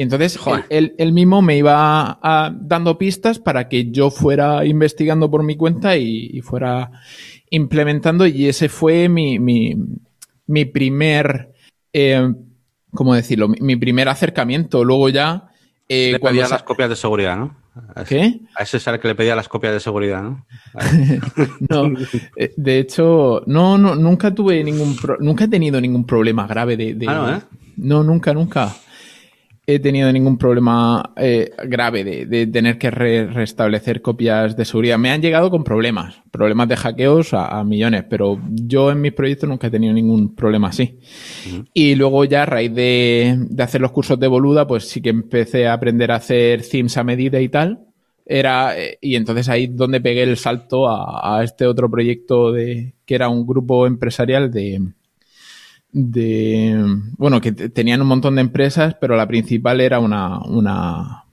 Y 0.00 0.02
entonces 0.02 0.38
él, 0.70 1.12
mismo 1.12 1.42
me 1.42 1.58
iba 1.58 2.18
dando 2.58 2.96
pistas 2.96 3.38
para 3.38 3.68
que 3.68 3.90
yo 3.90 4.10
fuera 4.10 4.64
investigando 4.64 5.30
por 5.30 5.42
mi 5.42 5.58
cuenta 5.58 5.98
y, 5.98 6.40
fuera 6.40 6.90
implementando. 7.50 8.24
Y 8.24 8.48
ese 8.48 8.70
fue 8.70 9.10
mi, 9.10 9.38
mi, 9.38 10.64
primer, 10.64 11.52
eh, 11.92 12.32
¿cómo 12.94 13.14
decirlo? 13.14 13.48
Mi, 13.48 13.76
primer 13.76 14.08
acercamiento. 14.08 14.84
Luego 14.84 15.10
ya... 15.10 15.50
Eh, 15.86 16.12
le 16.12 16.18
pedía 16.18 16.48
las 16.48 16.62
copias 16.62 16.88
de 16.88 16.96
seguridad, 16.96 17.36
¿no? 17.36 17.56
¿Qué? 18.08 18.40
A 18.56 18.62
ese 18.62 18.78
es 18.78 18.86
el 18.86 19.00
que 19.00 19.08
le 19.08 19.14
pedía 19.14 19.36
las 19.36 19.48
copias 19.48 19.74
de 19.74 19.80
seguridad, 19.80 20.22
¿no? 20.22 20.46
no, 21.68 21.98
eh, 22.36 22.54
de 22.56 22.78
hecho, 22.78 23.42
no, 23.46 23.76
no, 23.76 23.94
nunca 23.96 24.34
tuve 24.34 24.64
ningún, 24.64 24.96
nunca 25.18 25.44
he 25.44 25.48
tenido 25.48 25.78
ningún 25.78 26.06
problema 26.06 26.46
grave 26.46 26.78
de, 26.78 26.96
ah, 27.06 27.14
no, 27.14 27.36
¿eh? 27.36 27.40
no, 27.76 28.02
nunca, 28.02 28.32
nunca 28.32 28.74
he 29.66 29.78
tenido 29.78 30.12
ningún 30.12 30.38
problema 30.38 31.12
eh, 31.16 31.50
grave 31.66 32.04
de, 32.26 32.46
tener 32.46 32.78
que 32.78 32.90
restablecer 32.90 34.02
copias 34.02 34.56
de 34.56 34.64
seguridad. 34.64 34.98
Me 34.98 35.10
han 35.10 35.22
llegado 35.22 35.50
con 35.50 35.64
problemas, 35.64 36.20
problemas 36.30 36.68
de 36.68 36.76
hackeos 36.76 37.34
a, 37.34 37.62
millones, 37.64 38.04
pero 38.08 38.40
yo 38.50 38.90
en 38.90 39.00
mis 39.00 39.12
proyectos 39.12 39.48
nunca 39.48 39.68
he 39.68 39.70
tenido 39.70 39.92
ningún 39.92 40.34
problema 40.34 40.68
así. 40.68 40.98
Y 41.74 41.94
luego 41.94 42.24
ya 42.24 42.42
a 42.42 42.46
raíz 42.46 42.74
de, 42.74 43.38
hacer 43.58 43.80
los 43.80 43.92
cursos 43.92 44.18
de 44.18 44.28
Boluda, 44.28 44.66
pues 44.66 44.88
sí 44.88 45.00
que 45.00 45.10
empecé 45.10 45.66
a 45.66 45.74
aprender 45.74 46.10
a 46.10 46.16
hacer 46.16 46.62
themes 46.62 46.96
a 46.96 47.04
medida 47.04 47.40
y 47.40 47.48
tal. 47.48 47.86
Era, 48.26 48.78
eh, 48.78 48.98
y 49.00 49.16
entonces 49.16 49.48
ahí 49.48 49.66
donde 49.66 50.00
pegué 50.00 50.22
el 50.22 50.36
salto 50.36 50.88
a, 50.88 51.38
a 51.38 51.42
este 51.42 51.66
otro 51.66 51.90
proyecto 51.90 52.52
de, 52.52 52.94
que 53.04 53.14
era 53.14 53.28
un 53.28 53.44
grupo 53.44 53.86
empresarial 53.86 54.52
de, 54.52 54.80
de, 55.92 56.84
bueno, 57.16 57.40
que 57.40 57.52
tenían 57.52 58.02
un 58.02 58.08
montón 58.08 58.36
de 58.36 58.42
empresas, 58.42 58.96
pero 59.00 59.16
la 59.16 59.26
principal 59.26 59.80
era 59.80 59.98
una, 59.98 60.40
una, 60.40 61.24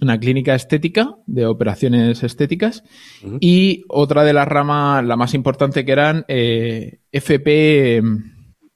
una 0.00 0.18
clínica 0.18 0.54
estética 0.54 1.16
de 1.26 1.46
operaciones 1.46 2.22
estéticas 2.22 2.84
y 3.40 3.84
otra 3.88 4.24
de 4.24 4.32
las 4.32 4.48
ramas, 4.48 5.04
la 5.04 5.16
más 5.16 5.34
importante 5.34 5.84
que 5.84 5.92
eran 5.92 6.24
eh, 6.28 7.00
FP 7.12 8.02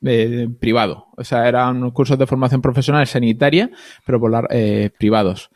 eh, 0.02 0.48
privado, 0.58 1.06
o 1.16 1.24
sea, 1.24 1.46
eran 1.48 1.90
cursos 1.90 2.18
de 2.18 2.26
formación 2.26 2.62
profesional 2.62 3.06
sanitaria, 3.06 3.70
pero 4.06 4.20
por 4.20 4.48
eh, 4.50 4.90
privados. 4.98 5.50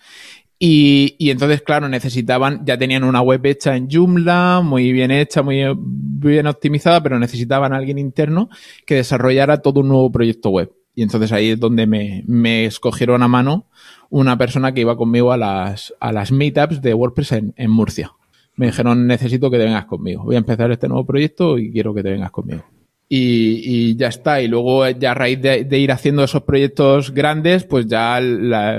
Y, 0.66 1.16
y, 1.18 1.28
entonces, 1.28 1.60
claro, 1.60 1.90
necesitaban, 1.90 2.64
ya 2.64 2.78
tenían 2.78 3.04
una 3.04 3.20
web 3.20 3.44
hecha 3.44 3.76
en 3.76 3.90
Joomla, 3.90 4.62
muy 4.64 4.92
bien 4.92 5.10
hecha, 5.10 5.42
muy 5.42 5.62
bien 5.76 6.46
optimizada, 6.46 7.02
pero 7.02 7.18
necesitaban 7.18 7.74
a 7.74 7.76
alguien 7.76 7.98
interno 7.98 8.48
que 8.86 8.94
desarrollara 8.94 9.60
todo 9.60 9.80
un 9.80 9.88
nuevo 9.88 10.10
proyecto 10.10 10.48
web. 10.48 10.72
Y 10.94 11.02
entonces 11.02 11.32
ahí 11.32 11.50
es 11.50 11.60
donde 11.60 11.86
me, 11.86 12.24
me 12.26 12.64
escogieron 12.64 13.22
a 13.22 13.28
mano 13.28 13.66
una 14.08 14.38
persona 14.38 14.72
que 14.72 14.80
iba 14.80 14.96
conmigo 14.96 15.32
a 15.32 15.36
las, 15.36 15.92
a 16.00 16.12
las 16.12 16.32
meetups 16.32 16.80
de 16.80 16.94
WordPress 16.94 17.32
en, 17.32 17.52
en 17.58 17.70
Murcia. 17.70 18.12
Me 18.56 18.64
dijeron, 18.64 19.06
necesito 19.06 19.50
que 19.50 19.58
te 19.58 19.64
vengas 19.64 19.84
conmigo. 19.84 20.24
Voy 20.24 20.36
a 20.36 20.38
empezar 20.38 20.72
este 20.72 20.88
nuevo 20.88 21.04
proyecto 21.04 21.58
y 21.58 21.72
quiero 21.72 21.92
que 21.92 22.02
te 22.02 22.08
vengas 22.08 22.30
conmigo 22.30 22.64
y, 23.08 23.96
ya 23.96 24.08
está. 24.08 24.40
Y 24.40 24.48
luego 24.48 24.88
ya 24.88 25.12
a 25.12 25.14
raíz 25.14 25.40
de, 25.40 25.78
ir 25.78 25.92
haciendo 25.92 26.24
esos 26.24 26.42
proyectos 26.42 27.12
grandes, 27.12 27.64
pues 27.64 27.86
ya 27.86 28.20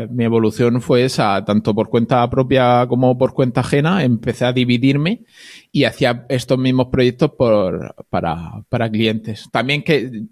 mi 0.09 0.23
evolución 0.23 0.81
fue 0.81 1.05
esa, 1.05 1.43
tanto 1.45 1.73
por 1.73 1.89
cuenta 1.89 2.29
propia 2.29 2.85
como 2.87 3.17
por 3.17 3.33
cuenta 3.33 3.61
ajena. 3.61 4.03
Empecé 4.03 4.45
a 4.45 4.53
dividirme 4.53 5.21
y 5.71 5.83
hacía 5.85 6.25
estos 6.29 6.57
mismos 6.57 6.87
proyectos 6.87 7.31
por, 7.37 7.95
para, 8.09 8.63
para 8.69 8.89
clientes. 8.89 9.47
También 9.51 9.83
que, 9.83 10.23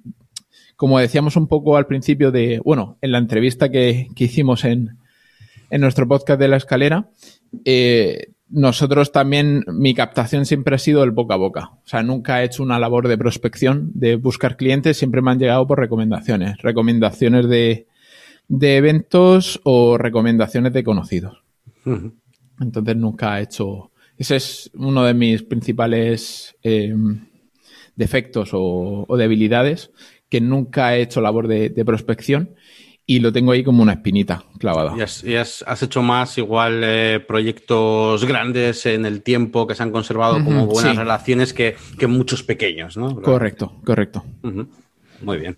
como 0.75 0.99
decíamos 0.99 1.36
un 1.36 1.47
poco 1.47 1.77
al 1.77 1.88
principio 1.88 2.32
de, 2.32 2.60
bueno, 2.63 2.97
en 3.01 3.12
la 3.12 3.19
entrevista 3.19 3.69
que, 3.69 4.08
que 4.15 4.25
hicimos 4.25 4.65
en, 4.65 4.97
en 5.69 5.82
nuestro 5.82 6.08
podcast 6.08 6.39
de 6.39 6.47
la 6.47 6.58
escalera, 6.58 7.10
eh, 7.65 8.34
nosotros 8.54 9.12
también, 9.12 9.66
mi 9.68 9.96
captación 9.96 10.46
siempre 10.46 10.76
ha 10.76 10.78
sido 10.80 11.04
el 11.04 11.10
boca 11.10 11.34
a 11.34 11.38
boca. 11.38 11.72
O 11.74 11.88
sea, 11.88 12.04
nunca 12.04 12.42
he 12.42 12.46
hecho 12.46 12.62
una 12.62 12.78
labor 12.78 13.08
de 13.08 13.18
prospección, 13.18 13.92
de 13.96 14.16
buscar 14.16 14.58
clientes, 14.58 14.98
siempre 14.98 15.24
me 15.24 15.32
han 15.32 15.39
llegado 15.39 15.66
por 15.66 15.80
recomendaciones. 15.80 16.58
Recomendaciones 16.62 17.50
de, 17.50 17.88
de 18.48 18.78
eventos 18.78 19.60
o 19.63 19.98
recomendaciones 19.98 20.72
de 20.72 20.84
conocidos. 20.84 21.44
Entonces 22.60 22.96
nunca 22.96 23.39
he 23.39 23.44
hecho. 23.44 23.92
Ese 24.18 24.36
es 24.36 24.70
uno 24.76 25.04
de 25.04 25.16
mis 25.16 25.42
principales 25.42 26.56
em, 26.62 27.26
defectos 27.96 28.52
o, 28.54 29.08
debilidades, 29.18 29.92
que 30.30 30.42
nunca 30.42 30.96
he 30.96 31.02
hecho 31.02 31.22
labor 31.22 31.48
de 31.48 31.86
prospección 31.86 32.56
y 33.06 33.20
lo 33.20 33.34
tengo 33.34 33.52
ahí 33.52 33.63
como 33.63 33.84
una 33.84 33.94
espinita 33.94 34.44
clavada. 34.60 34.96
¿Y 34.96 35.36
has, 35.36 35.82
hecho 35.82 36.02
más 36.02 36.38
igual 36.38 36.82
eh, 36.84 37.20
proyectos 37.20 38.24
grandes 38.26 38.86
en 38.86 39.06
el 39.06 39.22
tiempo 39.22 39.68
que 39.68 39.76
se 39.76 39.84
han 39.84 39.92
conservado 39.92 40.44
como 40.44 40.66
buenas 40.66 40.96
relaciones 40.96 41.54
que, 41.54 41.76
muchos 42.08 42.44
pequeños, 42.44 42.98
¿no? 42.98 43.22
Correcto, 43.22 43.80
correcto. 43.86 44.24
Muy 45.22 45.38
bien. 45.38 45.58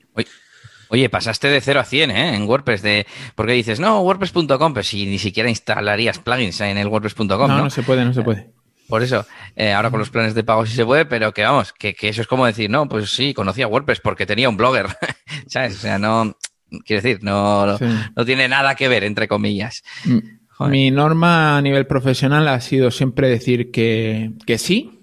Oye, 0.89 1.09
pasaste 1.09 1.47
de 1.47 1.61
0 1.61 1.79
a 1.79 1.83
100 1.83 2.11
¿eh? 2.11 2.35
en 2.35 2.47
WordPress, 2.47 2.81
de 2.81 3.07
porque 3.33 3.53
dices, 3.53 3.79
no, 3.79 4.01
WordPress.com, 4.01 4.73
pero 4.73 4.83
si 4.83 5.05
ni 5.05 5.17
siquiera 5.17 5.49
instalarías 5.49 6.19
plugins 6.19 6.61
en 6.61 6.77
el 6.77 6.87
WordPress.com. 6.87 7.27
No, 7.27 7.47
no, 7.47 7.63
no 7.63 7.69
se 7.69 7.83
puede, 7.83 8.05
no 8.05 8.13
se 8.13 8.21
puede. 8.21 8.51
Por 8.87 9.01
eso, 9.01 9.25
eh, 9.55 9.73
ahora 9.73 9.89
con 9.89 9.99
los 9.99 10.11
planes 10.11 10.35
de 10.35 10.43
pago 10.43 10.65
sí 10.65 10.75
se 10.75 10.85
puede, 10.85 11.05
pero 11.05 11.33
que 11.33 11.41
vamos, 11.41 11.73
que, 11.73 11.95
que, 11.95 12.09
eso 12.09 12.21
es 12.21 12.27
como 12.27 12.45
decir, 12.45 12.69
no, 12.69 12.87
pues 12.87 13.09
sí, 13.09 13.33
conocía 13.33 13.67
WordPress 13.67 13.99
porque 13.99 14.27
tenía 14.27 14.47
un 14.47 14.57
blogger, 14.57 14.85
¿sabes? 15.47 15.75
O 15.75 15.79
sea, 15.79 15.97
no, 15.97 16.37
quiero 16.79 17.01
decir, 17.01 17.23
no, 17.23 17.77
no 18.15 18.25
tiene 18.25 18.47
nada 18.47 18.75
que 18.75 18.87
ver, 18.87 19.03
entre 19.03 19.27
comillas. 19.27 19.83
Mi 20.59 20.89
norma 20.91 21.57
a 21.57 21.61
nivel 21.61 21.85
profesional 21.85 22.47
ha 22.47 22.59
sido 22.61 22.91
siempre 22.91 23.29
decir 23.29 23.71
que, 23.71 24.31
que 24.45 24.57
sí 24.57 24.95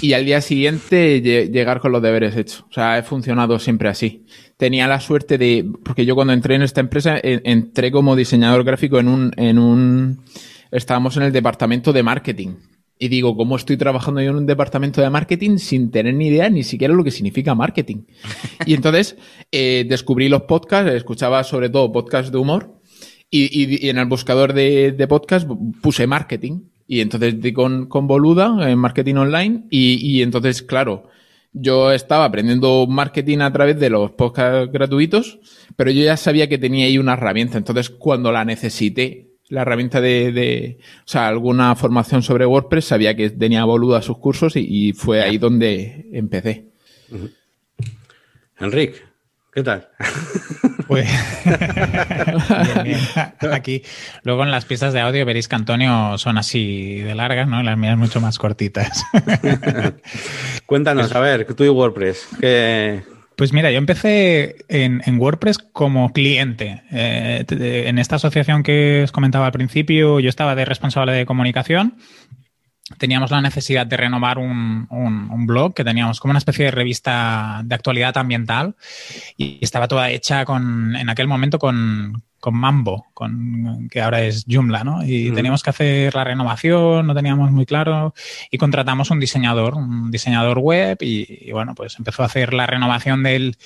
y 0.00 0.12
al 0.12 0.24
día 0.24 0.40
siguiente 0.40 1.20
llegar 1.20 1.80
con 1.80 1.92
los 1.92 2.02
deberes 2.02 2.36
hechos. 2.36 2.64
O 2.70 2.72
sea, 2.72 2.98
he 2.98 3.02
funcionado 3.02 3.58
siempre 3.58 3.88
así. 3.88 4.24
Tenía 4.56 4.86
la 4.86 5.00
suerte 5.00 5.38
de, 5.38 5.68
porque 5.84 6.06
yo 6.06 6.14
cuando 6.14 6.32
entré 6.32 6.54
en 6.54 6.62
esta 6.62 6.80
empresa 6.80 7.18
entré 7.22 7.90
como 7.90 8.16
diseñador 8.16 8.64
gráfico 8.64 8.98
en 8.98 9.08
un, 9.08 9.32
en 9.36 9.58
un, 9.58 10.22
estábamos 10.70 11.16
en 11.16 11.24
el 11.24 11.32
departamento 11.32 11.92
de 11.92 12.02
marketing. 12.02 12.54
Y 12.98 13.08
digo, 13.08 13.36
¿cómo 13.36 13.56
estoy 13.56 13.76
trabajando 13.76 14.22
yo 14.22 14.30
en 14.30 14.36
un 14.36 14.46
departamento 14.46 15.02
de 15.02 15.10
marketing 15.10 15.58
sin 15.58 15.90
tener 15.90 16.14
ni 16.14 16.28
idea 16.28 16.48
ni 16.48 16.62
siquiera 16.62 16.94
lo 16.94 17.04
que 17.04 17.10
significa 17.10 17.54
marketing? 17.54 18.04
Y 18.64 18.74
entonces 18.74 19.16
eh, 19.52 19.84
descubrí 19.88 20.28
los 20.28 20.42
podcasts, 20.42 20.92
escuchaba 20.92 21.44
sobre 21.44 21.68
todo 21.68 21.92
podcasts 21.92 22.32
de 22.32 22.38
humor 22.38 22.80
y, 23.30 23.84
y, 23.84 23.88
en 23.90 23.98
el 23.98 24.06
buscador 24.06 24.52
de, 24.52 24.92
de 24.92 25.08
podcast 25.08 25.48
puse 25.82 26.06
marketing 26.06 26.60
Y 26.86 27.00
entonces 27.00 27.40
di 27.40 27.52
con, 27.52 27.86
con 27.86 28.06
Boluda 28.06 28.70
en 28.70 28.78
marketing 28.78 29.16
online 29.16 29.66
y, 29.70 29.96
y 30.00 30.22
entonces, 30.22 30.62
claro, 30.62 31.08
yo 31.52 31.90
estaba 31.92 32.26
aprendiendo 32.26 32.86
marketing 32.86 33.38
a 33.38 33.52
través 33.52 33.80
de 33.80 33.90
los 33.90 34.12
podcasts 34.12 34.70
gratuitos, 34.70 35.38
pero 35.74 35.90
yo 35.90 36.04
ya 36.04 36.16
sabía 36.16 36.48
que 36.48 36.58
tenía 36.58 36.86
ahí 36.86 36.98
una 36.98 37.14
herramienta. 37.14 37.58
Entonces, 37.58 37.90
cuando 37.90 38.30
la 38.30 38.44
necesité, 38.44 39.25
la 39.48 39.62
herramienta 39.62 40.00
de, 40.00 40.32
de 40.32 40.78
o 41.00 41.08
sea, 41.08 41.28
alguna 41.28 41.74
formación 41.76 42.22
sobre 42.22 42.46
WordPress, 42.46 42.86
sabía 42.86 43.14
que 43.16 43.30
tenía 43.30 43.64
Boluda 43.64 44.02
sus 44.02 44.18
cursos 44.18 44.56
y, 44.56 44.66
y 44.88 44.92
fue 44.92 45.22
ahí 45.22 45.38
donde 45.38 46.06
empecé. 46.12 46.66
Enrique, 48.58 49.00
¿qué 49.52 49.62
tal? 49.62 49.88
Pues 50.86 51.08
bien, 52.84 52.84
bien. 52.84 53.52
aquí. 53.52 53.82
Luego 54.22 54.44
en 54.44 54.52
las 54.52 54.64
pistas 54.64 54.92
de 54.92 55.00
audio 55.00 55.26
veréis 55.26 55.48
que 55.48 55.56
Antonio 55.56 56.16
son 56.16 56.38
así 56.38 57.00
de 57.00 57.12
largas, 57.16 57.48
¿no? 57.48 57.60
Las 57.64 57.76
mías 57.76 57.98
mucho 57.98 58.20
más 58.20 58.38
cortitas. 58.38 59.04
Cuéntanos, 60.66 61.12
a 61.12 61.18
ver, 61.18 61.44
tú 61.54 61.64
y 61.64 61.68
WordPress, 61.68 62.28
¿qué, 62.40 63.02
Pues 63.36 63.52
mira, 63.52 63.70
yo 63.70 63.76
empecé 63.78 64.56
en, 64.68 65.02
WordPress 65.18 65.58
como 65.58 66.12
cliente. 66.12 66.82
Eh, 66.90 67.44
en 67.86 67.98
esta 67.98 68.16
asociación 68.16 68.62
que 68.62 69.02
os 69.04 69.12
comentaba 69.12 69.46
al 69.46 69.52
principio, 69.52 70.20
yo 70.20 70.28
estaba 70.30 70.54
de 70.54 70.64
responsable 70.64 71.12
de 71.12 71.26
comunicación. 71.26 71.98
Teníamos 72.98 73.30
la 73.32 73.40
necesidad 73.42 73.84
de 73.86 73.96
renovar 73.96 74.38
un, 74.38 74.86
un- 74.90 75.28
un 75.30 75.46
blog 75.46 75.74
que 75.74 75.84
teníamos 75.84 76.20
como 76.20 76.30
una 76.30 76.38
especie 76.38 76.66
de 76.66 76.70
revista 76.70 77.60
de 77.64 77.74
actualidad 77.74 78.16
ambiental 78.16 78.76
y 79.36 79.58
estaba 79.60 79.88
toda 79.88 80.08
hecha 80.10 80.44
con, 80.44 80.94
en 80.96 81.08
aquel 81.10 81.26
momento 81.26 81.58
con, 81.58 82.22
con 82.40 82.54
Mambo, 82.54 83.06
con, 83.14 83.88
que 83.90 84.00
ahora 84.02 84.22
es 84.22 84.44
Joomla, 84.48 84.84
¿no? 84.84 85.04
Y 85.04 85.30
teníamos 85.32 85.62
que 85.62 85.70
hacer 85.70 86.14
la 86.14 86.24
renovación, 86.24 87.06
no 87.06 87.14
teníamos 87.14 87.50
muy 87.50 87.66
claro 87.66 88.14
y 88.50 88.58
contratamos 88.58 89.10
un 89.10 89.18
diseñador, 89.20 89.74
un 89.74 90.10
diseñador 90.10 90.58
web 90.58 90.98
y, 91.00 91.48
y 91.48 91.52
bueno, 91.52 91.74
pues 91.74 91.98
empezó 91.98 92.22
a 92.22 92.26
hacer 92.26 92.52
la 92.54 92.66
renovación 92.66 93.22
del, 93.22 93.56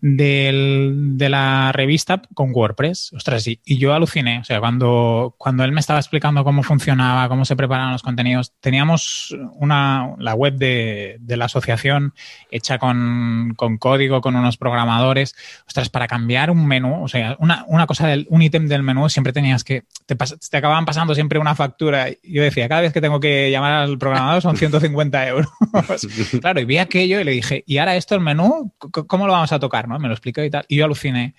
del- 0.00 1.16
de 1.18 1.28
la 1.28 1.72
revista 1.72 2.22
con 2.34 2.50
WordPress. 2.52 3.12
Ostras, 3.14 3.46
y, 3.46 3.60
y 3.64 3.78
yo 3.78 3.94
aluciné. 3.94 4.38
O 4.40 4.44
sea, 4.44 4.60
cuando, 4.60 5.34
cuando 5.38 5.64
él 5.64 5.72
me 5.72 5.80
estaba 5.80 5.98
explicando 6.00 6.44
cómo 6.44 6.62
funcionaba, 6.62 7.28
cómo 7.28 7.44
se 7.44 7.56
preparaban 7.56 7.92
los 7.92 8.02
contenidos, 8.02 8.52
teníamos 8.60 9.36
una, 9.54 10.14
la 10.18 10.34
web 10.34 10.54
de, 10.54 11.16
de 11.20 11.36
la 11.36 11.46
asociación 11.46 12.14
hecha 12.50 12.78
con, 12.78 13.54
con 13.56 13.78
código, 13.78 14.20
con 14.20 14.36
unos 14.36 14.56
programadores. 14.56 15.34
Ostras, 15.66 15.88
para 15.88 16.06
cambiar 16.08 16.50
un 16.50 16.66
menú, 16.66 17.04
o 17.04 17.08
sea, 17.08 17.36
una, 17.38 17.64
una 17.68 17.86
cosa, 17.86 17.99
del, 18.06 18.26
un 18.30 18.42
ítem 18.42 18.68
del 18.68 18.82
menú, 18.82 19.08
siempre 19.08 19.32
tenías 19.32 19.64
que, 19.64 19.84
te, 20.06 20.16
te 20.16 20.56
acababan 20.56 20.84
pasando 20.84 21.14
siempre 21.14 21.38
una 21.38 21.54
factura. 21.54 22.08
Yo 22.22 22.42
decía, 22.42 22.68
cada 22.68 22.80
vez 22.80 22.92
que 22.92 23.00
tengo 23.00 23.20
que 23.20 23.50
llamar 23.50 23.72
al 23.72 23.98
programador 23.98 24.42
son 24.42 24.56
150 24.56 25.28
euros. 25.28 25.50
claro, 26.40 26.60
y 26.60 26.64
vi 26.64 26.78
aquello 26.78 27.20
y 27.20 27.24
le 27.24 27.32
dije, 27.32 27.64
¿y 27.66 27.78
ahora 27.78 27.96
esto 27.96 28.14
el 28.14 28.20
menú? 28.20 28.72
¿Cómo 28.78 29.26
lo 29.26 29.32
vamos 29.32 29.52
a 29.52 29.58
tocar? 29.58 29.88
¿no? 29.88 29.98
Me 29.98 30.08
lo 30.08 30.14
explicó 30.14 30.42
y 30.42 30.50
tal. 30.50 30.64
Y 30.68 30.76
yo 30.76 30.84
aluciné. 30.84 31.34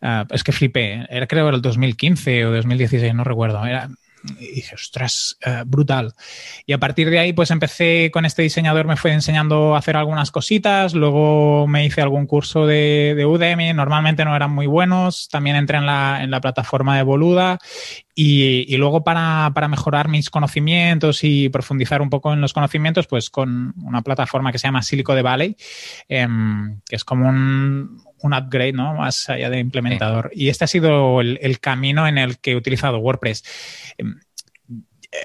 Ah, 0.00 0.26
es 0.30 0.44
que 0.44 0.52
flipé. 0.52 1.06
Era 1.08 1.26
creo 1.26 1.48
el 1.48 1.62
2015 1.62 2.46
o 2.46 2.52
2016, 2.52 3.14
no 3.14 3.24
recuerdo. 3.24 3.64
Era, 3.64 3.88
y 4.38 4.56
dije, 4.56 4.74
ostras, 4.74 5.36
eh, 5.44 5.62
brutal. 5.66 6.12
Y 6.66 6.72
a 6.72 6.78
partir 6.78 7.10
de 7.10 7.18
ahí, 7.18 7.32
pues 7.32 7.50
empecé 7.50 8.10
con 8.12 8.24
este 8.24 8.42
diseñador, 8.42 8.86
me 8.86 8.96
fue 8.96 9.12
enseñando 9.12 9.74
a 9.74 9.78
hacer 9.78 9.96
algunas 9.96 10.30
cositas, 10.30 10.94
luego 10.94 11.66
me 11.66 11.84
hice 11.84 12.02
algún 12.02 12.26
curso 12.26 12.66
de, 12.66 13.14
de 13.16 13.26
Udemy, 13.26 13.72
normalmente 13.72 14.24
no 14.24 14.34
eran 14.34 14.52
muy 14.52 14.66
buenos, 14.66 15.28
también 15.28 15.56
entré 15.56 15.78
en 15.78 15.86
la, 15.86 16.22
en 16.22 16.30
la 16.30 16.40
plataforma 16.40 16.96
de 16.96 17.02
Boluda 17.02 17.58
y, 18.14 18.64
y 18.72 18.76
luego 18.78 19.04
para, 19.04 19.50
para 19.54 19.68
mejorar 19.68 20.08
mis 20.08 20.30
conocimientos 20.30 21.22
y 21.22 21.48
profundizar 21.48 22.02
un 22.02 22.10
poco 22.10 22.32
en 22.32 22.40
los 22.40 22.52
conocimientos, 22.52 23.06
pues 23.06 23.30
con 23.30 23.74
una 23.82 24.02
plataforma 24.02 24.52
que 24.52 24.58
se 24.58 24.68
llama 24.68 24.82
Silico 24.82 25.14
de 25.14 25.22
Valley, 25.22 25.56
em, 26.08 26.80
que 26.88 26.96
es 26.96 27.04
como 27.04 27.28
un, 27.28 28.02
un 28.20 28.34
upgrade, 28.34 28.72
¿no? 28.72 28.94
Más 28.94 29.28
allá 29.28 29.50
de 29.50 29.58
implementador. 29.58 30.30
Y 30.34 30.48
este 30.48 30.64
ha 30.64 30.68
sido 30.68 31.20
el, 31.20 31.38
el 31.42 31.60
camino 31.60 32.06
en 32.08 32.18
el 32.18 32.38
que 32.38 32.52
he 32.52 32.56
utilizado 32.56 32.98
WordPress. 32.98 33.44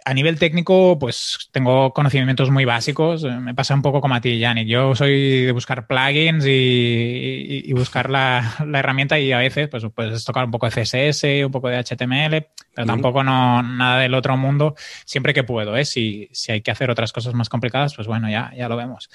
A 0.06 0.14
nivel 0.14 0.40
técnico, 0.40 0.98
pues 1.00 1.50
tengo 1.52 1.94
conocimientos 1.94 2.50
muy 2.50 2.66
básicos. 2.66 3.24
Eh, 3.24 3.30
Me 3.30 3.54
pasa 3.54 3.74
un 3.76 3.82
poco 3.82 4.02
como 4.02 4.16
a 4.16 4.22
ti, 4.22 4.38
Yannick. 4.40 4.68
Yo 4.68 4.96
soy 4.96 5.46
de 5.46 5.52
buscar 5.52 5.88
plugins 5.88 6.46
y, 6.46 6.50
y- 6.50 7.64
y 7.70 7.74
buscar 7.74 8.10
la, 8.10 8.56
la 8.66 8.80
herramienta 8.80 9.20
y 9.20 9.32
a 9.32 9.38
veces 9.38 9.68
pues 9.70 9.84
puedes 9.94 10.24
tocar 10.26 10.46
un 10.46 10.52
poco 10.52 10.68
de 10.68 10.72
CSS, 10.72 11.46
un 11.46 11.52
poco 11.52 11.68
de 11.70 11.78
HTML, 11.78 12.48
pero 12.74 12.88
tampoco 12.88 13.24
no 13.24 13.62
nada 13.64 14.00
del 14.00 14.14
otro 14.14 14.38
mundo, 14.38 14.76
siempre 15.06 15.34
que 15.34 15.44
puedo. 15.44 15.76
¿eh? 15.78 15.86
Si, 15.86 16.30
si 16.32 16.52
hay 16.52 16.62
que 16.62 16.72
hacer 16.72 16.90
otras 16.90 17.12
cosas 17.14 17.34
más 17.34 17.50
complicadas, 17.50 17.96
pues 17.96 18.08
bueno, 18.08 18.30
ya, 18.30 18.52
ya 18.56 18.68
lo 18.70 18.78
vemos. 18.78 19.10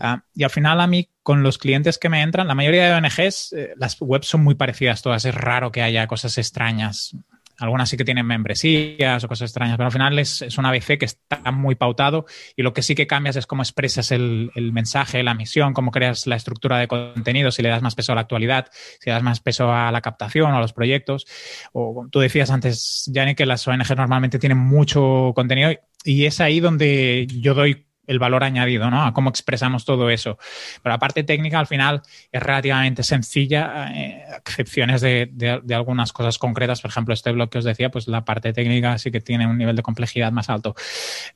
Ah, 0.00 0.22
y 0.34 0.44
al 0.44 0.50
final 0.50 0.80
a 0.80 0.86
mí, 0.86 1.08
con 1.22 1.42
los 1.42 1.58
clientes 1.58 1.98
que 1.98 2.08
me 2.08 2.22
entran, 2.22 2.46
la 2.48 2.54
mayoría 2.54 2.86
de 2.86 2.92
ONGs, 2.94 3.52
eh, 3.54 3.74
las 3.76 3.96
webs 4.00 4.28
son 4.28 4.42
muy 4.44 4.54
parecidas 4.54 5.02
todas. 5.02 5.24
Es 5.24 5.34
raro 5.34 5.72
que 5.72 5.82
haya 5.82 6.06
cosas 6.06 6.36
extrañas. 6.38 7.16
Algunas 7.58 7.88
sí 7.88 7.96
que 7.96 8.04
tienen 8.04 8.26
membresías 8.26 9.22
o 9.22 9.28
cosas 9.28 9.50
extrañas, 9.50 9.76
pero 9.76 9.86
al 9.86 9.92
final 9.92 10.18
es, 10.18 10.42
es 10.42 10.58
un 10.58 10.66
ABC 10.66 10.98
que 10.98 11.04
está 11.04 11.50
muy 11.52 11.74
pautado 11.74 12.26
y 12.56 12.62
lo 12.62 12.72
que 12.72 12.82
sí 12.82 12.94
que 12.94 13.06
cambias 13.06 13.36
es 13.36 13.46
cómo 13.46 13.62
expresas 13.62 14.10
el, 14.12 14.50
el 14.54 14.72
mensaje, 14.72 15.22
la 15.22 15.34
misión, 15.34 15.72
cómo 15.72 15.90
creas 15.90 16.26
la 16.26 16.36
estructura 16.36 16.78
de 16.78 16.88
contenido, 16.88 17.50
si 17.50 17.62
le 17.62 17.68
das 17.68 17.82
más 17.82 17.94
peso 17.94 18.12
a 18.12 18.14
la 18.14 18.22
actualidad, 18.22 18.68
si 18.72 19.10
le 19.10 19.12
das 19.12 19.22
más 19.22 19.40
peso 19.40 19.72
a 19.72 19.92
la 19.92 20.00
captación 20.00 20.52
o 20.52 20.56
a 20.56 20.60
los 20.60 20.72
proyectos. 20.72 21.26
O 21.72 22.06
tú 22.10 22.20
decías 22.20 22.50
antes, 22.50 23.10
Yannick, 23.12 23.38
que 23.38 23.46
las 23.46 23.66
ONG 23.66 23.96
normalmente 23.96 24.38
tienen 24.38 24.58
mucho 24.58 25.32
contenido 25.34 25.72
y 26.04 26.26
es 26.26 26.40
ahí 26.40 26.60
donde 26.60 27.26
yo 27.30 27.54
doy 27.54 27.86
el 28.06 28.18
valor 28.18 28.44
añadido, 28.44 28.90
¿no? 28.90 29.04
A 29.04 29.12
cómo 29.12 29.30
expresamos 29.30 29.84
todo 29.84 30.10
eso. 30.10 30.38
Pero 30.82 30.92
la 30.94 30.98
parte 30.98 31.24
técnica 31.24 31.58
al 31.58 31.66
final 31.66 32.02
es 32.32 32.42
relativamente 32.42 33.02
sencilla, 33.02 33.90
eh, 33.94 34.24
excepciones 34.38 35.00
de, 35.00 35.28
de- 35.32 35.74
algunas 35.74 36.12
cosas 36.12 36.38
concretas. 36.38 36.80
Por 36.80 36.90
ejemplo, 36.90 37.14
este 37.14 37.32
blog 37.32 37.50
que 37.50 37.58
os 37.58 37.64
decía, 37.64 37.90
pues 37.90 38.06
la 38.08 38.24
parte 38.24 38.52
técnica 38.52 38.98
sí 38.98 39.10
que 39.10 39.20
tiene 39.20 39.46
un 39.46 39.58
nivel 39.58 39.76
de 39.76 39.82
complejidad 39.82 40.32
más 40.32 40.50
alto. 40.50 40.74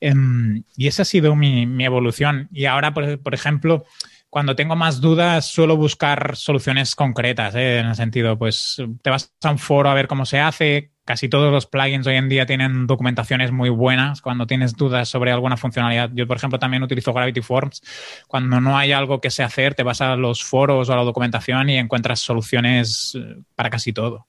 Em, 0.00 0.62
y 0.76 0.86
esa 0.88 1.02
ha 1.02 1.04
sido 1.04 1.34
mi, 1.36 1.66
mi 1.66 1.84
evolución. 1.84 2.48
Y 2.52 2.66
ahora, 2.66 2.92
por, 2.94 3.20
por 3.22 3.34
ejemplo, 3.34 3.84
cuando 4.30 4.56
tengo 4.56 4.76
más 4.76 5.00
dudas, 5.00 5.46
suelo 5.46 5.76
buscar 5.76 6.36
soluciones 6.36 6.94
concretas, 6.94 7.54
¿eh? 7.54 7.78
en 7.80 7.86
el 7.86 7.96
sentido, 7.96 8.38
pues 8.38 8.82
te 9.02 9.10
vas 9.10 9.32
a 9.42 9.50
un 9.50 9.58
foro 9.58 9.88
a 9.90 9.94
ver 9.94 10.06
cómo 10.06 10.26
se 10.26 10.38
hace. 10.40 10.92
Casi 11.08 11.30
todos 11.30 11.50
los 11.50 11.64
plugins 11.64 12.06
hoy 12.06 12.16
en 12.16 12.28
día 12.28 12.44
tienen 12.44 12.86
documentaciones 12.86 13.50
muy 13.50 13.70
buenas. 13.70 14.20
Cuando 14.20 14.46
tienes 14.46 14.76
dudas 14.76 15.08
sobre 15.08 15.32
alguna 15.32 15.56
funcionalidad, 15.56 16.10
yo, 16.12 16.26
por 16.26 16.36
ejemplo, 16.36 16.58
también 16.58 16.82
utilizo 16.82 17.14
Gravity 17.14 17.40
Forms. 17.40 17.80
Cuando 18.26 18.60
no 18.60 18.76
hay 18.76 18.92
algo 18.92 19.18
que 19.18 19.30
sé 19.30 19.42
hacer, 19.42 19.74
te 19.74 19.82
vas 19.82 20.02
a 20.02 20.16
los 20.16 20.44
foros 20.44 20.86
o 20.86 20.92
a 20.92 20.96
la 20.96 21.04
documentación 21.04 21.70
y 21.70 21.78
encuentras 21.78 22.20
soluciones 22.20 23.16
eh, 23.18 23.36
para 23.54 23.70
casi 23.70 23.94
todo. 23.94 24.26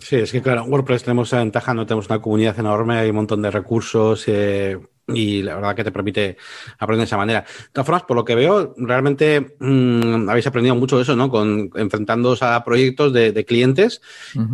Sí, 0.00 0.16
es 0.16 0.32
que 0.32 0.42
claro, 0.42 0.64
en 0.64 0.72
WordPress 0.72 1.04
tenemos 1.04 1.30
ventaja, 1.30 1.74
no 1.74 1.86
tenemos 1.86 2.08
una 2.08 2.20
comunidad 2.20 2.58
enorme, 2.58 2.98
hay 2.98 3.10
un 3.10 3.14
montón 3.14 3.40
de 3.42 3.52
recursos 3.52 4.24
eh, 4.26 4.80
y 5.08 5.42
la 5.42 5.56
verdad 5.56 5.74
que 5.74 5.84
te 5.84 5.90
permite 5.92 6.36
aprender 6.78 7.00
de 7.00 7.04
esa 7.06 7.16
manera. 7.16 7.40
De 7.40 7.68
todas 7.72 7.86
formas, 7.86 8.02
por 8.04 8.16
lo 8.16 8.24
que 8.24 8.34
veo, 8.34 8.74
realmente 8.76 9.56
mm, 9.58 10.28
habéis 10.28 10.46
aprendido 10.46 10.74
mucho 10.76 10.96
de 10.96 11.02
eso, 11.02 11.16
¿no? 11.16 11.28
Con 11.30 11.70
enfrentándoos 11.74 12.42
a 12.42 12.62
proyectos 12.64 13.12
de, 13.12 13.32
de 13.32 13.44
clientes 13.44 14.00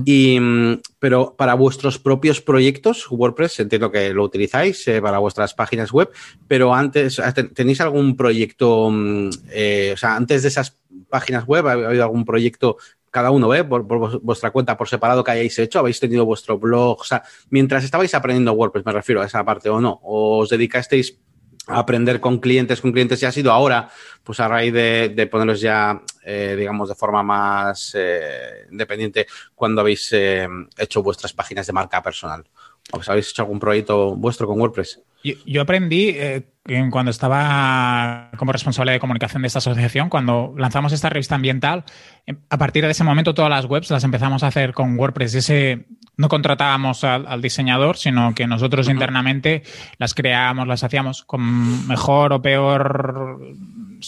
y 0.07 0.39
mm, 0.41 0.81
pero 0.99 1.35
para 1.37 1.55
vuestros 1.55 1.99
propios 1.99 2.41
proyectos, 2.41 3.07
WordPress, 3.11 3.61
entiendo 3.61 3.91
que 3.91 4.13
lo 4.15 4.25
utilizáis 4.25 4.87
eh, 4.89 5.03
para 5.03 5.19
vuestras 5.19 5.53
páginas 5.55 5.93
web, 5.93 6.11
pero 6.49 6.75
antes, 6.75 7.21
¿ten- 7.35 7.53
¿tenéis 7.53 7.81
algún 7.81 8.17
proyecto, 8.17 8.91
mm, 8.91 9.29
eh, 9.51 9.91
o 9.95 9.97
sea, 9.97 10.17
antes 10.17 10.43
de 10.43 10.49
esas 10.49 10.77
páginas 11.11 11.45
web, 11.47 11.67
¿ha 11.69 11.73
habido 11.73 12.03
algún 12.05 12.25
proyecto 12.25 12.79
cada 13.17 13.31
uno, 13.31 13.55
¿eh? 13.55 13.65
Por, 13.65 13.83
vuestra 14.21 14.51
cuenta, 14.51 14.77
por 14.77 14.91
separado 14.91 15.25
que 15.25 15.31
hayáis 15.31 15.59
hecho? 15.59 15.79
¿Habéis 15.79 15.99
tenido 15.99 16.27
vuestro 16.27 16.59
blog? 16.59 17.01
O 17.01 17.05
sea, 17.05 17.23
mientras 17.49 17.83
estabais 17.83 18.15
aprendiendo 18.15 18.53
WordPress, 18.53 18.85
me 18.85 18.93
refiero 18.93 19.23
a 19.23 19.25
esa 19.25 19.43
parte 19.43 19.71
o 19.71 19.81
no, 19.81 20.01
o 20.03 20.41
os 20.41 20.51
dedicasteis 20.51 21.19
a 21.67 21.79
aprender 21.79 22.21
con 22.21 22.41
clientes, 22.41 22.83
con 22.83 22.93
clientes, 22.93 23.23
y 23.23 23.25
ha 23.25 23.33
sido 23.33 23.53
ahora, 23.53 23.89
pues 24.23 24.39
a 24.41 24.49
raíz 24.49 24.71
de, 24.71 25.15
de 25.17 25.27
poneros 25.29 25.63
ya, 25.63 25.99
eh, 26.27 26.57
digamos, 26.59 26.91
de 26.91 26.95
forma 26.95 27.23
más 27.23 27.93
eh, 27.95 28.67
independiente, 28.71 29.27
cuando 29.55 29.81
habéis 29.81 30.13
eh, 30.13 30.47
hecho 30.77 31.03
vuestras 31.03 31.33
páginas 31.33 31.67
de 31.67 31.73
marca 31.73 32.03
personal. 32.03 32.45
¿Os 32.93 33.09
habéis 33.09 33.31
hecho 33.31 33.43
algún 33.43 33.59
proyecto 33.59 34.15
vuestro 34.15 34.47
con 34.47 34.61
WordPress? 34.61 35.01
Yo, 35.25 35.35
yo 35.45 35.63
aprendí 35.63 36.11
eh, 36.11 36.47
cuando 36.91 37.11
estaba 37.11 38.31
como 38.37 38.53
responsable 38.53 38.93
de 38.93 39.01
comunicación 39.01 39.43
de 39.43 39.49
esta 39.49 39.59
asociación, 39.59 40.09
cuando 40.09 40.55
lanzamos 40.57 40.93
esta 40.93 41.09
revista 41.09 41.35
ambiental, 41.35 41.85
eh, 42.27 42.35
a 42.49 42.59
partir 42.59 42.85
de 42.85 42.93
ese 42.93 43.03
momento 43.03 43.35
todas 43.35 43.51
las 43.51 43.65
webs 43.65 43.91
las 43.91 44.05
empezamos 44.05 44.45
a 44.45 44.49
hacer 44.49 44.73
con 44.73 44.97
WordPress. 44.99 45.35
Ese 45.35 45.87
no 46.17 46.29
contratábamos 46.29 47.03
al, 47.03 47.27
al 47.27 47.43
diseñador, 47.43 47.97
sino 47.97 48.35
que 48.35 48.47
nosotros 48.47 48.89
internamente 48.89 49.63
las 49.99 50.15
creábamos, 50.15 50.69
las 50.69 50.85
hacíamos 50.85 51.25
con 51.25 51.89
mejor 51.89 52.33
o 52.33 52.41
peor 52.41 53.41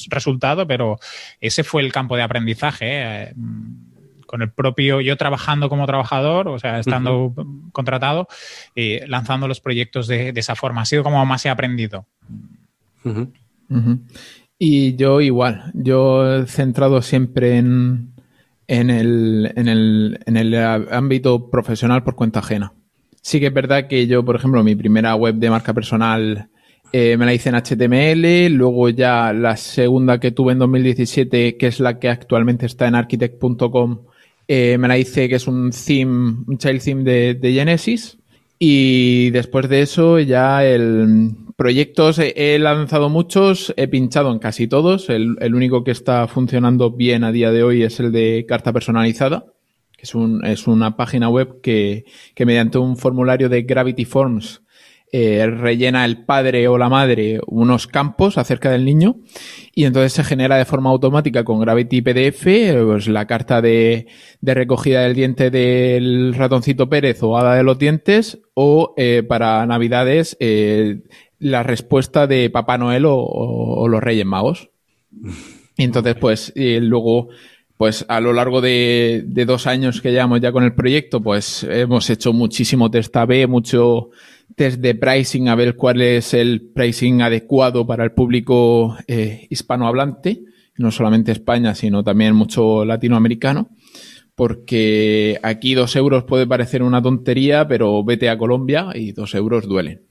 resultado, 0.09 0.67
pero 0.67 0.99
ese 1.41 1.65
fue 1.65 1.83
el 1.83 1.93
campo 1.93 2.17
de 2.17 2.23
aprendizaje. 2.23 2.87
eh. 2.89 3.35
Con 4.29 4.43
el 4.43 4.51
propio, 4.53 5.01
yo 5.01 5.17
trabajando 5.17 5.71
como 5.71 5.87
trabajador, 5.87 6.49
o 6.49 6.59
sea, 6.59 6.79
estando 6.79 7.33
contratado, 7.73 8.29
y 8.75 9.01
lanzando 9.07 9.49
los 9.49 9.61
proyectos 9.61 10.07
de, 10.07 10.33
esa 10.37 10.55
forma. 10.55 10.83
Ha 10.83 10.85
sido 10.85 11.03
como 11.03 11.25
más 11.25 11.47
he 11.47 11.49
aprendido. 11.49 12.07
Y 14.59 14.97
yo 14.97 15.23
igual, 15.23 15.73
yo 15.73 16.41
he 16.41 16.47
centrado 16.47 17.01
siempre 17.01 17.57
en, 17.57 18.13
en, 18.67 18.91
el, 18.91 19.51
en, 19.57 19.67
el, 19.69 20.21
en 20.27 20.37
el 20.37 20.55
ámbito 20.93 21.51
profesional 21.51 22.05
por 22.05 22.15
cuenta 22.15 22.41
ajena. 22.41 22.75
Sí 23.23 23.41
que 23.41 23.47
es 23.47 23.55
verdad 23.55 23.89
que 23.89 24.07
yo, 24.07 24.23
por 24.25 24.37
ejemplo, 24.37 24.63
mi 24.63 24.75
primera 24.75 25.15
web 25.15 25.37
de 25.37 25.49
marca 25.49 25.73
personal 25.73 26.51
eh, 26.93 27.17
me 27.17 27.27
la 27.27 27.35
hice 27.35 27.51
en 27.51 27.57
HTML, 27.57 28.55
luego 28.55 28.89
ya 28.89 29.33
la 29.33 29.57
segunda 29.57 30.21
que 30.21 30.31
tuve 30.31 30.53
en 30.53 30.59
2017, 30.59 31.57
que 31.57 31.67
es 31.67 31.81
la 31.81 31.99
que 31.99 32.09
actualmente 32.09 32.65
está 32.65 32.89
en 32.89 32.95
architect.com, 32.95 34.07
eh, 34.49 34.77
me 34.79 34.89
la 34.89 34.99
hice 34.99 35.29
que 35.29 35.37
es 35.37 35.47
un 35.47 35.71
theme, 35.71 36.45
un 36.47 36.59
child 36.59 36.83
theme 36.83 37.05
de, 37.05 37.35
de 37.35 37.53
Genesis. 37.53 38.19
Y 38.59 39.31
después 39.31 39.69
de 39.69 39.83
eso 39.83 40.19
ya 40.19 40.65
el, 40.65 41.37
Proyectos 41.59 42.21
he 42.21 42.57
lanzado 42.61 43.09
muchos, 43.09 43.75
he 43.77 43.89
pinchado 43.89 44.31
en 44.31 44.39
casi 44.39 44.69
todos. 44.69 45.11
El, 45.11 45.37
único 45.53 45.83
que 45.83 45.91
está 45.91 46.29
funcionando 46.29 46.93
bien 46.93 47.25
a 47.25 47.33
día 47.33 47.51
de 47.51 47.65
hoy 47.65 47.83
es 47.83 47.99
el 47.99 48.13
de 48.13 48.47
carta 48.47 48.73
personalizada, 48.73 49.47
que 49.97 50.05
es, 50.05 50.15
un, 50.15 50.45
es 50.47 50.69
una 50.69 50.97
página 50.97 51.29
web 51.29 51.61
que, 51.61 52.05
que 52.37 52.47
mediante 52.47 52.79
un 52.79 52.97
formulario 52.97 53.49
de 53.49 53.63
Gravity 53.63 54.05
Forms 54.05 54.63
eh, 55.13 55.47
rellena 55.47 56.05
el 56.05 56.25
padre 56.25 56.69
o 56.69 56.77
la 56.77 56.89
madre 56.89 57.41
unos 57.47 57.87
campos 57.87 58.37
acerca 58.37 58.71
del 58.71 58.85
niño 58.85 59.17
y 59.75 59.85
entonces 59.85 60.13
se 60.13 60.25
genera 60.25 60.57
de 60.57 60.65
forma 60.65 60.91
automática 60.91 61.45
con 61.45 61.61
Gravity 61.61 62.03
PDF 62.03 62.45
pues, 62.85 63.09
la 63.09 63.27
carta 63.27 63.63
de, 63.63 64.07
de 64.41 64.55
recogida 64.55 65.03
del 65.03 65.15
diente 65.15 65.51
del 65.51 66.35
ratoncito 66.35 66.91
Pérez 66.91 67.23
o 67.23 67.39
hada 67.39 67.55
de 67.55 67.63
los 67.63 67.79
dientes 67.79 68.41
o 68.55 68.95
eh, 68.97 69.23
para 69.27 69.65
navidades 69.67 70.37
eh, 70.41 71.03
la 71.39 71.63
respuesta 71.63 72.27
de 72.27 72.51
Papá 72.51 72.77
Noel 72.77 73.05
o, 73.07 73.87
los 73.89 74.03
Reyes 74.03 74.27
Magos. 74.27 74.71
Y 75.77 75.85
entonces, 75.85 76.17
pues, 76.17 76.53
luego, 76.57 77.29
pues 77.79 78.05
a 78.09 78.21
lo 78.21 78.33
largo 78.33 78.61
de, 78.61 79.25
dos 79.47 79.69
años 79.69 80.03
que 80.03 80.11
llevamos 80.11 80.41
ya 80.41 80.51
con 80.51 80.65
el 80.65 80.75
proyecto, 80.75 81.23
pues 81.23 81.63
hemos 81.63 82.11
hecho 82.11 82.33
muchísimo 82.33 82.91
test 82.91 83.17
A-B, 83.17 83.47
mucho 83.47 84.11
test 84.59 84.81
de 84.81 84.95
pricing, 84.95 85.49
a 85.49 85.55
ver 85.55 85.77
cuál 85.77 86.03
es 86.03 86.35
el 86.35 86.61
pricing 86.75 87.23
adecuado 87.23 87.87
para 87.87 88.05
el 88.05 88.13
público 88.13 88.99
eh, 89.07 89.47
hispanohablante, 89.49 90.43
no 90.77 90.91
solamente 90.91 91.33
España, 91.33 91.75
sino 91.75 92.05
también 92.05 92.35
mucho 92.35 92.85
latinoamericano, 92.85 93.71
porque 94.35 95.39
aquí 95.43 95.75
dos 95.75 95.97
euros 95.97 96.25
puede 96.25 96.47
parecer 96.47 96.83
una 96.83 97.01
tontería, 97.01 97.67
pero 97.67 98.05
vete 98.05 98.29
a 98.29 98.37
Colombia 98.37 98.89
y 98.95 99.13
dos 99.13 99.35
euros 99.35 99.67
duelen. 99.67 100.03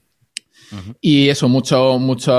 Y 1.00 1.28
eso, 1.28 1.48
mucho, 1.48 1.98
mucho, 1.98 2.34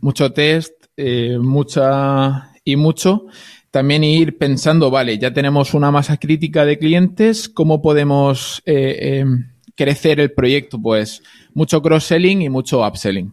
mucho 0.00 0.32
test, 0.32 0.72
eh, 0.96 1.38
mucha 1.38 2.52
y 2.64 2.76
mucho. 2.76 3.26
También 3.70 4.04
ir 4.04 4.38
pensando, 4.38 4.90
vale, 4.90 5.18
ya 5.18 5.32
tenemos 5.32 5.74
una 5.74 5.90
masa 5.90 6.18
crítica 6.18 6.64
de 6.64 6.78
clientes, 6.78 7.48
¿cómo 7.48 7.82
podemos 7.82 8.62
eh, 8.66 9.18
em, 9.20 9.51
crecer 9.76 10.20
el 10.20 10.32
proyecto? 10.32 10.80
Pues 10.80 11.22
mucho 11.54 11.82
cross-selling 11.82 12.42
y 12.42 12.48
mucho 12.48 12.86
upselling. 12.86 13.32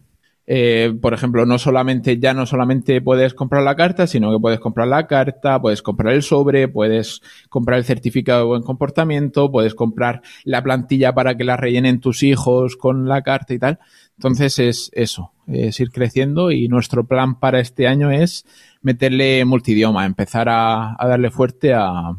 Eh, 0.52 0.92
por 1.00 1.14
ejemplo, 1.14 1.46
no 1.46 1.58
solamente, 1.58 2.18
ya 2.18 2.34
no 2.34 2.44
solamente 2.44 3.00
puedes 3.00 3.34
comprar 3.34 3.62
la 3.62 3.76
carta, 3.76 4.08
sino 4.08 4.32
que 4.32 4.40
puedes 4.40 4.58
comprar 4.58 4.88
la 4.88 5.06
carta, 5.06 5.60
puedes 5.60 5.80
comprar 5.80 6.12
el 6.12 6.24
sobre, 6.24 6.66
puedes 6.66 7.22
comprar 7.48 7.78
el 7.78 7.84
certificado 7.84 8.40
de 8.40 8.46
buen 8.46 8.62
comportamiento, 8.62 9.52
puedes 9.52 9.76
comprar 9.76 10.22
la 10.42 10.60
plantilla 10.64 11.14
para 11.14 11.36
que 11.36 11.44
la 11.44 11.56
rellenen 11.56 12.00
tus 12.00 12.24
hijos 12.24 12.76
con 12.76 13.06
la 13.06 13.22
carta 13.22 13.54
y 13.54 13.60
tal. 13.60 13.78
Entonces 14.18 14.58
es 14.58 14.90
eso, 14.92 15.30
es 15.46 15.78
ir 15.78 15.92
creciendo 15.92 16.50
y 16.50 16.66
nuestro 16.66 17.04
plan 17.04 17.38
para 17.38 17.60
este 17.60 17.86
año 17.86 18.10
es 18.10 18.44
meterle 18.82 19.44
multidioma, 19.44 20.04
empezar 20.04 20.48
a, 20.50 20.96
darle 20.98 21.30
fuerte 21.30 21.74
a, 21.74 22.16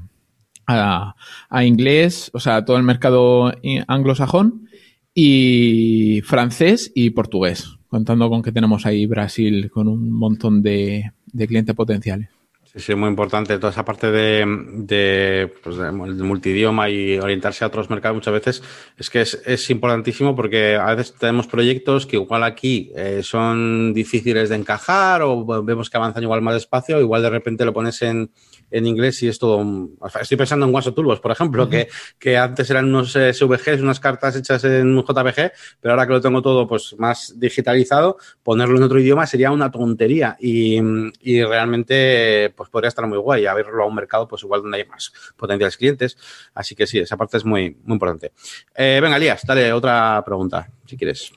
a, 0.74 1.66
inglés, 1.66 2.32
o 2.34 2.40
sea, 2.40 2.66
todo 2.66 2.78
el 2.78 2.84
mercado 2.84 3.54
anglosajón 3.88 4.68
y 5.14 6.22
francés 6.24 6.92
y 6.96 7.12
portugués, 7.12 7.78
contando 7.88 8.30
con 8.30 8.42
que 8.42 8.52
tenemos 8.52 8.86
ahí 8.86 9.06
Brasil 9.06 9.70
con 9.72 9.88
un 9.88 10.12
montón 10.12 10.62
de 10.62 11.12
clientes 11.48 11.76
potenciales. 11.76 12.30
Sí, 12.74 12.80
sí, 12.80 12.96
muy 12.96 13.10
importante 13.10 13.58
toda 13.58 13.72
esa 13.72 13.84
parte 13.84 14.12
de, 14.12 14.46
de, 14.76 15.54
pues 15.62 15.76
de, 15.76 15.92
multidioma 15.92 16.90
y 16.90 17.20
orientarse 17.20 17.66
a 17.66 17.68
otros 17.68 17.90
mercados 17.90 18.16
muchas 18.16 18.34
veces 18.34 18.64
es 18.98 19.10
que 19.10 19.20
es, 19.20 19.42
es 19.46 19.70
importantísimo 19.70 20.38
porque 20.38 20.78
a 20.78 20.96
veces 20.96 21.14
tenemos 21.20 21.48
proyectos 21.48 22.06
que 22.06 22.16
igual 22.16 22.46
aquí 22.46 22.90
eh, 22.96 23.24
son 23.24 23.94
difíciles 23.94 24.48
de 24.48 24.56
encajar 24.56 25.22
o 25.22 25.64
vemos 25.64 25.90
que 25.90 25.98
avanzan 25.98 26.24
igual 26.24 26.42
más 26.42 26.54
despacio, 26.54 27.02
igual 27.02 27.22
de 27.22 27.30
repente 27.30 27.66
lo 27.66 27.74
pones 27.74 28.02
en, 28.04 28.32
en 28.72 28.88
inglés 28.88 29.22
y 29.22 29.28
es 29.28 29.38
todo. 29.38 29.90
estoy 30.20 30.38
pensando 30.38 30.66
en 30.66 30.72
Guaso 30.72 30.94
Turbos, 30.94 31.20
por 31.20 31.32
ejemplo, 31.32 31.70
que, 31.70 31.90
que, 32.18 32.38
antes 32.38 32.70
eran 32.70 32.86
unos 32.86 33.16
eh, 33.16 33.34
SVGs, 33.34 33.82
unas 33.82 34.00
cartas 34.00 34.36
hechas 34.36 34.64
en 34.64 34.98
JPG, 34.98 35.52
pero 35.82 35.92
ahora 35.92 36.08
que 36.08 36.14
lo 36.14 36.22
tengo 36.22 36.42
todo 36.42 36.68
pues 36.68 36.96
más 36.98 37.38
digitalizado, 37.38 38.18
ponerlo 38.42 38.78
en 38.78 38.84
otro 38.84 39.00
idioma 39.00 39.28
sería 39.28 39.52
una 39.52 39.70
tontería 39.70 40.38
y, 40.40 40.80
y 41.20 41.44
realmente 41.44 42.54
pues 42.56 42.61
podría 42.70 42.90
estar 42.90 43.06
muy 43.08 43.18
guay 43.18 43.46
abrirlo 43.46 43.84
a 43.84 43.88
un 43.88 43.96
mercado 43.96 44.28
pues 44.28 44.44
igual 44.44 44.62
donde 44.62 44.78
hay 44.78 44.86
más 44.86 45.12
potenciales 45.36 45.78
clientes. 45.78 46.18
Así 46.54 46.76
que 46.76 46.88
sí, 46.88 47.00
esa 47.00 47.18
parte 47.18 47.38
es 47.38 47.46
muy, 47.46 47.78
muy 47.84 47.94
importante. 47.94 48.34
Eh, 48.76 49.00
venga, 49.02 49.18
Lías, 49.20 49.44
dale 49.46 49.72
otra 49.74 50.22
pregunta, 50.26 50.70
si 50.86 50.98
quieres. 50.98 51.32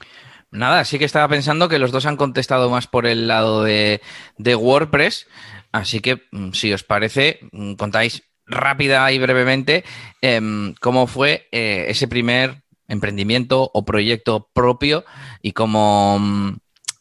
Nada, 0.51 0.85
sí 0.85 0.99
que 0.99 1.05
estaba 1.05 1.27
pensando 1.29 1.69
que 1.69 1.81
los 1.81 1.91
dos 1.91 2.07
han 2.07 2.17
contestado 2.17 2.71
más 2.71 2.87
por 2.87 3.07
el 3.07 3.27
lado 3.27 3.65
de, 3.65 4.01
de 4.39 4.55
WordPress. 4.55 5.27
Así 5.73 5.99
que, 5.99 6.23
mm, 6.31 6.53
si 6.53 6.73
os 6.73 6.85
parece, 6.85 7.41
mm, 7.51 7.75
contáis 7.75 8.23
rápida 8.47 9.11
y 9.11 9.19
brevemente 9.19 9.85
em, 10.21 10.75
cómo 10.81 11.07
fue 11.07 11.49
eh, 11.51 11.87
ese 11.89 12.09
primer 12.09 12.63
emprendimiento 12.89 13.71
o 13.73 13.85
proyecto 13.85 14.51
propio 14.53 15.05
y 15.43 15.53
cómo, 15.53 16.21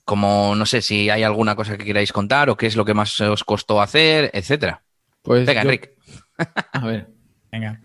mm, 0.04 0.06
cómo, 0.06 0.56
no 0.56 0.66
sé 0.66 0.82
si 0.82 1.10
hay 1.10 1.24
alguna 1.24 1.56
cosa 1.56 1.78
que 1.78 1.86
queráis 1.86 2.12
contar 2.12 2.50
o 2.50 2.58
qué 2.58 2.68
es 2.68 2.76
lo 2.76 2.86
que 2.86 2.94
más 2.94 3.20
os 3.22 3.44
costó 3.44 3.82
hacer, 3.82 4.30
etcétera. 4.34 4.84
Pues 5.22 5.46
Venga, 5.46 5.62
Enrique. 5.62 5.96
A 6.74 6.86
ver. 6.86 7.08
Venga. 7.52 7.80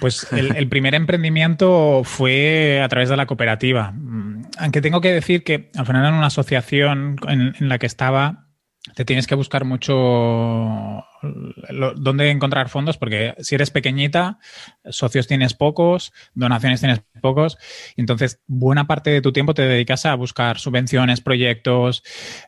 Pues 0.00 0.30
el, 0.32 0.68
primer 0.68 0.94
emprendimiento 0.94 2.02
fue 2.04 2.82
a 2.82 2.88
través 2.88 3.08
de 3.08 3.16
la 3.16 3.26
cooperativa. 3.26 3.94
Aunque 4.58 4.80
tengo 4.82 5.00
que 5.00 5.12
decir 5.12 5.42
que 5.42 5.70
al 5.76 5.86
final 5.86 6.06
en 6.06 6.14
una 6.14 6.26
asociación 6.26 7.16
en 7.26 7.68
la 7.68 7.78
que 7.78 7.86
estaba, 7.86 8.48
te 8.94 9.04
tienes 9.04 9.26
que 9.26 9.34
buscar 9.34 9.64
mucho 9.64 11.04
dónde 11.20 12.30
encontrar 12.30 12.68
fondos, 12.68 12.96
porque 12.98 13.34
si 13.38 13.54
eres 13.54 13.70
pequeñita, 13.70 14.38
socios 14.88 15.26
tienes 15.26 15.54
pocos, 15.54 16.12
donaciones 16.34 16.80
tienes 16.80 17.02
pocos, 17.20 17.58
y 17.96 18.00
entonces 18.00 18.40
buena 18.46 18.86
parte 18.86 19.10
de 19.10 19.20
tu 19.20 19.32
tiempo 19.32 19.54
te 19.54 19.62
dedicas 19.62 20.06
a 20.06 20.14
buscar 20.14 20.58
subvenciones, 20.58 21.20
proyectos, 21.20 22.02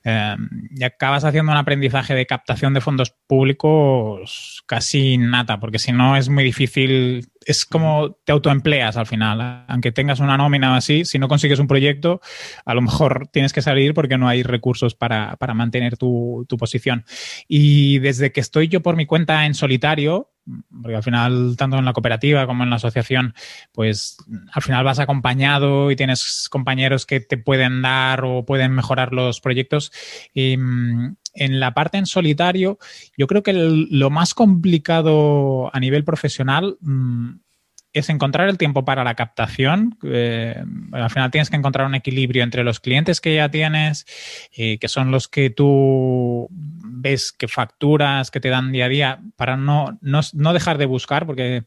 eh, 0.05 0.37
y 0.71 0.85
acabas 0.85 1.25
haciendo 1.25 1.53
un 1.53 1.59
aprendizaje 1.59 2.15
de 2.15 2.27
captación 2.27 2.75
de 2.75 2.81
fondos 2.81 3.15
públicos 3.27 4.63
casi 4.67 5.19
nata, 5.19 5.59
porque 5.59 5.79
si 5.79 5.93
no 5.93 6.17
es 6.17 6.29
muy 6.29 6.45
difícil, 6.45 7.29
es 7.45 7.65
como 7.65 8.19
te 8.25 8.33
autoempleas 8.33 8.97
al 8.97 9.07
final, 9.07 9.65
aunque 9.67 9.93
tengas 9.93 10.21
una 10.21 10.37
nómina 10.37 10.77
así, 10.77 11.05
si 11.05 11.19
no 11.19 11.29
consigues 11.29 11.59
un 11.59 11.67
proyecto, 11.67 12.21
a 12.65 12.75
lo 12.75 12.83
mejor 12.83 13.29
tienes 13.33 13.53
que 13.53 13.63
salir 13.63 13.95
porque 13.95 14.19
no 14.19 14.29
hay 14.29 14.43
recursos 14.43 14.95
para, 14.95 15.37
mantener 15.55 15.97
tu, 15.97 16.47
tu 16.49 16.57
posición. 16.57 17.05
Y 17.49 17.99
desde 17.99 18.31
que 18.31 18.41
estoy 18.41 18.60
yo 18.69 18.81
por 18.81 18.97
mi 18.97 19.07
cuenta 19.07 19.47
en 19.47 19.55
solitario, 19.55 20.31
porque 20.83 20.97
al 20.97 21.03
final, 21.03 21.55
tanto 21.57 21.79
en 21.79 21.85
la 21.85 21.93
cooperativa 21.93 22.47
como 22.47 22.65
en 22.65 22.71
la 22.71 22.77
asociación, 22.77 23.35
pues 23.73 24.17
al 24.53 24.63
final 24.63 24.85
vas 24.85 24.99
acompañado 24.99 25.91
y 25.91 25.97
tienes 25.97 26.49
compañeros 26.51 27.07
que 27.07 27.21
te 27.21 27.37
pueden 27.37 27.83
dar 27.83 28.25
o 28.25 28.45
pueden 28.45 28.73
mejorar 28.73 29.13
los 29.13 29.41
proyectos. 29.41 29.93
Y, 30.35 30.57
mm, 30.57 31.17
en 31.35 31.61
la 31.61 31.75
parte 31.75 31.99
en 31.99 32.07
solitario, 32.07 32.79
yo 33.17 33.27
creo 33.27 33.43
que 33.43 33.53
lo 33.53 34.11
más 34.11 34.35
complicado 34.35 35.75
a 35.75 35.81
nivel 35.81 36.05
profesional 36.05 36.77
mm, 36.81 37.31
es 37.93 38.09
encontrar 38.09 38.49
el 38.49 38.59
tiempo 38.59 38.85
para 38.85 39.03
la 39.03 39.15
captación. 39.15 39.99
Eh, 40.05 40.63
al 40.93 41.11
final 41.11 41.31
tienes 41.31 41.51
que 41.51 41.57
encontrar 41.57 41.87
un 41.87 41.95
equilibrio 41.95 42.45
entre 42.45 42.63
los 42.63 42.79
clientes 42.79 43.21
que 43.21 43.35
ya 43.35 43.49
tienes, 43.51 44.07
eh, 44.57 44.79
que 44.79 44.89
son 44.89 45.11
los 45.11 45.29
que 45.29 45.51
tú 45.51 46.49
ves 46.51 47.33
que 47.33 47.49
facturas, 47.49 48.31
que 48.31 48.41
te 48.41 48.49
dan 48.49 48.73
día 48.73 48.85
a 48.85 48.89
día, 48.89 49.21
para 49.37 49.57
no, 49.57 49.99
no, 50.03 50.53
dejar 50.53 50.79
de 50.79 50.87
buscar, 50.87 51.27
porque 51.27 51.65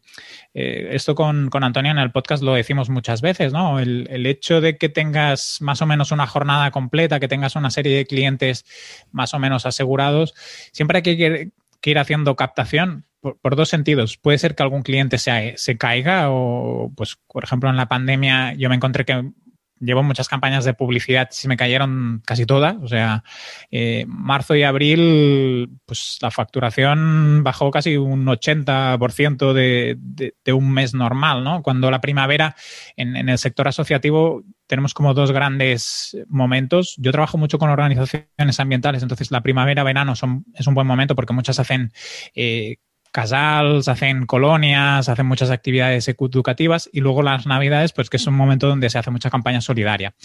eh, 0.54 0.90
esto 0.92 1.16
con, 1.16 1.50
con, 1.50 1.64
Antonio 1.64 1.92
en 1.92 1.98
el 1.98 2.12
podcast 2.12 2.44
lo 2.44 2.54
decimos 2.54 2.90
muchas 2.90 3.22
veces, 3.22 3.52
¿no? 3.52 3.80
El, 3.80 4.26
hecho 4.26 4.62
de 4.62 4.78
que 4.78 4.90
tengas 4.90 5.58
más 5.62 5.82
o 5.82 5.86
menos 5.86 6.12
una 6.12 6.28
jornada 6.28 6.72
completa, 6.72 7.20
que 7.20 7.28
tengas 7.28 7.56
una 7.56 7.72
serie 7.72 7.98
de 7.98 8.06
clientes 8.06 8.66
más 9.12 9.34
o 9.34 9.40
menos 9.40 9.66
asegurados, 9.66 10.34
siempre 10.72 10.98
hay 10.98 11.04
que, 11.04 11.52
que 11.82 11.90
ir 11.90 12.00
haciendo 12.00 12.36
captación 12.36 13.06
por, 13.24 13.56
dos 13.56 13.70
sentidos. 13.70 14.18
Puede 14.18 14.38
ser 14.38 14.56
que 14.56 14.64
algún 14.64 14.84
cliente 14.84 15.18
se, 15.18 15.78
caiga 15.78 16.30
o, 16.30 16.92
pues, 16.96 17.18
por 17.28 17.44
ejemplo, 17.44 17.70
en 17.70 17.78
la 17.78 17.88
pandemia 17.88 18.54
yo 18.54 18.70
me 18.70 18.76
encontré 18.76 19.06
que 19.06 19.32
llevo 19.80 20.04
muchas 20.04 20.30
campañas 20.30 20.66
de 20.66 20.74
publicidad 20.74 21.30
y 21.32 21.36
se 21.36 21.48
me 21.48 21.58
cayeron 21.58 22.22
casi 22.26 22.46
todas. 22.46 22.76
O 22.82 22.88
sea, 22.88 23.24
eh, 23.72 24.06
marzo 24.08 24.56
y 24.56 24.64
abril, 24.64 25.70
pues 25.86 26.20
la 26.22 26.32
facturación 26.32 27.44
bajó 27.44 27.72
casi 27.72 27.98
un 27.98 28.26
80% 28.26 29.54
de, 29.54 29.98
de, 29.98 30.54
un 30.54 30.72
mes 30.72 30.94
normal, 30.94 31.44
¿no? 31.44 31.64
Cuando 31.64 31.92
la 31.92 32.02
primavera 32.02 32.56
en, 32.96 33.16
en, 33.16 33.30
el 33.30 33.38
sector 33.38 33.68
asociativo 33.68 34.44
tenemos 34.68 34.94
como 34.94 35.14
dos 35.14 35.32
grandes 35.32 36.18
momentos. 36.28 36.96
Yo 36.98 37.12
trabajo 37.12 37.38
mucho 37.38 37.60
con 37.60 37.70
organizaciones 37.70 38.60
ambientales, 38.60 39.04
entonces 39.04 39.32
la 39.32 39.42
primavera, 39.42 39.84
verano 39.84 40.16
son, 40.16 40.46
es 40.54 40.68
un 40.68 40.76
buen 40.76 40.88
momento 40.88 41.16
porque 41.16 41.34
muchas 41.34 41.60
hacen 41.60 41.92
eh, 42.36 42.78
casals, 43.14 43.88
hacen 43.88 44.26
colonias, 44.26 45.08
hacen 45.08 45.28
muchas 45.28 45.52
actividades 45.52 46.10
educativas 46.10 46.90
y 46.92 47.00
luego 47.00 47.22
las 47.22 47.46
navidades, 47.46 47.94
pues 47.94 48.10
que 48.10 48.18
es 48.18 48.28
un 48.28 48.34
momento 48.34 48.68
donde 48.68 48.90
se 48.90 48.98
hace 48.98 49.12
mucha 49.12 49.30
campaña 49.30 49.62
solidaria. 49.62 50.16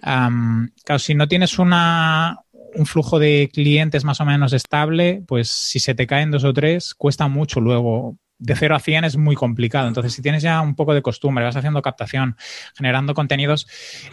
claro, 0.00 0.98
si 0.98 1.14
no 1.14 1.28
tienes 1.28 1.58
una, 1.58 2.38
un 2.74 2.86
flujo 2.86 3.18
de 3.18 3.50
clientes 3.52 4.04
más 4.04 4.20
o 4.20 4.24
menos 4.24 4.54
estable, 4.54 5.22
pues 5.28 5.48
si 5.50 5.78
se 5.78 5.94
te 5.94 6.06
caen 6.06 6.30
dos 6.30 6.44
o 6.44 6.52
tres, 6.52 6.94
cuesta 6.94 7.28
mucho 7.28 7.60
luego. 7.60 8.16
De 8.38 8.54
cero 8.54 8.76
a 8.76 8.80
100 8.80 9.04
es 9.04 9.16
muy 9.16 9.34
complicado. 9.34 9.88
Entonces, 9.88 10.12
si 10.12 10.20
tienes 10.20 10.42
ya 10.42 10.60
un 10.60 10.74
poco 10.74 10.92
de 10.92 11.00
costumbre, 11.00 11.42
vas 11.42 11.56
haciendo 11.56 11.80
captación, 11.80 12.36
generando 12.76 13.14
contenidos, 13.14 13.66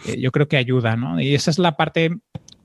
eh, 0.06 0.18
yo 0.18 0.32
creo 0.32 0.48
que 0.48 0.56
ayuda, 0.56 0.96
¿no? 0.96 1.20
Y 1.20 1.34
esa 1.34 1.50
es 1.50 1.58
la 1.58 1.76
parte 1.76 2.10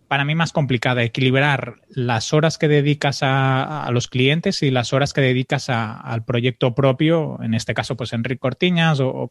para 0.09 0.25
mí 0.25 0.33
más 0.33 0.51
complicada, 0.51 1.03
equilibrar 1.03 1.75
las 1.87 2.33
horas 2.33 2.57
que 2.57 2.67
dedicas 2.67 3.19
a, 3.21 3.87
los 3.91 4.07
clientes 4.07 4.63
y 4.63 4.71
las 4.71 4.91
horas 4.91 5.13
que 5.13 5.21
dedicas 5.21 5.69
al 5.69 6.25
proyecto 6.25 6.73
propio, 6.73 7.37
en 7.43 7.53
este 7.53 7.75
caso 7.75 7.95
pues 7.95 8.11
Enrique 8.11 8.39
Cortiñas 8.39 8.99
o, 8.99 9.09
o 9.09 9.29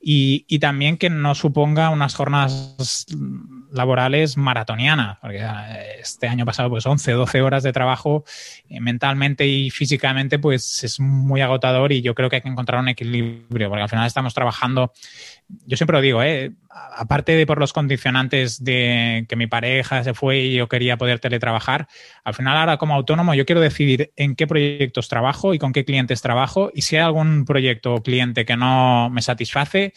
y, 0.00 0.58
también 0.60 0.96
que 0.96 1.10
no 1.10 1.34
suponga 1.34 1.90
unas 1.90 2.14
jornadas 2.14 3.06
laborales 3.72 4.36
maratonianas, 4.36 5.18
porque 5.20 5.40
eh, 5.42 6.00
este 6.00 6.28
año 6.28 6.46
pasado 6.46 6.70
pues 6.70 6.86
11, 6.86 7.12
12 7.12 7.42
horas 7.42 7.64
de 7.64 7.72
trabajo 7.72 8.24
eh, 8.68 8.80
mentalmente 8.80 9.46
y 9.46 9.70
físicamente 9.70 10.38
pues 10.38 10.84
es 10.84 11.00
muy 11.00 11.40
agotador 11.40 11.92
y 11.92 12.02
yo 12.02 12.14
creo 12.14 12.30
que 12.30 12.36
hay 12.36 12.42
que 12.42 12.48
encontrar 12.48 12.80
un 12.80 12.88
equilibrio, 12.88 13.68
porque 13.68 13.82
al 13.82 13.88
final 13.88 14.06
estamos 14.06 14.32
trabajando 14.32 14.92
yo 15.48 15.76
siempre 15.76 15.96
lo 15.96 16.00
digo, 16.00 16.22
¿eh? 16.22 16.52
aparte 16.70 17.32
de 17.32 17.46
por 17.46 17.58
los 17.58 17.72
condicionantes 17.72 18.62
de 18.64 19.26
que 19.28 19.36
mi 19.36 19.46
pareja 19.46 20.02
se 20.02 20.14
fue 20.14 20.38
y 20.40 20.54
yo 20.54 20.68
quería 20.68 20.96
poder 20.96 21.20
teletrabajar, 21.20 21.88
al 22.24 22.34
final 22.34 22.56
ahora 22.56 22.76
como 22.78 22.94
autónomo 22.94 23.34
yo 23.34 23.46
quiero 23.46 23.60
decidir 23.60 24.12
en 24.16 24.34
qué 24.34 24.46
proyectos 24.46 25.08
trabajo 25.08 25.54
y 25.54 25.58
con 25.58 25.72
qué 25.72 25.84
clientes 25.84 26.20
trabajo 26.20 26.70
y 26.74 26.82
si 26.82 26.96
hay 26.96 27.02
algún 27.02 27.44
proyecto 27.44 27.94
o 27.94 28.02
cliente 28.02 28.44
que 28.44 28.56
no 28.56 29.08
me 29.10 29.22
satisface, 29.22 29.92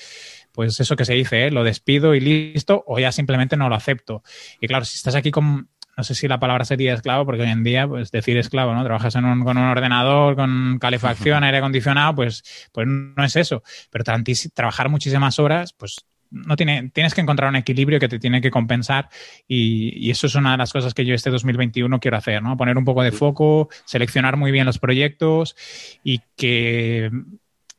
pues 0.51 0.79
eso 0.79 0.95
que 0.95 1.05
se 1.05 1.13
dice, 1.13 1.47
¿eh? 1.47 1.51
lo 1.51 1.63
despido 1.63 2.15
y 2.15 2.19
listo, 2.19 2.83
o 2.85 2.99
ya 2.99 3.11
simplemente 3.11 3.55
no 3.55 3.69
lo 3.69 3.75
acepto. 3.75 4.23
Y 4.59 4.67
claro, 4.67 4.85
si 4.85 4.95
estás 4.95 5.15
aquí 5.15 5.31
con, 5.31 5.69
no 5.99 6.03
sé 6.05 6.15
si 6.15 6.29
la 6.29 6.39
palabra 6.39 6.63
sería 6.63 6.93
esclavo, 6.93 7.25
porque 7.25 7.41
hoy 7.41 7.49
en 7.49 7.61
día, 7.61 7.85
pues 7.85 8.09
decir 8.09 8.37
esclavo, 8.37 8.73
¿no? 8.73 8.85
Trabajas 8.85 9.15
con 9.15 9.25
un 9.25 9.57
ordenador, 9.57 10.37
con 10.37 10.79
calefacción, 10.79 11.43
aire 11.43 11.57
acondicionado, 11.57 12.15
pues, 12.15 12.69
pues 12.71 12.87
no 12.87 13.21
es 13.21 13.35
eso. 13.35 13.63
Pero 13.91 14.05
trabajar 14.53 14.87
muchísimas 14.87 15.39
horas, 15.39 15.73
pues 15.73 16.05
no 16.31 16.55
tiene, 16.55 16.89
tienes 16.93 17.13
que 17.13 17.19
encontrar 17.19 17.49
un 17.49 17.57
equilibrio 17.57 17.99
que 17.99 18.07
te 18.07 18.17
tiene 18.17 18.39
que 18.39 18.49
compensar 18.49 19.09
y, 19.45 20.07
y, 20.07 20.09
eso 20.09 20.27
es 20.27 20.35
una 20.35 20.51
de 20.53 20.57
las 20.57 20.71
cosas 20.71 20.93
que 20.93 21.03
yo 21.03 21.13
este 21.13 21.31
2021 21.31 21.99
quiero 21.99 22.15
hacer, 22.15 22.41
¿no? 22.41 22.55
Poner 22.55 22.77
un 22.77 22.85
poco 22.85 23.03
de 23.03 23.11
foco, 23.11 23.67
seleccionar 23.83 24.37
muy 24.37 24.53
bien 24.53 24.65
los 24.65 24.79
proyectos 24.79 25.57
y 26.01 26.21
que 26.37 27.11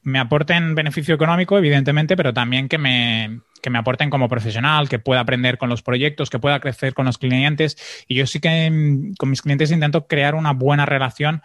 me 0.02 0.18
aporten 0.18 0.74
beneficio 0.74 1.14
económico, 1.14 1.56
evidentemente, 1.56 2.18
pero 2.18 2.34
también 2.34 2.68
que 2.68 2.76
me, 2.76 3.40
que 3.60 3.70
me 3.70 3.78
aporten 3.78 4.10
como 4.10 4.28
profesional, 4.28 4.88
que 4.88 4.98
pueda 4.98 5.20
aprender 5.20 5.58
con 5.58 5.68
los 5.68 5.82
proyectos, 5.82 6.30
que 6.30 6.38
pueda 6.38 6.60
crecer 6.60 6.94
con 6.94 7.06
los 7.06 7.18
clientes. 7.18 7.76
Y 8.08 8.14
yo 8.14 8.26
sí 8.26 8.40
que 8.40 8.70
mm, 8.70 9.14
con 9.18 9.30
mis 9.30 9.42
clientes 9.42 9.70
intento 9.70 10.06
crear 10.06 10.34
una 10.34 10.52
buena 10.52 10.86
relación, 10.86 11.42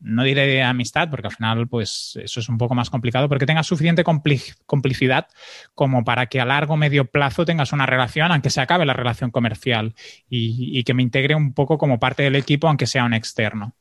no 0.00 0.22
diré 0.24 0.46
de 0.46 0.62
amistad, 0.62 1.08
porque 1.10 1.28
al 1.28 1.34
final, 1.34 1.68
pues 1.68 2.18
eso 2.22 2.40
es 2.40 2.48
un 2.48 2.58
poco 2.58 2.74
más 2.74 2.90
complicado, 2.90 3.28
pero 3.28 3.38
que 3.38 3.46
tengas 3.46 3.66
suficiente 3.66 4.04
complicidad 4.66 5.28
como 5.74 6.04
para 6.04 6.26
que 6.26 6.40
a 6.40 6.44
largo 6.44 6.76
medio 6.76 7.06
plazo 7.06 7.44
tengas 7.44 7.72
una 7.72 7.86
relación, 7.86 8.30
aunque 8.30 8.50
se 8.50 8.60
acabe 8.60 8.86
la 8.86 8.92
relación 8.92 9.30
comercial, 9.30 9.94
y, 10.28 10.82
que 10.84 10.94
me 10.94 11.02
integre 11.02 11.34
un 11.34 11.54
poco 11.54 11.78
como 11.78 11.98
parte 11.98 12.22
del 12.22 12.36
equipo, 12.36 12.68
aunque 12.68 12.86
sea 12.86 13.04
un 13.04 13.14
externo. 13.14 13.74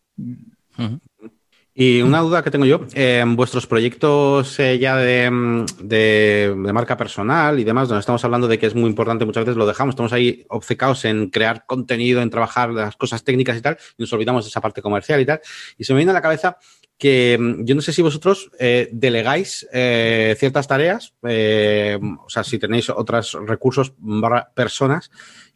Y 1.76 2.04
una 2.04 2.20
duda 2.20 2.44
que 2.44 2.52
tengo 2.52 2.66
yo, 2.66 2.82
eh, 2.94 3.24
vuestros 3.26 3.66
proyectos 3.66 4.60
eh, 4.60 4.78
ya 4.78 4.96
mm, 4.96 5.66
de, 5.80 6.54
de, 6.56 6.74
marca 6.74 6.96
personal 6.96 7.60
y 7.60 7.64
demás, 7.64 7.88
donde 7.90 8.02
estamos 8.02 8.24
hablando 8.24 8.48
de 8.48 8.60
que 8.60 8.68
es 8.68 8.76
muy 8.76 8.88
importante, 8.88 9.26
muchas 9.26 9.44
veces 9.44 9.58
lo 9.58 9.66
dejamos, 9.66 9.94
estamos 9.94 10.14
ahí 10.14 10.46
obcecados 10.50 11.04
en 11.06 11.32
crear 11.32 11.66
contenido, 11.66 12.22
en 12.22 12.30
trabajar 12.30 12.70
las 12.70 12.96
cosas 12.96 13.24
técnicas 13.24 13.58
y 13.58 13.62
tal, 13.62 13.78
y 13.98 14.04
nos 14.04 14.14
olvidamos 14.14 14.46
de 14.46 14.50
esa 14.50 14.62
parte 14.62 14.84
comercial 14.84 15.20
y 15.20 15.26
tal. 15.26 15.42
Y 15.76 15.84
se 15.86 15.94
me 15.94 15.98
viene 15.98 16.12
a 16.12 16.14
la 16.14 16.22
cabeza 16.22 16.58
que 17.00 17.40
mm, 17.40 17.66
yo 17.66 17.74
no 17.74 17.82
sé 17.82 17.92
si 17.92 18.04
vosotros 18.04 18.52
eh, 18.60 18.90
delegáis 18.92 19.68
eh, 19.74 20.36
ciertas 20.38 20.68
tareas, 20.68 21.16
o 21.24 22.30
sea, 22.30 22.44
si 22.44 22.60
tenéis 22.60 22.92
otros 22.92 23.36
recursos 23.48 23.94
personas 24.54 25.10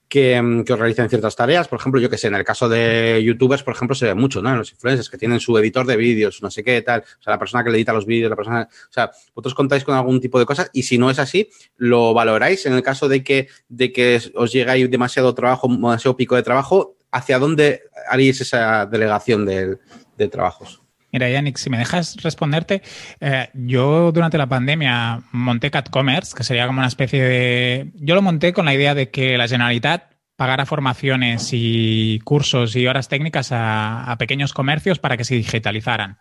que, 0.08 0.42
mm, 0.42 0.64
que 0.64 0.76
realizan 0.76 1.10
ciertas 1.10 1.36
tareas. 1.36 1.68
Por 1.68 1.80
ejemplo, 1.80 2.00
yo 2.00 2.10
que 2.10 2.18
sé, 2.18 2.28
en 2.28 2.36
el 2.36 2.44
caso 2.44 2.70
de 2.70 3.22
youtubers, 3.24 3.64
por 3.64 3.74
ejemplo, 3.74 3.96
se 3.96 4.06
ve 4.06 4.14
mucho, 4.14 4.42
¿no? 4.42 4.50
En 4.50 4.58
los 4.58 4.72
influencers 4.72 5.10
que 5.10 5.18
tienen 5.18 5.40
su 5.40 5.58
editor 5.58 5.86
de 5.86 5.98
vídeos, 5.98 6.42
no 6.42 6.50
sé 6.50 6.64
qué, 6.64 6.82
tal. 6.82 7.02
O 7.02 7.24
sea, 7.24 7.34
la 7.34 7.40
persona 7.40 7.64
que 7.64 7.70
le 7.70 7.78
edita 7.78 7.94
los 7.94 8.06
vídeos, 8.06 8.30
la 8.30 8.36
persona. 8.36 8.70
O 8.72 8.94
sea, 8.94 9.12
vosotros 9.34 9.54
contáis 9.54 9.84
con 9.84 9.96
algún 9.96 10.20
tipo 10.22 10.40
de 10.40 10.46
cosas 10.46 10.70
y 10.74 10.84
si 10.84 10.98
no 10.98 11.10
es 11.10 11.20
así, 11.20 11.50
lo 11.78 12.14
valoráis 12.14 12.66
en 12.66 12.74
el 12.74 12.84
caso 12.84 13.08
de 13.08 13.24
que, 13.24 13.48
de 13.70 13.92
que 13.92 14.22
os 14.36 14.52
llegue 14.52 14.88
demasiado 14.88 15.34
trabajo, 15.34 15.68
demasiado 15.68 16.16
pico 16.16 16.36
de 16.36 16.44
trabajo. 16.44 16.96
¿Hacia 17.10 17.40
dónde 17.40 17.84
haréis 18.10 18.42
esa 18.42 18.86
delegación 18.86 19.46
de, 19.46 19.78
de 20.18 20.28
trabajos? 20.28 20.82
Mira, 21.12 21.30
Yannick, 21.30 21.58
si 21.58 21.70
me 21.70 21.78
dejas 21.78 22.18
responderte, 22.22 22.82
eh, 23.22 23.50
yo 23.54 24.12
durante 24.12 24.38
la 24.38 24.48
pandemia 24.48 25.22
monté 25.32 25.72
CatCommerce, 25.72 26.36
que 26.36 26.44
sería 26.44 26.68
como 26.68 26.80
una 26.80 26.88
especie 26.88 27.24
de... 27.24 27.92
Yo 27.96 28.14
lo 28.16 28.22
monté 28.22 28.52
con 28.54 28.66
la 28.66 28.74
idea 28.74 28.94
de 28.94 29.10
que 29.10 29.38
la 29.38 29.48
Generalitat 29.48 30.12
pagara 30.36 30.66
formaciones 30.66 31.50
y 31.54 32.20
cursos 32.24 32.76
y 32.76 32.86
horas 32.88 33.08
técnicas 33.08 33.52
a, 33.52 34.04
a 34.12 34.18
pequeños 34.18 34.54
comercios 34.54 35.00
para 35.00 35.18
que 35.18 35.24
se 35.24 35.36
digitalizaran 35.36 36.20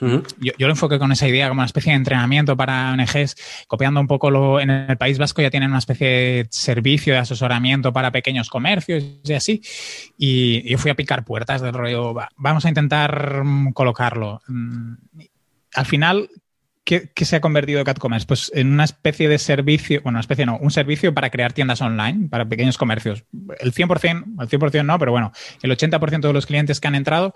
yo, 0.00 0.52
lo 0.58 0.70
enfoqué 0.70 0.98
con 0.98 1.12
esa 1.12 1.28
idea 1.28 1.48
como 1.48 1.60
una 1.60 1.66
especie 1.66 1.92
de 1.92 1.96
entrenamiento 1.96 2.56
para 2.56 2.92
ONGs, 2.92 3.36
copiando 3.66 4.00
un 4.00 4.06
poco 4.06 4.30
lo 4.30 4.60
en 4.60 4.70
el 4.70 4.96
País 4.96 5.18
Vasco 5.18 5.42
ya 5.42 5.50
tienen 5.50 5.70
una 5.70 5.78
especie 5.78 6.06
de 6.06 6.46
servicio 6.50 7.14
de 7.14 7.20
asesoramiento 7.20 7.92
para 7.92 8.10
pequeños 8.10 8.48
comercios 8.48 9.04
y 9.24 9.32
así. 9.32 9.62
Y 10.18 10.68
yo 10.68 10.78
fui 10.78 10.90
a 10.90 10.94
picar 10.94 11.24
puertas 11.24 11.60
del 11.62 11.74
rollo, 11.74 12.14
vamos 12.36 12.64
a 12.64 12.68
intentar 12.68 13.44
mm, 13.44 13.72
colocarlo. 13.72 14.40
Mm, 14.48 14.94
al 15.74 15.86
final 15.86 16.28
¿Qué, 16.84 17.10
se 17.24 17.36
ha 17.36 17.40
convertido 17.40 17.82
CatCommerce? 17.82 18.26
Pues 18.26 18.52
en 18.54 18.70
una 18.70 18.84
especie 18.84 19.26
de 19.26 19.38
servicio, 19.38 20.02
bueno, 20.02 20.16
una 20.16 20.20
especie 20.20 20.44
no, 20.44 20.58
un 20.58 20.70
servicio 20.70 21.14
para 21.14 21.30
crear 21.30 21.54
tiendas 21.54 21.80
online 21.80 22.28
para 22.28 22.46
pequeños 22.46 22.76
comercios. 22.76 23.24
El 23.58 23.72
100%, 23.72 24.24
el 24.38 24.48
100% 24.48 24.84
no, 24.84 24.98
pero 24.98 25.10
bueno, 25.10 25.32
el 25.62 25.70
80% 25.70 26.20
de 26.20 26.32
los 26.34 26.44
clientes 26.44 26.80
que 26.80 26.88
han 26.88 26.94
entrado 26.94 27.32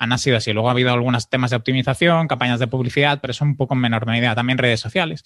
han 0.00 0.18
sido 0.18 0.36
así. 0.36 0.52
Luego 0.52 0.68
ha 0.68 0.72
habido 0.72 0.92
algunos 0.92 1.30
temas 1.30 1.50
de 1.50 1.56
optimización, 1.56 2.26
campañas 2.26 2.58
de 2.58 2.66
publicidad, 2.66 3.20
pero 3.20 3.30
eso 3.30 3.44
un 3.44 3.56
poco 3.56 3.74
en 3.74 3.80
menor 3.80 4.04
medida. 4.04 4.34
También 4.34 4.58
redes 4.58 4.80
sociales. 4.80 5.22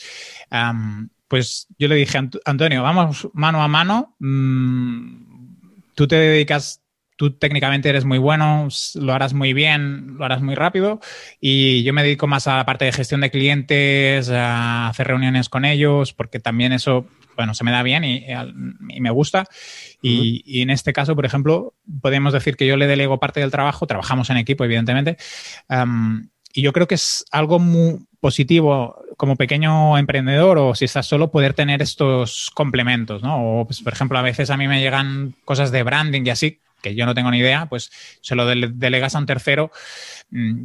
pues 1.29 1.66
yo 1.79 1.89
le 1.89 1.95
dije, 1.95 2.18
Antonio, 2.45 2.83
vamos 2.83 3.29
mano 3.33 3.62
a 3.62 3.68
mano. 3.68 4.16
Mm, 4.18 5.33
tú 5.95 6.07
te 6.07 6.16
dedicas 6.16 6.82
tú 7.17 7.31
técnicamente 7.33 7.89
eres 7.89 8.05
muy 8.05 8.19
bueno, 8.19 8.69
lo 8.95 9.13
harás 9.13 9.35
muy 9.35 9.53
bien, 9.53 10.17
lo 10.19 10.25
harás 10.25 10.43
muy 10.43 10.55
rápido 10.55 11.01
y 11.41 11.83
yo 11.83 11.93
me 11.93 12.03
dedico 12.03 12.27
más 12.27 12.47
a 12.47 12.57
la 12.57 12.67
parte 12.67 12.85
de 12.85 12.93
gestión 12.93 13.21
de 13.21 13.31
clientes, 13.31 14.31
a 14.31 14.89
hacer 14.89 15.09
reuniones 15.09 15.49
con 15.49 15.65
ellos, 15.65 16.13
porque 16.13 16.41
también 16.41 16.73
eso, 16.73 17.07
bueno, 17.37 17.55
se 17.55 17.65
me 17.65 17.71
da 17.71 17.83
bien 17.83 18.05
y, 18.05 18.25
me 19.01 19.11
gusta. 19.11 19.47
Y, 20.01 20.63
en 20.63 20.71
este 20.71 20.93
caso, 20.93 21.15
por 21.15 21.27
ejemplo, 21.27 21.75
podemos 22.01 22.33
decir 22.33 22.57
que 22.57 22.67
yo 22.67 22.77
le 22.77 22.87
delego 22.87 23.21
parte 23.21 23.41
del 23.41 23.51
trabajo, 23.51 23.87
trabajamos 23.87 24.31
en 24.31 24.37
equipo, 24.39 24.65
evidentemente, 24.65 25.17
y 26.55 26.63
yo 26.63 26.73
creo 26.73 26.87
que 26.87 26.97
es 26.97 27.25
algo 27.31 27.59
muy 27.59 28.01
positivo 28.21 29.03
como 29.17 29.37
pequeño 29.37 29.99
emprendedor 29.99 30.59
o 30.59 30.75
si 30.75 30.85
estás 30.85 31.07
solo 31.07 31.31
poder 31.31 31.55
tener 31.55 31.83
estos 31.83 32.51
complementos, 32.55 33.23
¿no? 33.23 33.61
O, 33.61 33.67
pues, 33.67 33.81
por 33.81 33.93
ejemplo, 33.93 34.19
a 34.19 34.23
veces 34.23 34.51
a 34.51 34.57
mí 34.57 34.69
me 34.69 34.81
llegan 34.81 35.35
cosas 35.45 35.73
de 35.73 35.83
branding 35.83 36.23
y 36.25 36.31
así 36.31 36.61
que 36.83 36.95
yo 36.95 37.07
no 37.07 37.14
tengo 37.14 37.30
ni 37.30 37.39
idea, 37.39 37.66
pues 37.66 37.91
se 38.20 38.35
lo 38.35 38.47
delegas 38.47 39.14
a 39.14 39.18
un 39.18 39.26
tercero. 39.26 39.70
Mm, 40.30 40.64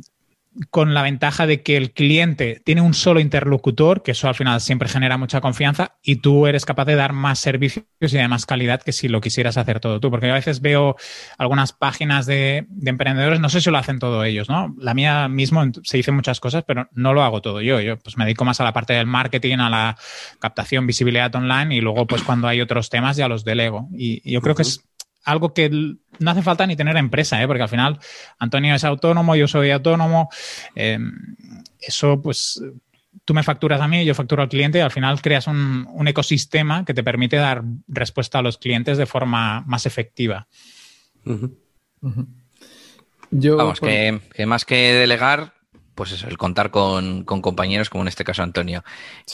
con 0.70 0.93
la 0.93 1.01
ventaja 1.01 1.45
de 1.45 1.61
que 1.61 1.78
el 1.78 1.91
cliente 1.91 2.61
tiene 2.63 2.82
un 2.82 2.93
solo 2.93 3.20
interlocutor, 3.20 4.01
que 4.01 4.11
eso 4.11 4.28
al 4.28 4.36
final 4.36 4.59
siempre 4.61 4.89
genera 4.89 5.18
mucha 5.18 5.41
confianza, 5.41 5.97
y 6.01 6.18
tú 6.18 6.47
eres 6.47 6.65
capaz 6.65 6.86
de 6.86 6.95
dar 6.95 7.13
más 7.13 7.39
servicios 7.39 7.86
y 8.01 8.18
de 8.18 8.28
más 8.28 8.45
calidad 8.45 8.82
que 8.82 8.91
si 8.91 9.07
lo 9.07 9.22
quisieras 9.22 9.57
hacer 9.57 9.80
todo 9.80 9.99
tú. 9.99 10.09
Porque 10.09 10.30
a 10.30 10.34
veces 10.34 10.61
veo 10.61 10.95
algunas 11.38 11.74
páginas 11.74 12.26
de, 12.26 12.65
emprendedores, 12.86 13.39
no 13.39 13.49
sé 13.49 13.61
si 13.61 13.70
lo 13.70 13.78
hacen 13.78 13.99
todo 13.99 14.24
ellos, 14.24 14.49
¿no? 14.49 14.76
La 14.80 14.93
mía 14.93 15.28
mismo 15.28 15.63
se 15.84 15.97
dice 15.97 16.11
muchas 16.11 16.39
cosas, 16.39 16.63
pero 16.65 16.89
no 16.93 17.13
lo 17.13 17.24
hago 17.24 17.41
todo 17.41 17.61
yo. 17.61 17.80
Yo 17.80 17.97
pues 17.97 18.18
me 18.18 18.26
dedico 18.26 18.45
más 18.45 18.59
a 18.59 18.63
la 18.63 18.74
parte 18.74 18.93
del 18.93 19.07
marketing, 19.07 19.57
a 19.57 19.70
la 19.70 19.97
captación, 20.39 20.88
visibilidad 20.88 21.34
online, 21.36 21.76
y 21.76 21.82
luego 21.82 22.07
pues 22.07 22.24
cuando 22.24 22.47
hay 22.47 22.61
otros 22.61 22.89
temas 22.89 23.18
ya 23.18 23.28
los 23.28 23.43
delego. 23.43 23.89
Y, 23.93 24.18
yo 24.28 24.41
creo 24.41 24.55
que 24.55 24.63
es 24.63 24.87
algo 25.28 25.53
que 25.53 25.69
no 25.69 26.32
hace 26.32 26.41
falta 26.41 26.65
ni 26.65 26.78
tener 26.78 26.95
empresa, 26.95 27.41
¿eh? 27.43 27.47
porque 27.47 27.61
al 27.61 27.69
final 27.69 27.99
Antonio 28.39 28.73
es 28.73 28.84
autónomo, 28.86 29.36
yo 29.36 29.47
soy 29.47 29.71
autónomo. 29.71 30.30
Em, 30.73 31.11
eso, 31.80 32.21
pues, 32.21 32.61
tú 33.25 33.34
me 33.34 33.43
facturas 33.43 33.82
a 33.82 33.89
mí, 33.89 34.05
yo 34.05 34.15
facturo 34.15 34.41
al 34.41 34.47
cliente 34.47 34.78
y 34.78 34.82
al 34.82 34.91
final 34.91 35.21
creas 35.21 35.47
un, 35.47 35.86
ecosistema 36.07 36.86
que 36.86 36.93
te 36.93 37.03
permite 37.03 37.36
dar 37.36 37.63
respuesta 37.89 38.39
a 38.39 38.41
los 38.41 38.57
clientes 38.57 38.97
de 38.97 39.05
forma 39.05 39.61
más 39.67 39.86
efectiva. 39.86 40.47
Vamos, 43.30 43.82
que, 43.82 44.21
más 44.45 44.63
que 44.63 44.93
delegar, 44.93 45.55
pues 45.93 46.13
eso, 46.13 46.30
el 46.30 46.38
contar 46.38 46.71
con, 46.71 47.25
compañeros 47.25 47.89
como 47.89 48.05
en 48.05 48.07
este 48.07 48.23
caso 48.23 48.43
Antonio. 48.43 48.86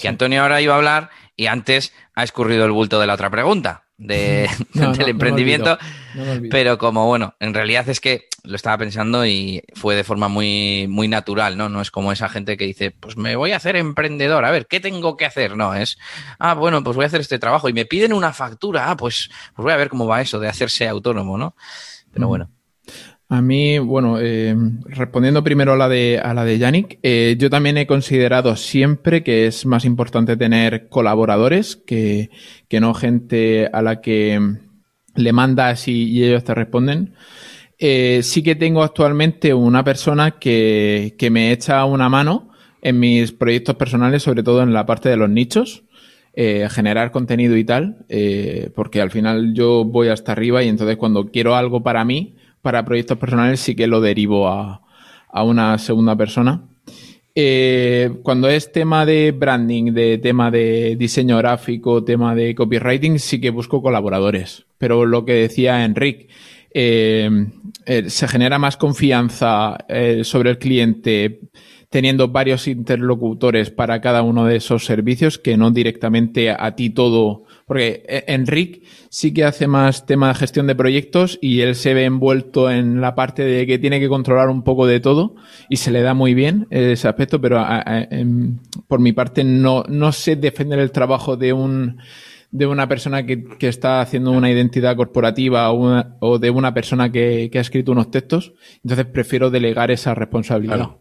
Que 0.02 0.08
Antonio 0.08 0.42
ahora 0.42 0.60
iba 0.60 0.74
a 0.74 0.78
hablar 0.78 1.12
y 1.36 1.48
antes 1.48 1.94
ha 2.16 2.24
escurrido 2.24 2.66
el 2.66 2.72
bulto 2.72 3.00
de 3.00 3.08
la 3.08 3.14
otra 3.14 3.30
pregunta 3.30 3.84
de, 3.98 4.50
del 4.74 5.10
emprendimiento. 5.10 5.78
pero 6.50 6.78
como 6.78 7.06
bueno, 7.08 7.36
en 7.40 7.54
realidad 7.54 7.88
es 7.90 8.00
que 8.00 8.28
lo 8.44 8.56
estaba 8.56 8.78
pensando 8.78 9.26
y 9.26 9.64
fue 9.74 9.96
de 9.96 10.04
forma 10.04 10.28
muy, 10.28 10.86
muy 10.90 11.08
natural, 11.08 11.58
¿no? 11.58 11.70
No 11.70 11.82
es 11.82 11.92
como 11.92 12.12
esa 12.12 12.28
gente 12.28 12.58
que 12.58 12.66
dice, 12.66 12.92
pues 12.92 13.16
me 13.16 13.36
voy 13.38 13.52
a 13.52 13.58
hacer 13.58 13.78
emprendedor, 13.78 14.44
a 14.44 14.52
ver, 14.52 14.68
¿qué 14.68 14.82
tengo 14.82 15.16
que 15.16 15.26
hacer? 15.26 15.56
No, 15.56 15.74
es, 15.74 15.98
ah, 16.40 16.54
bueno, 16.54 16.84
pues 16.84 16.96
voy 16.96 17.06
a 17.06 17.08
hacer 17.08 17.22
este 17.22 17.40
trabajo 17.40 17.70
y 17.70 17.74
me 17.74 17.86
piden 17.86 18.12
una 18.12 18.34
factura, 18.34 18.90
ah, 18.92 18.98
pues, 18.98 19.30
pues 19.56 19.64
voy 19.64 19.72
a 19.72 19.78
ver 19.78 19.90
cómo 19.90 20.08
va 20.08 20.22
eso 20.22 20.40
de 20.40 20.50
hacerse 20.50 20.88
autónomo, 20.88 21.38
¿no? 21.38 21.56
Pero 22.12 22.28
bueno. 22.28 22.50
A 23.34 23.42
mí, 23.42 23.80
bueno, 23.80 24.20
eh, 24.20 24.56
respondiendo 24.86 25.44
primero 25.44 25.74
a 25.74 25.76
la 25.76 25.90
de, 25.90 26.20
a 26.24 26.36
la 26.36 26.46
de 26.46 26.60
Yannick, 26.60 27.00
eh, 27.02 27.36
yo 27.40 27.50
también 27.50 27.80
he 27.80 27.88
considerado 27.88 28.56
siempre 28.56 29.24
que 29.24 29.48
es 29.48 29.66
más 29.66 29.86
importante 29.86 30.38
tener 30.38 30.88
colaboradores 30.88 31.76
que, 31.76 32.30
que 32.68 32.80
no 32.80 32.94
gente 32.94 33.72
a 33.74 33.82
la 33.82 34.02
que 34.02 34.40
le 35.16 35.34
mandas 35.34 35.88
y, 35.88 36.24
ellos 36.24 36.44
te 36.44 36.54
responden. 36.54 37.16
Eh, 37.80 38.20
sí 38.22 38.44
que 38.44 38.54
tengo 38.54 38.84
actualmente 38.84 39.52
una 39.56 39.84
persona 39.84 40.38
que, 40.38 41.16
que 41.18 41.32
me 41.32 41.52
echa 41.52 41.86
una 41.86 42.10
mano 42.10 42.52
en 42.84 43.00
mis 43.00 43.32
proyectos 43.32 43.76
personales, 43.78 44.22
sobre 44.22 44.44
todo 44.44 44.62
en 44.62 44.74
la 44.74 44.86
parte 44.86 45.10
de 45.10 45.18
los 45.18 45.32
nichos. 45.32 45.86
Eh, 46.36 46.68
generar 46.72 47.12
contenido 47.12 47.56
y 47.58 47.64
tal, 47.64 48.08
eh, 48.10 48.72
porque 48.74 49.02
al 49.02 49.12
final 49.12 49.54
yo 49.54 49.86
voy 49.86 50.08
hasta 50.08 50.32
arriba 50.32 50.64
y 50.64 50.68
entonces 50.68 50.98
cuando 50.98 51.28
quiero 51.28 51.56
algo 51.56 51.84
para 51.84 52.04
mí, 52.06 52.38
para 52.64 52.86
proyectos 52.86 53.20
personales 53.20 53.60
sí 53.60 53.76
que 53.76 53.86
lo 53.86 54.02
derivo 54.02 54.48
a, 54.48 54.82
una 55.44 55.78
segunda 55.78 56.16
persona. 56.16 56.64
Eh, 57.36 58.12
cuando 58.24 58.48
es 58.48 58.72
tema 58.72 59.06
de 59.06 59.32
branding, 59.32 59.92
de 59.94 60.18
tema 60.20 60.50
de 60.50 60.96
diseño 60.96 61.38
gráfico, 61.38 62.04
tema 62.04 62.36
de 62.36 62.56
copywriting, 62.56 63.20
sí 63.20 63.42
que 63.42 63.50
busco 63.50 63.82
colaboradores. 63.82 64.66
Pero 64.78 65.06
lo 65.06 65.26
que 65.26 65.34
decía 65.34 65.84
Enric, 65.84 66.30
eh, 66.74 67.30
eh, 67.86 68.10
se 68.10 68.28
genera 68.28 68.60
más 68.60 68.78
confianza 68.78 69.78
sobre 70.24 70.52
el 70.52 70.58
cliente 70.58 71.42
teniendo 71.94 72.30
varios 72.30 72.68
interlocutores 72.68 73.70
para 73.70 74.02
cada 74.02 74.24
uno 74.24 74.48
de 74.48 74.56
esos 74.56 74.84
servicios 74.84 75.38
que 75.38 75.58
no 75.58 75.70
directamente 75.70 76.50
a 76.50 76.76
ti 76.76 76.90
todo 76.90 77.44
porque 77.68 78.04
eh, 78.10 78.24
Enric 78.30 78.82
sí 79.10 79.32
que 79.32 79.44
hace 79.44 79.68
más 79.68 80.08
tema 80.08 80.30
de 80.30 80.34
gestión 80.34 80.66
de 80.66 80.74
proyectos 80.74 81.38
y 81.40 81.62
él 81.62 81.76
se 81.76 81.94
ve 81.94 82.06
envuelto 82.06 82.72
en 82.72 83.00
la 83.00 83.14
parte 83.14 83.44
de 83.44 83.68
que 83.68 83.78
tiene 83.78 84.00
que 84.00 84.10
controlar 84.10 84.50
un 84.50 84.64
poco 84.64 84.88
de 84.88 85.02
todo 85.02 85.36
y 85.70 85.78
se 85.78 85.92
le 85.92 86.02
da 86.02 86.16
muy 86.16 86.34
bien 86.34 86.66
ese 86.72 87.08
aspecto, 87.08 87.40
pero 87.40 87.64
por 88.88 89.00
mi 89.00 89.14
parte 89.14 89.44
no, 89.44 89.84
no 89.88 90.12
sé 90.14 90.36
defender 90.36 90.80
el 90.80 90.92
trabajo 90.92 91.38
de 91.38 91.54
un 91.54 92.00
de 92.50 92.66
una 92.66 92.88
persona 92.88 93.24
que, 93.24 93.44
que 93.60 93.68
está 93.68 94.02
haciendo 94.02 94.32
una 94.32 94.50
identidad 94.50 94.96
corporativa 94.96 95.72
o, 95.72 96.40
de 96.40 96.50
una 96.50 96.74
persona 96.74 97.12
que, 97.12 97.50
que, 97.52 97.60
ha 97.60 97.62
escrito 97.62 97.92
unos 97.92 98.10
textos. 98.10 98.54
Entonces 98.84 99.06
prefiero 99.08 99.52
delegar 99.52 99.90
esa 99.90 100.14
responsabilidad. 100.14 100.98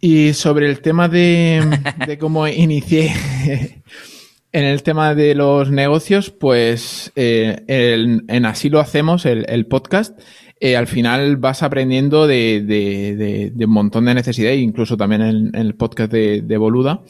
Y 0.00 0.32
sobre 0.32 0.68
el 0.68 0.80
tema 0.80 1.08
de, 1.08 1.62
de 2.06 2.18
cómo 2.18 2.46
inicié 2.48 3.12
En 4.54 4.64
el 4.64 4.82
tema 4.82 5.14
de 5.14 5.34
los 5.34 5.70
negocios, 5.70 6.28
pues 6.28 7.10
eh, 7.16 7.64
en 7.66 8.44
Así 8.44 8.68
lo 8.68 8.80
hacemos, 8.80 9.24
el, 9.24 9.66
podcast, 9.66 10.20
eh, 10.60 10.76
al 10.76 10.86
final 10.86 11.38
vas 11.38 11.62
aprendiendo 11.62 12.26
de, 12.26 12.60
de, 12.60 13.64
un 13.64 13.70
montón 13.70 14.04
de 14.04 14.12
necesidades, 14.12 14.60
incluso 14.60 14.98
también 14.98 15.22
en, 15.22 15.54
el 15.54 15.74
podcast 15.74 16.12
de, 16.12 16.56
Boluda, 16.58 17.00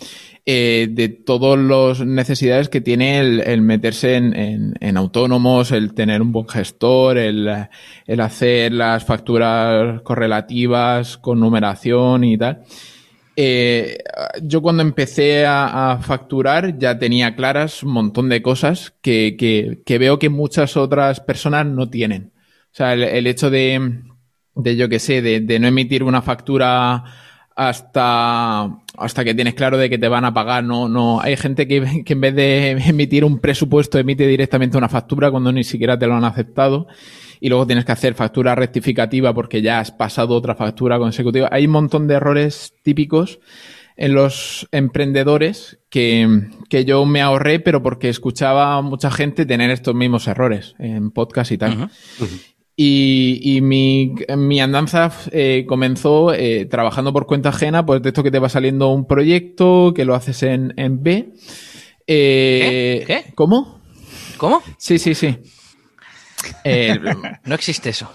eh, 0.45 0.89
de 0.91 1.09
todas 1.09 1.59
las 1.59 2.05
necesidades 2.05 2.69
que 2.69 2.81
tiene 2.81 3.21
el, 3.21 3.63
meterse 3.63 4.17
en, 4.17 4.75
en, 4.81 4.97
autónomos, 4.97 5.71
el 5.71 5.95
tener 5.95 6.21
un 6.21 6.33
buen 6.33 6.49
gestor, 6.49 7.17
el, 7.17 7.49
el 8.07 8.21
hacer 8.21 8.73
las 8.73 9.05
facturas 9.05 10.03
correlativas 10.03 11.17
con 11.19 11.39
numeración 11.39 12.25
y 12.25 12.37
tal. 12.39 12.65
Eh, 13.35 13.99
yo 14.43 14.61
cuando 14.61 14.83
empecé 14.83 15.47
a, 15.47 15.99
facturar 16.03 16.79
ya 16.79 16.99
tenía 16.99 17.35
claras 17.35 17.83
un 17.83 17.93
montón 17.93 18.29
de 18.29 18.43
cosas 18.43 18.95
que, 19.01 19.37
que, 19.39 19.99
veo 19.99 20.19
que 20.19 20.29
muchas 20.29 20.77
otras 20.77 21.21
personas 21.21 21.67
no 21.67 21.89
tienen. 21.89 22.33
O 22.73 22.75
sea, 22.75 22.95
el, 22.95 23.27
hecho 23.27 23.51
de, 23.51 24.03
de, 24.55 24.77
yo 24.77 24.89
que 24.89 24.99
sé, 24.99 25.23
de, 25.23 25.41
de, 25.41 25.59
no 25.59 25.69
emitir 25.69 26.03
una 26.03 26.23
factura 26.23 27.05
hasta, 27.57 28.63
hasta 28.97 29.25
que 29.25 29.35
tienes 29.35 29.55
claro 29.55 29.77
de 29.79 29.91
que 29.91 29.99
te 29.99 30.09
van 30.09 30.25
a 30.25 30.35
pagar. 30.35 30.65
No, 30.65 30.89
no, 30.89 31.21
hay 31.21 31.37
gente 31.37 31.67
que, 31.67 32.03
que 32.07 32.13
en 32.13 32.21
vez 32.21 32.35
de 32.35 32.71
emitir 32.71 33.25
un 33.25 33.39
presupuesto 33.39 33.99
emite 33.99 34.27
directamente 34.27 34.79
una 34.79 34.89
factura 34.89 35.31
cuando 35.31 35.53
ni 35.53 35.65
siquiera 35.65 35.99
te 35.99 36.07
lo 36.07 36.15
han 36.15 36.25
aceptado 36.25 36.87
y 37.41 37.49
luego 37.49 37.67
tienes 37.67 37.85
que 37.85 37.93
hacer 37.93 38.15
factura 38.15 38.55
rectificativa 38.55 39.35
porque 39.35 39.63
ya 39.63 39.81
has 39.81 39.91
pasado 39.91 40.37
otra 40.37 40.55
factura 40.55 40.99
consecutiva. 40.99 41.49
Hay 41.51 41.67
un 41.67 41.73
montón 41.73 42.07
de 42.07 42.15
errores 42.15 42.75
típicos 42.83 43.41
en 43.97 44.15
los 44.15 44.69
emprendedores 44.73 45.79
que, 45.91 46.49
que 46.69 46.85
yo 46.85 47.05
me 47.05 47.21
ahorré, 47.21 47.61
pero 47.61 47.83
porque 47.83 48.09
escuchaba 48.09 48.77
a 48.77 48.83
mucha 48.83 49.11
gente 49.11 49.45
tener 49.45 49.71
estos 49.71 49.95
mismos 49.95 50.29
errores 50.29 50.75
en 50.79 51.11
podcast 51.11 51.53
y 51.53 51.59
tal. 51.59 51.91
Y, 52.85 53.39
y 53.45 53.61
mi, 53.61 54.13
mi, 54.37 54.61
andanza 54.61 55.13
eh, 55.31 55.65
comenzó 55.69 56.35
eh, 56.35 56.67
trabajando 56.67 57.13
por 57.13 57.27
cuenta 57.27 57.51
ajena, 57.51 57.87
pues 57.87 58.03
de 58.03 58.09
esto 58.09 58.25
que 58.25 58.33
te 58.33 58.41
va 58.41 58.49
saliendo 58.49 58.89
un 58.89 59.07
proyecto, 59.07 59.93
que 59.95 60.05
lo 60.05 60.17
haces 60.17 60.43
en, 60.43 60.75
en 60.77 61.01
B. 61.01 61.33
Eh, 62.09 63.05
¿Qué? 63.07 63.33
¿Cómo? 63.37 63.79
¿Cómo? 64.37 64.63
Sí, 64.79 64.99
sí, 64.99 65.15
sí. 65.15 65.39
Eh, 66.65 66.99
no 67.45 67.55
existe 67.55 67.91
eso. 67.91 68.11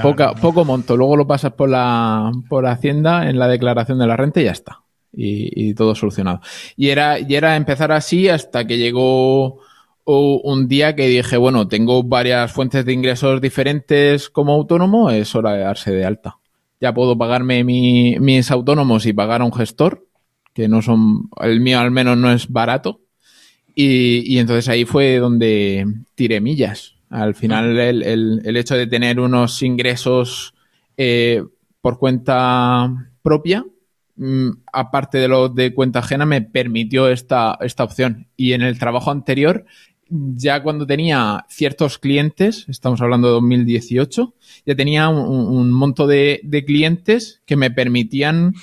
Poco 0.00 0.64
monto. 0.64 0.96
Luego 0.96 1.16
lo 1.16 1.26
pasas 1.26 1.54
por 1.54 1.68
la, 1.68 2.30
por 2.48 2.68
Hacienda 2.68 3.28
en 3.28 3.40
la 3.40 3.48
declaración 3.48 3.98
de 3.98 4.06
la 4.06 4.16
renta 4.16 4.40
y 4.40 4.44
ya 4.44 4.52
está. 4.52 4.82
Y, 5.12 5.74
todo 5.74 5.96
solucionado. 5.96 6.42
Y 6.76 6.90
era, 6.90 7.18
y 7.18 7.34
era 7.34 7.56
empezar 7.56 7.90
así 7.90 8.28
hasta 8.28 8.68
que 8.68 8.78
llegó 8.78 9.58
un 10.04 10.68
día 10.68 10.94
que 10.96 11.08
dije, 11.08 11.36
bueno, 11.36 11.68
tengo 11.68 12.02
varias 12.02 12.52
fuentes 12.52 12.84
de 12.84 12.92
ingresos 12.92 13.40
diferentes 13.40 14.28
como 14.30 14.52
autónomo, 14.52 15.10
es 15.10 15.34
hora 15.34 15.52
de 15.52 15.60
darse 15.60 15.92
de 15.92 16.04
alta. 16.04 16.38
Ya 16.80 16.92
puedo 16.92 17.16
pagarme 17.16 17.62
mis 17.64 18.50
autónomos 18.50 19.06
y 19.06 19.12
pagar 19.12 19.40
a 19.40 19.44
un 19.44 19.52
gestor, 19.52 20.06
que 20.52 20.68
no 20.68 20.82
son, 20.82 21.30
el 21.40 21.60
mío 21.60 21.78
al 21.78 21.92
menos 21.92 22.16
no 22.18 22.32
es 22.32 22.48
barato. 22.48 23.00
Y, 23.74 24.22
y 24.26 24.38
entonces 24.38 24.68
ahí 24.68 24.84
fue 24.84 25.16
donde 25.18 25.86
tiré 26.14 26.40
millas. 26.40 26.96
Al 27.08 27.34
final, 27.34 27.78
el, 27.78 28.02
el, 28.02 28.56
hecho 28.56 28.74
de 28.74 28.86
tener 28.86 29.20
unos 29.20 29.62
ingresos 29.62 30.54
eh, 30.96 31.44
por 31.82 31.98
cuenta 31.98 33.10
propia, 33.22 33.66
mm, 34.16 34.48
aparte 34.72 35.18
de 35.18 35.28
los 35.28 35.54
de 35.54 35.74
cuenta 35.74 35.98
ajena, 35.98 36.24
me 36.24 36.40
permitió 36.40 37.08
esta, 37.08 37.58
esta 37.60 37.84
opción. 37.84 38.28
Y 38.34 38.54
en 38.54 38.62
el 38.62 38.78
trabajo 38.78 39.10
anterior, 39.10 39.66
ya 40.12 40.62
cuando 40.62 40.86
tenía 40.86 41.46
ciertos 41.48 41.98
clientes, 41.98 42.66
estamos 42.68 43.00
hablando 43.00 43.28
de 43.28 43.34
2018, 43.34 44.34
ya 44.66 44.74
tenía 44.74 45.08
un, 45.08 45.18
un 45.18 45.72
monto 45.72 46.06
de, 46.06 46.40
de, 46.44 46.64
clientes 46.64 47.40
que 47.46 47.56
me 47.56 47.70
permitían 47.70 48.54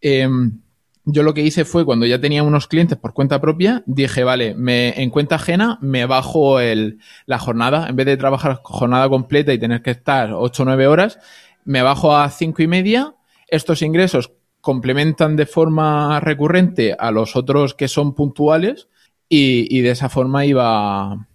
em, 0.00 0.60
yo 1.08 1.22
lo 1.22 1.34
que 1.34 1.42
hice 1.42 1.64
fue 1.64 1.84
cuando 1.84 2.04
ya 2.04 2.20
tenía 2.20 2.42
unos 2.42 2.66
clientes 2.66 2.98
por 2.98 3.14
cuenta 3.14 3.40
propia, 3.40 3.84
dije, 3.86 4.24
vale, 4.24 4.56
me, 4.56 5.00
en 5.00 5.10
cuenta 5.10 5.36
ajena 5.36 5.78
me 5.80 6.04
bajo 6.04 6.58
el, 6.58 6.98
la 7.26 7.38
jornada. 7.38 7.86
En 7.88 7.94
vez 7.94 8.06
de 8.06 8.16
trabajar 8.16 8.58
jornada 8.64 9.08
completa 9.08 9.52
y 9.52 9.58
tener 9.58 9.82
que 9.82 9.92
estar 9.92 10.32
8 10.32 10.62
o 10.62 10.66
9 10.66 10.88
horas, 10.88 11.20
me 11.64 11.82
bajo 11.82 12.16
a 12.16 12.28
cinco 12.30 12.60
y 12.62 12.66
media 12.66 13.14
estos 13.46 13.82
ingresos 13.82 14.32
complementan 14.60 15.36
de 15.36 15.46
forma 15.46 16.18
recurrente 16.18 16.96
a 16.98 17.12
los 17.12 17.36
otros 17.36 17.74
que 17.74 17.86
son 17.86 18.16
puntuales 18.16 18.88
y, 19.28 19.80
de 19.80 19.90
esa 19.90 20.08
forma 20.08 20.46
iba 20.46 21.26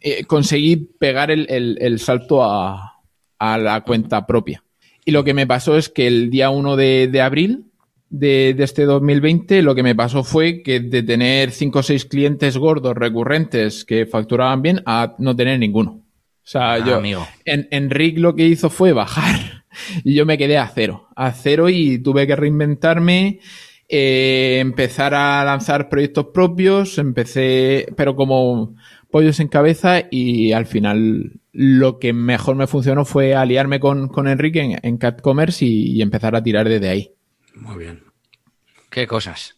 eh, 0.00 0.24
conseguí 0.24 0.76
pegar 0.76 1.30
el, 1.30 1.98
salto 1.98 2.42
a, 2.42 2.94
la 3.40 3.80
cuenta 3.82 4.26
propia. 4.26 4.64
Y 5.04 5.12
lo 5.12 5.24
que 5.24 5.34
me 5.34 5.46
pasó 5.46 5.76
es 5.76 5.88
que 5.88 6.06
el 6.06 6.30
día 6.30 6.50
1 6.50 6.76
de, 6.76 7.20
abril 7.22 7.66
de, 8.10 8.54
este 8.58 8.84
2020 8.84 9.62
lo 9.62 9.74
que 9.74 9.82
me 9.82 9.94
pasó 9.94 10.22
fue 10.22 10.62
que 10.62 10.80
de 10.80 11.02
tener 11.02 11.50
5 11.50 11.78
o 11.78 11.82
6 11.82 12.04
clientes 12.06 12.56
gordos 12.58 12.94
recurrentes 12.94 13.84
que 13.84 14.06
facturaban 14.06 14.62
bien 14.62 14.82
a 14.86 15.14
no 15.18 15.34
tener 15.34 15.58
ninguno. 15.58 16.02
O 16.48 16.50
sea, 16.50 16.72
ah, 16.72 16.78
yo 16.78 17.26
En, 17.44 17.68
Enric 17.70 18.18
lo 18.18 18.34
que 18.34 18.46
hizo 18.46 18.70
fue 18.70 18.92
bajar 18.92 19.64
y 20.04 20.14
yo 20.14 20.24
me 20.24 20.38
quedé 20.38 20.56
a 20.56 20.66
cero, 20.66 21.08
a 21.14 21.32
cero 21.32 21.68
y 21.68 21.98
tuve 21.98 22.26
que 22.26 22.36
reinventarme, 22.36 23.40
eh, 23.88 24.58
empezar 24.60 25.14
a 25.14 25.44
lanzar 25.44 25.88
proyectos 25.88 26.26
propios, 26.34 26.98
empecé, 26.98 27.86
pero 27.96 28.16
como 28.16 28.74
pollos 29.10 29.40
en 29.40 29.48
cabeza 29.48 30.02
y 30.10 30.52
al 30.52 30.66
final 30.66 31.40
lo 31.52 31.98
que 31.98 32.12
mejor 32.12 32.56
me 32.56 32.66
funcionó 32.66 33.04
fue 33.04 33.34
aliarme 33.34 33.80
con, 33.80 34.08
con 34.08 34.28
Enrique 34.28 34.60
en, 34.60 34.78
en 34.82 34.98
Cat 34.98 35.22
Commerce 35.22 35.64
y, 35.64 36.02
empezar 36.02 36.36
a 36.36 36.42
tirar 36.42 36.68
desde 36.68 36.88
ahí. 36.88 37.14
Muy 37.54 37.78
bien. 37.78 38.04
¿Qué 38.90 39.06
cosas? 39.06 39.56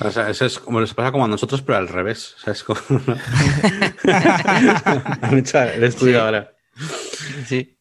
O 0.00 0.10
sea, 0.10 0.30
eso 0.30 0.46
es 0.46 0.58
como 0.58 0.80
les 0.80 0.94
pasa 0.94 1.12
como 1.12 1.26
a 1.26 1.28
nosotros, 1.28 1.62
pero 1.62 1.78
al 1.78 1.88
revés. 1.88 2.34
O 2.38 2.40
sea, 2.40 2.54
es 2.54 2.64
como... 2.64 2.80
Han 5.22 5.38
hecho 5.38 5.62
el 5.62 5.84
estudio 5.84 6.22
ahora. 6.22 6.52
Sí. 7.46 7.78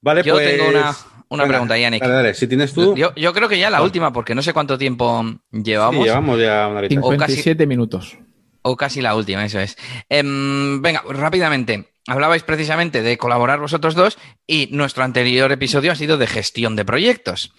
Vale, 0.00 0.22
Yo 0.22 0.34
pues... 0.34 0.56
tengo 0.56 0.70
una, 0.70 0.94
una 1.30 1.46
pregunta, 1.46 1.78
Yannick. 1.78 2.02
Dale, 2.02 2.14
dale. 2.14 2.34
Si 2.34 2.46
tienes 2.46 2.72
tú... 2.72 2.94
Yo, 2.96 3.14
yo 3.14 3.32
creo 3.32 3.48
que 3.48 3.58
ya 3.58 3.70
la 3.70 3.82
última, 3.82 4.12
porque 4.12 4.34
no 4.34 4.42
sé 4.42 4.52
cuánto 4.52 4.76
tiempo 4.76 5.24
llevamos. 5.52 6.02
Sí, 6.02 6.08
llevamos 6.08 6.40
ya 6.40 6.68
una 6.68 6.78
horita. 6.80 6.94
57 6.94 7.66
minutos. 7.66 8.18
O 8.62 8.76
casi 8.76 9.00
la 9.00 9.14
última, 9.14 9.44
eso 9.44 9.58
es. 9.58 9.76
Em, 10.08 10.82
venga, 10.82 11.02
rápidamente. 11.08 11.89
Hablabais 12.06 12.42
precisamente 12.42 13.02
de 13.02 13.18
colaborar 13.18 13.60
vosotros 13.60 13.94
dos 13.94 14.18
y 14.46 14.68
nuestro 14.72 15.04
anterior 15.04 15.52
episodio 15.52 15.92
ha 15.92 15.94
sido 15.94 16.16
de 16.16 16.26
gestión 16.26 16.74
de 16.74 16.84
proyectos. 16.84 17.52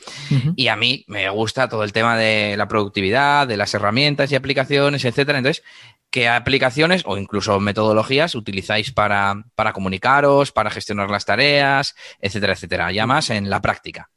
Y 0.56 0.68
a 0.68 0.76
mí 0.76 1.06
me 1.08 1.30
gusta 1.30 1.70
todo 1.70 1.84
el 1.84 1.94
tema 1.94 2.18
de 2.18 2.56
la 2.58 2.68
productividad, 2.68 3.48
de 3.48 3.58
las 3.58 3.74
herramientas 3.76 4.32
y 4.32 4.36
aplicaciones, 4.36 5.06
etcétera. 5.06 5.38
Entonces, 5.38 5.64
¿qué 6.10 6.28
aplicaciones 6.28 7.04
o 7.06 7.18
incluso 7.18 7.60
metodologías 7.60 8.34
utilizáis 8.34 8.92
para, 8.92 9.46
para 9.56 9.74
comunicaros, 9.74 10.52
para 10.52 10.72
gestionar 10.72 11.12
las 11.12 11.26
tareas, 11.26 11.96
etcétera, 12.20 12.54
etcétera? 12.54 12.92
Ya 12.92 13.06
más 13.06 13.30
en 13.30 13.50
la 13.50 13.62
práctica. 13.62 14.10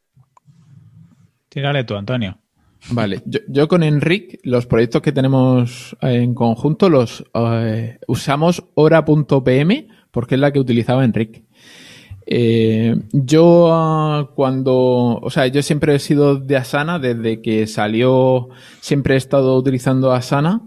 Tírale 1.50 1.84
tú, 1.84 1.96
Antonio. 1.96 2.38
Vale, 2.90 3.22
yo, 3.24 3.68
con 3.68 3.82
Enric, 3.82 4.40
los 4.42 4.66
proyectos 4.66 5.00
que 5.00 5.12
tenemos 5.12 5.96
en 6.02 6.34
conjunto 6.34 6.90
los 6.90 7.24
eh, 7.34 7.98
usamos 8.06 8.64
hora.pm 8.74 9.88
porque 10.14 10.36
es 10.36 10.40
la 10.40 10.52
que 10.52 10.60
utilizaba 10.60 11.04
Enric. 11.04 11.42
Eh, 12.26 12.94
yo 13.12 13.68
ah, 13.70 14.30
cuando, 14.34 15.18
o 15.20 15.28
sea, 15.28 15.46
yo 15.48 15.62
siempre 15.62 15.94
he 15.94 15.98
sido 15.98 16.36
de 16.36 16.56
Asana, 16.56 16.98
desde 16.98 17.42
que 17.42 17.66
salió 17.66 18.48
siempre 18.80 19.14
he 19.14 19.18
estado 19.18 19.54
utilizando 19.58 20.12
Asana 20.12 20.62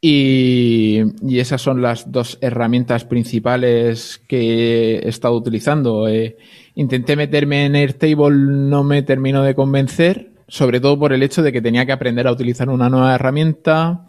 y, 0.00 1.02
y 1.22 1.38
esas 1.38 1.62
son 1.62 1.82
las 1.82 2.10
dos 2.10 2.38
herramientas 2.40 3.04
principales 3.04 4.20
que 4.26 4.96
he 4.96 5.08
estado 5.08 5.36
utilizando. 5.36 6.08
Eh, 6.08 6.36
intenté 6.74 7.14
meterme 7.14 7.66
en 7.66 7.76
Airtable, 7.76 8.34
no 8.34 8.82
me 8.82 9.02
terminó 9.02 9.44
de 9.44 9.54
convencer 9.54 10.32
sobre 10.52 10.80
todo 10.80 10.98
por 10.98 11.14
el 11.14 11.22
hecho 11.22 11.42
de 11.42 11.50
que 11.50 11.62
tenía 11.62 11.86
que 11.86 11.92
aprender 11.92 12.26
a 12.26 12.32
utilizar 12.32 12.68
una 12.68 12.90
nueva 12.90 13.14
herramienta. 13.14 14.06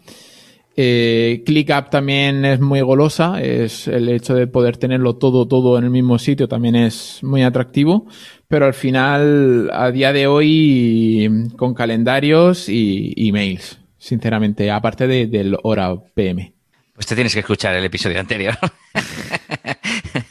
Eh, 0.76 1.42
ClickUp 1.46 1.90
también 1.90 2.44
es 2.44 2.58
muy 2.58 2.80
golosa, 2.80 3.40
es 3.40 3.86
el 3.86 4.08
hecho 4.08 4.34
de 4.34 4.48
poder 4.48 4.76
tenerlo 4.76 5.16
todo, 5.16 5.46
todo 5.46 5.78
en 5.78 5.84
el 5.84 5.90
mismo 5.90 6.18
sitio 6.18 6.48
también 6.48 6.74
es 6.74 7.20
muy 7.22 7.44
atractivo, 7.44 8.06
pero 8.48 8.66
al 8.66 8.74
final, 8.74 9.70
a 9.72 9.92
día 9.92 10.12
de 10.12 10.26
hoy, 10.26 11.48
con 11.56 11.74
calendarios 11.74 12.68
y 12.68 13.14
emails, 13.16 13.78
sinceramente, 13.98 14.70
aparte 14.70 15.06
del 15.06 15.56
hora 15.62 15.94
PM. 16.14 16.52
Pues 16.94 17.06
te 17.06 17.14
tienes 17.14 17.34
que 17.34 17.40
escuchar 17.40 17.74
el 17.74 17.84
episodio 17.84 18.20
anterior. 18.20 18.56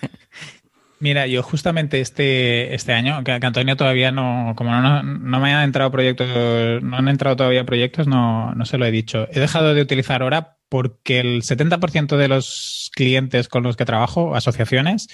Mira, 1.03 1.27
yo 1.27 1.43
justamente 1.43 1.99
este, 1.99 2.73
este 2.73 2.93
año, 2.93 3.25
que, 3.25 3.33
Antonio 3.33 3.75
todavía 3.75 4.13
no, 4.13 4.53
como 4.55 4.71
no, 4.71 5.03
no, 5.03 5.39
me 5.41 5.53
han 5.53 5.65
entrado 5.65 5.91
proyectos, 5.91 6.81
no 6.81 6.95
han 6.95 7.09
entrado 7.09 7.35
todavía 7.35 7.65
proyectos, 7.65 8.07
no, 8.07 8.55
no 8.55 8.63
se 8.63 8.77
lo 8.77 8.85
he 8.85 8.91
dicho. 8.91 9.27
He 9.29 9.41
dejado 9.41 9.73
de 9.73 9.81
utilizar 9.81 10.21
ahora 10.21 10.59
porque 10.69 11.19
el 11.19 11.41
70% 11.41 12.15
de 12.15 12.29
los 12.29 12.89
clientes 12.95 13.49
con 13.49 13.63
los 13.63 13.75
que 13.75 13.83
trabajo, 13.83 14.33
asociaciones, 14.33 15.09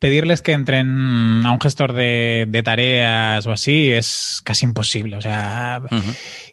pedirles 0.00 0.42
que 0.42 0.52
entren 0.52 1.46
a 1.46 1.52
un 1.52 1.60
gestor 1.60 1.92
de, 1.92 2.62
tareas 2.64 3.46
o 3.46 3.52
así 3.52 3.90
es 3.92 4.40
casi 4.44 4.66
imposible. 4.66 5.16
O 5.16 5.20
sea, 5.20 5.82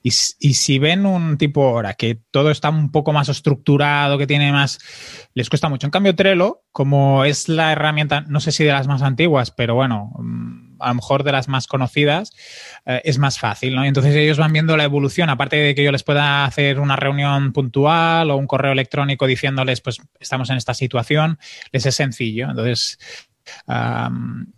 y, 0.04 0.12
si 0.12 0.80
ven 0.80 1.06
un 1.06 1.38
tipo 1.38 1.68
ahora 1.68 1.94
que 1.96 2.20
todo 2.32 2.52
está 2.52 2.70
un 2.70 2.92
poco 2.92 3.14
más 3.14 3.30
estructurado, 3.30 4.18
que 4.18 4.28
tiene 4.28 4.52
más, 4.52 4.80
les 5.34 5.50
cuesta 5.50 5.70
mucho. 5.70 5.88
En 5.88 5.92
cambio, 5.92 6.16
Trello, 6.16 6.64
como 6.72 7.26
es 7.26 7.50
la 7.50 7.72
herramienta, 7.72 8.22
no 8.22 8.40
sé 8.40 8.52
si 8.52 8.64
de 8.64 8.72
las 8.72 8.88
más 8.88 9.02
antiguas, 9.02 9.52
pero 9.52 9.76
bueno, 9.76 10.12
mm, 10.18 10.72
a 10.80 10.90
lo 10.90 10.96
mejor 10.96 11.24
de 11.24 11.32
las 11.32 11.48
más 11.48 11.68
conocidas, 11.68 12.32
eh, 12.86 13.02
es 13.04 13.20
más 13.20 13.38
fácil, 13.38 13.76
¿no? 13.76 13.86
entonces 13.86 14.16
ellos 14.16 14.40
van 14.40 14.52
viendo 14.52 14.76
la 14.78 14.84
evolución, 14.84 15.30
aparte 15.30 15.58
de 15.58 15.76
que 15.76 15.84
yo 15.84 15.92
les 15.92 16.02
pueda 16.02 16.44
hacer 16.44 16.80
una 16.80 16.96
reunión 16.96 17.54
puntual 17.54 18.32
o 18.32 18.36
un 18.36 18.48
correo 18.48 18.72
electrónico 18.72 19.28
diciéndoles, 19.28 19.82
pues 19.82 20.02
estamos 20.20 20.50
en 20.50 20.58
esta 20.58 20.74
situación, 20.74 21.38
les 21.72 21.86
es 21.86 21.96
sencillo. 21.96 22.50
Entonces, 22.50 22.98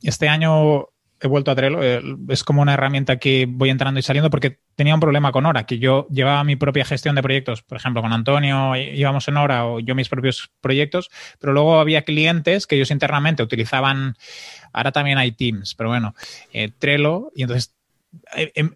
este 0.02 0.30
año 0.30 0.88
he 1.24 1.28
vuelto 1.28 1.52
a 1.52 1.56
Trello. 1.56 1.82
Eh, 1.82 2.02
es 2.30 2.44
como 2.44 2.62
una 2.62 2.74
herramienta 2.74 3.18
que 3.18 3.48
voy 3.50 3.70
entrando 3.70 4.00
y 4.00 4.04
saliendo 4.04 4.30
porque 4.30 4.60
tenía 4.76 4.94
un 4.94 5.00
problema 5.00 5.32
con 5.32 5.46
Hora, 5.46 5.66
que 5.66 5.80
yo 5.80 6.08
llevaba 6.10 6.44
mi 6.44 6.56
propia 6.56 6.84
gestión 6.86 7.16
de 7.16 7.24
proyectos, 7.24 7.62
por 7.64 7.78
ejemplo, 7.78 8.02
con 8.02 8.12
Antonio 8.12 8.76
íbamos 8.76 9.28
en 9.28 9.38
Hora 9.38 9.66
o 9.66 9.80
yo 9.80 9.96
mis 9.96 10.10
propios 10.10 10.52
proyectos, 10.62 11.10
pero 11.40 11.54
luego 11.54 11.80
había 11.80 12.04
clientes 12.04 12.68
que 12.68 12.76
ellos 12.76 12.92
internamente 12.92 13.42
utilizaban, 13.42 14.16
ahora 14.74 14.92
también 14.92 15.18
hay 15.18 15.32
Teams, 15.32 15.76
pero 15.76 15.90
bueno, 15.90 16.14
eh, 16.52 16.72
Trello, 16.78 17.32
y 17.36 17.44
entonces 17.44 17.74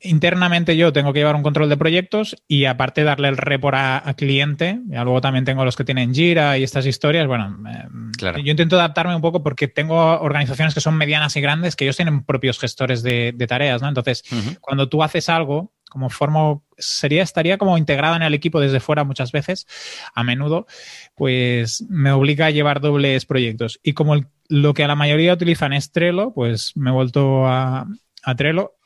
internamente 0.01 0.75
yo 0.77 0.91
tengo 0.93 1.13
que 1.13 1.19
llevar 1.19 1.35
un 1.35 1.43
control 1.43 1.69
de 1.69 1.77
proyectos 1.77 2.35
y 2.47 2.65
aparte 2.65 3.03
darle 3.03 3.27
el 3.27 3.37
report 3.37 3.77
a, 3.77 4.13
cliente. 4.15 4.79
Ya 4.87 5.03
luego 5.03 5.21
también 5.21 5.45
tengo 5.45 5.63
los 5.63 5.75
que 5.75 5.83
tienen 5.83 6.13
Jira 6.13 6.57
y 6.57 6.63
estas 6.63 6.85
historias. 6.85 7.27
Bueno, 7.27 7.57
em, 7.69 8.11
yo 8.43 8.51
intento 8.51 8.77
adaptarme 8.77 9.15
un 9.15 9.21
poco 9.21 9.43
porque 9.43 9.67
tengo 9.67 9.95
organizaciones 10.19 10.73
que 10.73 10.81
son 10.81 10.95
medianas 10.95 11.35
y 11.35 11.41
grandes 11.41 11.75
que 11.75 11.85
ellos 11.85 11.95
tienen 11.95 12.23
propios 12.23 12.59
gestores 12.59 13.03
de, 13.03 13.33
tareas, 13.47 13.81
¿no? 13.81 13.87
Entonces, 13.87 14.23
cuando 14.59 14.89
tú 14.89 15.03
haces 15.03 15.29
algo, 15.29 15.71
como 15.89 16.09
forma, 16.09 16.59
sería, 16.77 17.23
estaría 17.23 17.57
como 17.57 17.77
integrada 17.77 18.17
en 18.17 18.23
el 18.23 18.33
equipo 18.33 18.59
desde 18.59 18.79
fuera 18.79 19.03
muchas 19.03 19.31
veces, 19.31 19.67
a 20.13 20.23
menudo, 20.23 20.67
pues 21.15 21.85
me 21.89 22.11
obliga 22.11 22.47
a 22.47 22.51
llevar 22.51 22.81
dobles 22.81 23.25
proyectos. 23.25 23.79
Y 23.83 23.93
como 23.93 24.15
lo 24.49 24.73
que 24.73 24.83
a 24.83 24.87
la 24.87 24.95
mayoría 24.95 25.33
utilizan 25.33 25.73
es 25.73 25.91
Trello, 25.91 26.33
pues 26.33 26.73
me 26.75 26.89
he 26.89 26.93
vuelto 26.93 27.47
a, 27.47 27.87
a 28.23 28.35
Trello 28.35 28.76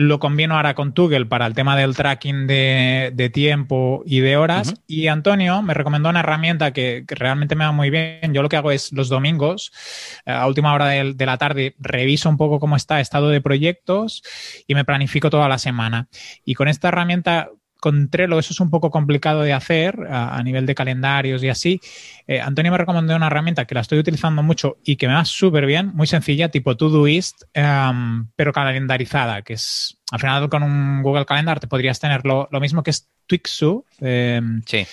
lo 0.00 0.18
combino 0.18 0.56
ahora 0.56 0.74
con 0.74 0.94
Toggle 0.94 1.26
para 1.26 1.44
el 1.44 1.54
tema 1.54 1.76
del 1.76 1.94
tracking 1.94 2.46
de, 2.46 3.30
tiempo 3.34 4.02
y 4.06 4.20
de 4.20 4.38
horas. 4.38 4.74
Y 4.86 5.08
Antonio 5.08 5.60
me 5.60 5.74
recomendó 5.74 6.08
una 6.08 6.20
herramienta 6.20 6.72
que, 6.72 7.04
realmente 7.06 7.54
me 7.54 7.66
va 7.66 7.72
muy 7.72 7.90
bien. 7.90 8.32
Yo 8.32 8.40
lo 8.40 8.48
que 8.48 8.56
hago 8.56 8.70
es 8.70 8.92
los 8.92 9.10
domingos, 9.10 9.72
eh, 10.24 10.32
a 10.32 10.46
última 10.46 10.72
hora 10.72 10.86
de, 10.86 11.12
de, 11.12 11.26
la 11.26 11.36
tarde, 11.36 11.74
reviso 11.78 12.30
un 12.30 12.38
poco 12.38 12.58
cómo 12.58 12.76
está 12.76 12.96
el 12.96 13.02
estado 13.02 13.28
de 13.28 13.42
proyectos 13.42 14.22
y 14.66 14.74
me 14.74 14.86
planifico 14.86 15.28
toda 15.28 15.48
la 15.48 15.58
semana. 15.58 16.08
Y 16.46 16.54
con 16.54 16.68
esta 16.68 16.88
herramienta 16.88 17.50
con 17.80 18.10
Trello 18.10 18.38
eso 18.38 18.52
es 18.52 18.60
un 18.60 18.70
poco 18.70 18.90
complicado 18.90 19.42
de 19.42 19.52
hacer 19.52 20.06
a, 20.10 20.42
nivel 20.42 20.66
de 20.66 20.74
calendarios 20.74 21.42
y 21.42 21.48
así. 21.48 21.80
Eh, 22.26 22.40
Antonio 22.40 22.70
me 22.70 22.78
recomendó 22.78 23.16
una 23.16 23.26
herramienta 23.26 23.64
que 23.64 23.74
la 23.74 23.80
estoy 23.80 23.98
utilizando 23.98 24.42
mucho 24.42 24.78
y 24.84 24.96
que 24.96 25.08
me 25.08 25.14
va 25.14 25.24
súper 25.24 25.66
bien, 25.66 25.92
muy 25.94 26.06
sencilla, 26.06 26.50
tipo 26.50 26.76
Todoist, 26.76 27.42
um, 27.56 28.28
pero 28.36 28.52
calendarizada, 28.52 29.42
que 29.42 29.54
es 29.54 29.98
al 30.10 30.20
final 30.20 30.48
con 30.48 30.62
un 30.62 31.02
Google 31.02 31.24
Calendar 31.24 31.60
te 31.60 31.68
podrías 31.68 32.00
tener 32.00 32.24
lo, 32.24 32.48
mismo 32.60 32.82
que 32.82 32.90
es 32.90 33.08
Twixu. 33.26 33.84
Em, 34.00 34.62
sí. 34.66 34.86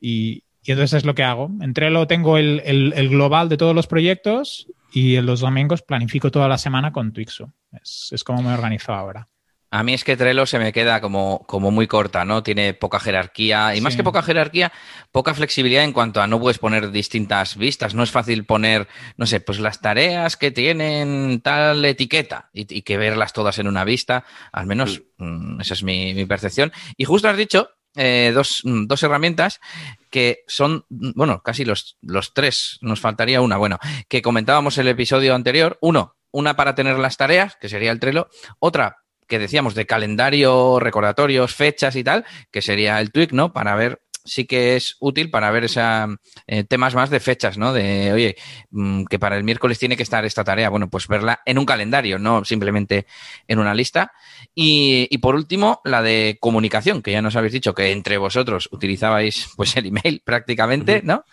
Y, 0.00 0.42
entonces 0.66 0.98
es 0.98 1.04
lo 1.04 1.14
que 1.14 1.22
hago. 1.22 1.50
En 1.60 1.74
Trello 1.74 2.06
tengo 2.06 2.38
el, 2.38 3.08
global 3.10 3.48
de 3.48 3.58
todos 3.58 3.74
los 3.74 3.86
proyectos 3.86 4.66
y 4.92 5.16
en 5.16 5.26
los 5.26 5.40
domingos 5.40 5.82
planifico 5.82 6.30
toda 6.30 6.48
la 6.48 6.58
semana 6.58 6.92
con 6.92 7.12
Twixu. 7.12 7.52
Es, 7.82 8.08
es 8.12 8.24
como 8.24 8.42
me 8.42 8.54
organizo 8.54 8.94
ahora. 8.94 9.28
A 9.74 9.82
mí 9.82 9.92
es 9.92 10.04
que 10.04 10.16
Trello 10.16 10.46
se 10.46 10.60
me 10.60 10.72
queda 10.72 11.00
como, 11.00 11.44
como 11.48 11.72
muy 11.72 11.88
corta, 11.88 12.24
¿no? 12.24 12.44
Tiene 12.44 12.74
poca 12.74 13.00
jerarquía 13.00 13.74
y 13.74 13.80
más 13.80 13.96
que 13.96 14.04
poca 14.04 14.22
jerarquía, 14.22 14.70
poca 15.10 15.34
flexibilidad 15.34 15.82
en 15.82 15.92
cuanto 15.92 16.22
a 16.22 16.28
no 16.28 16.38
puedes 16.38 16.60
poner 16.60 16.92
distintas 16.92 17.56
vistas. 17.56 17.92
No 17.92 18.04
es 18.04 18.12
fácil 18.12 18.44
poner, 18.44 18.86
no 19.16 19.26
sé, 19.26 19.40
pues 19.40 19.58
las 19.58 19.80
tareas 19.80 20.36
que 20.36 20.52
tienen 20.52 21.40
tal 21.40 21.84
etiqueta 21.84 22.50
y, 22.52 22.82
que 22.82 22.96
verlas 22.96 23.32
todas 23.32 23.58
en 23.58 23.66
una 23.66 23.82
vista. 23.82 24.24
Al 24.52 24.66
menos 24.66 25.02
mm, 25.18 25.60
esa 25.60 25.74
es 25.74 25.82
mi, 25.82 26.24
percepción. 26.24 26.72
Y 26.96 27.04
justo 27.04 27.28
has 27.28 27.36
dicho 27.36 27.70
eh, 27.96 28.30
dos, 28.32 28.60
dos, 28.62 29.02
herramientas 29.02 29.60
que 30.08 30.44
son, 30.46 30.84
bueno, 30.88 31.42
casi 31.42 31.64
los, 31.64 31.98
los 32.00 32.32
tres, 32.32 32.78
nos 32.80 33.00
faltaría 33.00 33.40
una, 33.40 33.56
bueno, 33.56 33.80
que 34.06 34.22
comentábamos 34.22 34.78
en 34.78 34.82
el 34.82 34.92
episodio 34.92 35.34
anterior. 35.34 35.78
Uno, 35.80 36.14
una 36.30 36.54
para 36.54 36.76
tener 36.76 36.96
las 37.00 37.16
tareas, 37.16 37.56
que 37.56 37.68
sería 37.68 37.90
el 37.90 37.98
Trello. 37.98 38.28
Otra 38.60 39.03
que 39.26 39.38
decíamos 39.38 39.74
de 39.74 39.86
calendario, 39.86 40.78
recordatorios, 40.80 41.54
fechas 41.54 41.96
y 41.96 42.04
tal, 42.04 42.24
que 42.50 42.62
sería 42.62 43.00
el 43.00 43.10
tweak, 43.10 43.32
¿no? 43.32 43.52
Para 43.52 43.74
ver 43.74 44.03
sí 44.24 44.46
que 44.46 44.76
es 44.76 44.96
útil 45.00 45.30
para 45.30 45.50
ver 45.50 45.64
esa, 45.64 46.08
eh, 46.46 46.64
temas 46.64 46.94
más 46.94 47.10
de 47.10 47.20
fechas, 47.20 47.58
¿no? 47.58 47.72
De, 47.72 48.12
oye, 48.12 48.36
mm, 48.70 49.04
que 49.04 49.18
para 49.18 49.36
el 49.36 49.44
miércoles 49.44 49.78
tiene 49.78 49.96
que 49.96 50.02
estar 50.02 50.24
esta 50.24 50.44
tarea. 50.44 50.68
Bueno, 50.70 50.88
pues 50.88 51.08
verla 51.08 51.40
en 51.44 51.58
un 51.58 51.66
calendario, 51.66 52.18
no 52.18 52.44
simplemente 52.44 53.06
en 53.48 53.58
una 53.58 53.74
lista. 53.74 54.12
Y, 54.54 55.06
y 55.10 55.18
por 55.18 55.34
último, 55.34 55.80
la 55.84 56.02
de 56.02 56.38
comunicación, 56.40 57.02
que 57.02 57.12
ya 57.12 57.22
nos 57.22 57.36
habéis 57.36 57.52
dicho 57.52 57.74
que 57.74 57.92
entre 57.92 58.18
vosotros 58.18 58.68
utilizabais 58.72 59.50
pues 59.56 59.76
el 59.76 59.86
email 59.86 60.20
prácticamente, 60.24 61.02
¿no? 61.04 61.24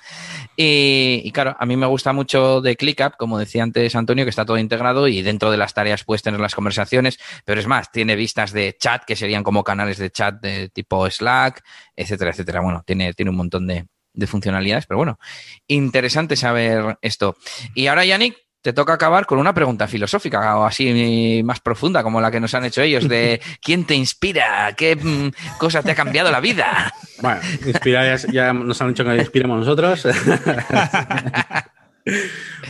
Y, 0.56 1.32
claro, 1.32 1.56
a 1.60 1.66
mí 1.66 1.76
me 1.76 1.88
gusta 1.88 2.14
mucho 2.14 2.62
de 2.62 2.76
ClickUp, 2.76 3.16
como 3.18 3.40
decía 3.40 3.64
antes 3.64 3.96
Antonio, 3.96 4.26
que 4.26 4.30
está 4.30 4.46
todo 4.46 4.58
integrado 4.58 5.08
y 5.08 5.22
dentro 5.22 5.50
de 5.50 5.58
las 5.58 5.74
tareas 5.74 6.04
puedes 6.04 6.22
tener 6.22 6.40
las 6.40 6.54
conversaciones, 6.54 7.20
pero 7.46 7.60
es 7.60 7.68
más, 7.68 7.92
tiene 7.92 8.16
vistas 8.16 8.52
de 8.52 8.76
chat 8.80 9.04
que 9.06 9.16
serían 9.16 9.44
como 9.44 9.64
canales 9.64 9.98
de 9.98 10.12
chat 10.12 10.40
de 10.42 10.70
tipo 10.70 11.10
Slack, 11.10 11.64
etcétera, 11.96 12.32
etcétera. 12.32 12.62
Bueno, 12.62 12.81
tiene, 12.86 13.14
tiene 13.14 13.32
un 13.32 13.38
montón 13.38 13.68
de, 13.68 13.86
funcionalidades, 14.28 14.88
pero 14.88 14.98
bueno, 14.98 15.20
interesante 15.68 16.36
saber 16.36 16.98
esto. 17.02 17.38
Y 17.76 17.88
ahora, 17.88 18.06
Yannick, 18.06 18.36
te 18.62 18.74
toca 18.74 18.94
acabar 18.94 19.26
con 19.26 19.40
una 19.40 19.54
pregunta 19.54 19.88
filosófica 19.88 20.58
o 20.58 20.66
así 20.66 21.42
más 21.44 21.60
profunda 21.60 22.04
como 22.04 22.22
la 22.22 22.30
que 22.30 22.40
nos 22.40 22.54
han 22.54 22.66
hecho 22.66 22.82
ellos 22.82 23.10
de 23.10 23.42
¿quién 23.62 23.86
te 23.86 23.96
inspira? 23.96 24.74
¿Qué 24.78 24.96
mm, 24.96 25.58
cosa 25.58 25.82
te 25.82 25.92
ha 25.92 25.96
cambiado 25.96 26.32
la 26.32 26.40
vida? 26.40 26.94
Bueno, 27.22 27.40
inspirar 27.68 28.18
ya, 28.32 28.52
nos 28.52 28.82
han 28.82 28.88
dicho 28.88 29.06
que 29.06 29.16
inspiremos 29.16 29.60
nosotros. 29.60 30.08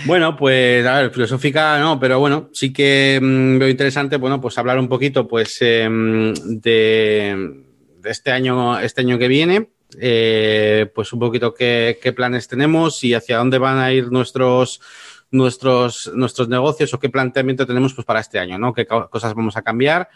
bueno, 0.05 0.35
pues 0.35 0.85
a 0.85 0.95
ver, 0.95 1.11
filosófica 1.11 1.79
no, 1.79 1.97
pero 1.97 2.19
bueno, 2.19 2.49
sí 2.51 2.73
que 2.73 3.17
mm, 3.21 3.59
veo 3.59 3.69
interesante, 3.69 4.17
bueno, 4.17 4.41
pues 4.41 4.57
hablar 4.57 4.77
un 4.77 4.89
poquito 4.89 5.25
pues 5.25 5.57
em, 5.61 6.33
de, 6.33 7.63
este 8.03 8.31
año, 8.31 8.77
este 8.77 8.99
año 8.99 9.17
que 9.17 9.29
viene. 9.29 9.69
Eh, 9.99 10.89
pues 10.95 11.11
un 11.11 11.19
poquito 11.19 11.53
qué 11.53 12.13
planes 12.15 12.47
tenemos 12.47 13.03
y 13.03 13.13
hacia 13.13 13.37
dónde 13.37 13.57
van 13.57 13.77
a 13.77 13.91
ir 13.91 14.11
nuestros 14.11 14.79
nuestros, 15.31 16.11
nuestros 16.13 16.49
negocios 16.49 16.93
o 16.93 16.99
qué 16.99 17.09
planteamiento 17.09 17.65
tenemos 17.65 17.93
pues, 17.93 18.05
para 18.05 18.19
este 18.19 18.37
año, 18.37 18.59
¿no? 18.59 18.73
¿Qué 18.73 18.85
cosas 18.85 19.33
vamos 19.33 19.57
a 19.57 19.61
cambiar 19.61 20.09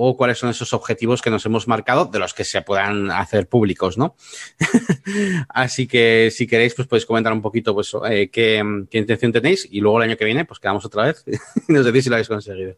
o 0.00 0.16
cuáles 0.16 0.38
son 0.38 0.50
esos 0.50 0.72
objetivos 0.74 1.20
que 1.20 1.30
nos 1.30 1.44
hemos 1.44 1.66
marcado 1.66 2.04
de 2.04 2.20
los 2.20 2.32
que 2.32 2.44
se 2.44 2.62
puedan 2.62 3.10
hacer 3.10 3.48
públicos, 3.48 3.98
¿no? 3.98 4.14
Así 5.48 5.88
que 5.88 6.30
si 6.30 6.46
queréis, 6.46 6.74
pues 6.74 6.86
podéis 6.86 7.04
comentar 7.04 7.32
un 7.32 7.42
poquito 7.42 7.74
pues, 7.74 7.96
eh, 8.08 8.30
qué, 8.30 8.62
qué, 8.88 8.98
intención 8.98 9.32
tenéis 9.32 9.66
y 9.68 9.80
luego 9.80 9.98
el 9.98 10.08
año 10.08 10.16
que 10.16 10.24
viene, 10.24 10.44
pues 10.44 10.60
quedamos 10.60 10.84
otra 10.84 11.06
vez 11.06 11.24
y 11.68 11.72
nos 11.72 11.84
decís 11.84 12.04
si 12.04 12.10
lo 12.10 12.16
habéis 12.16 12.28
conseguido. 12.28 12.76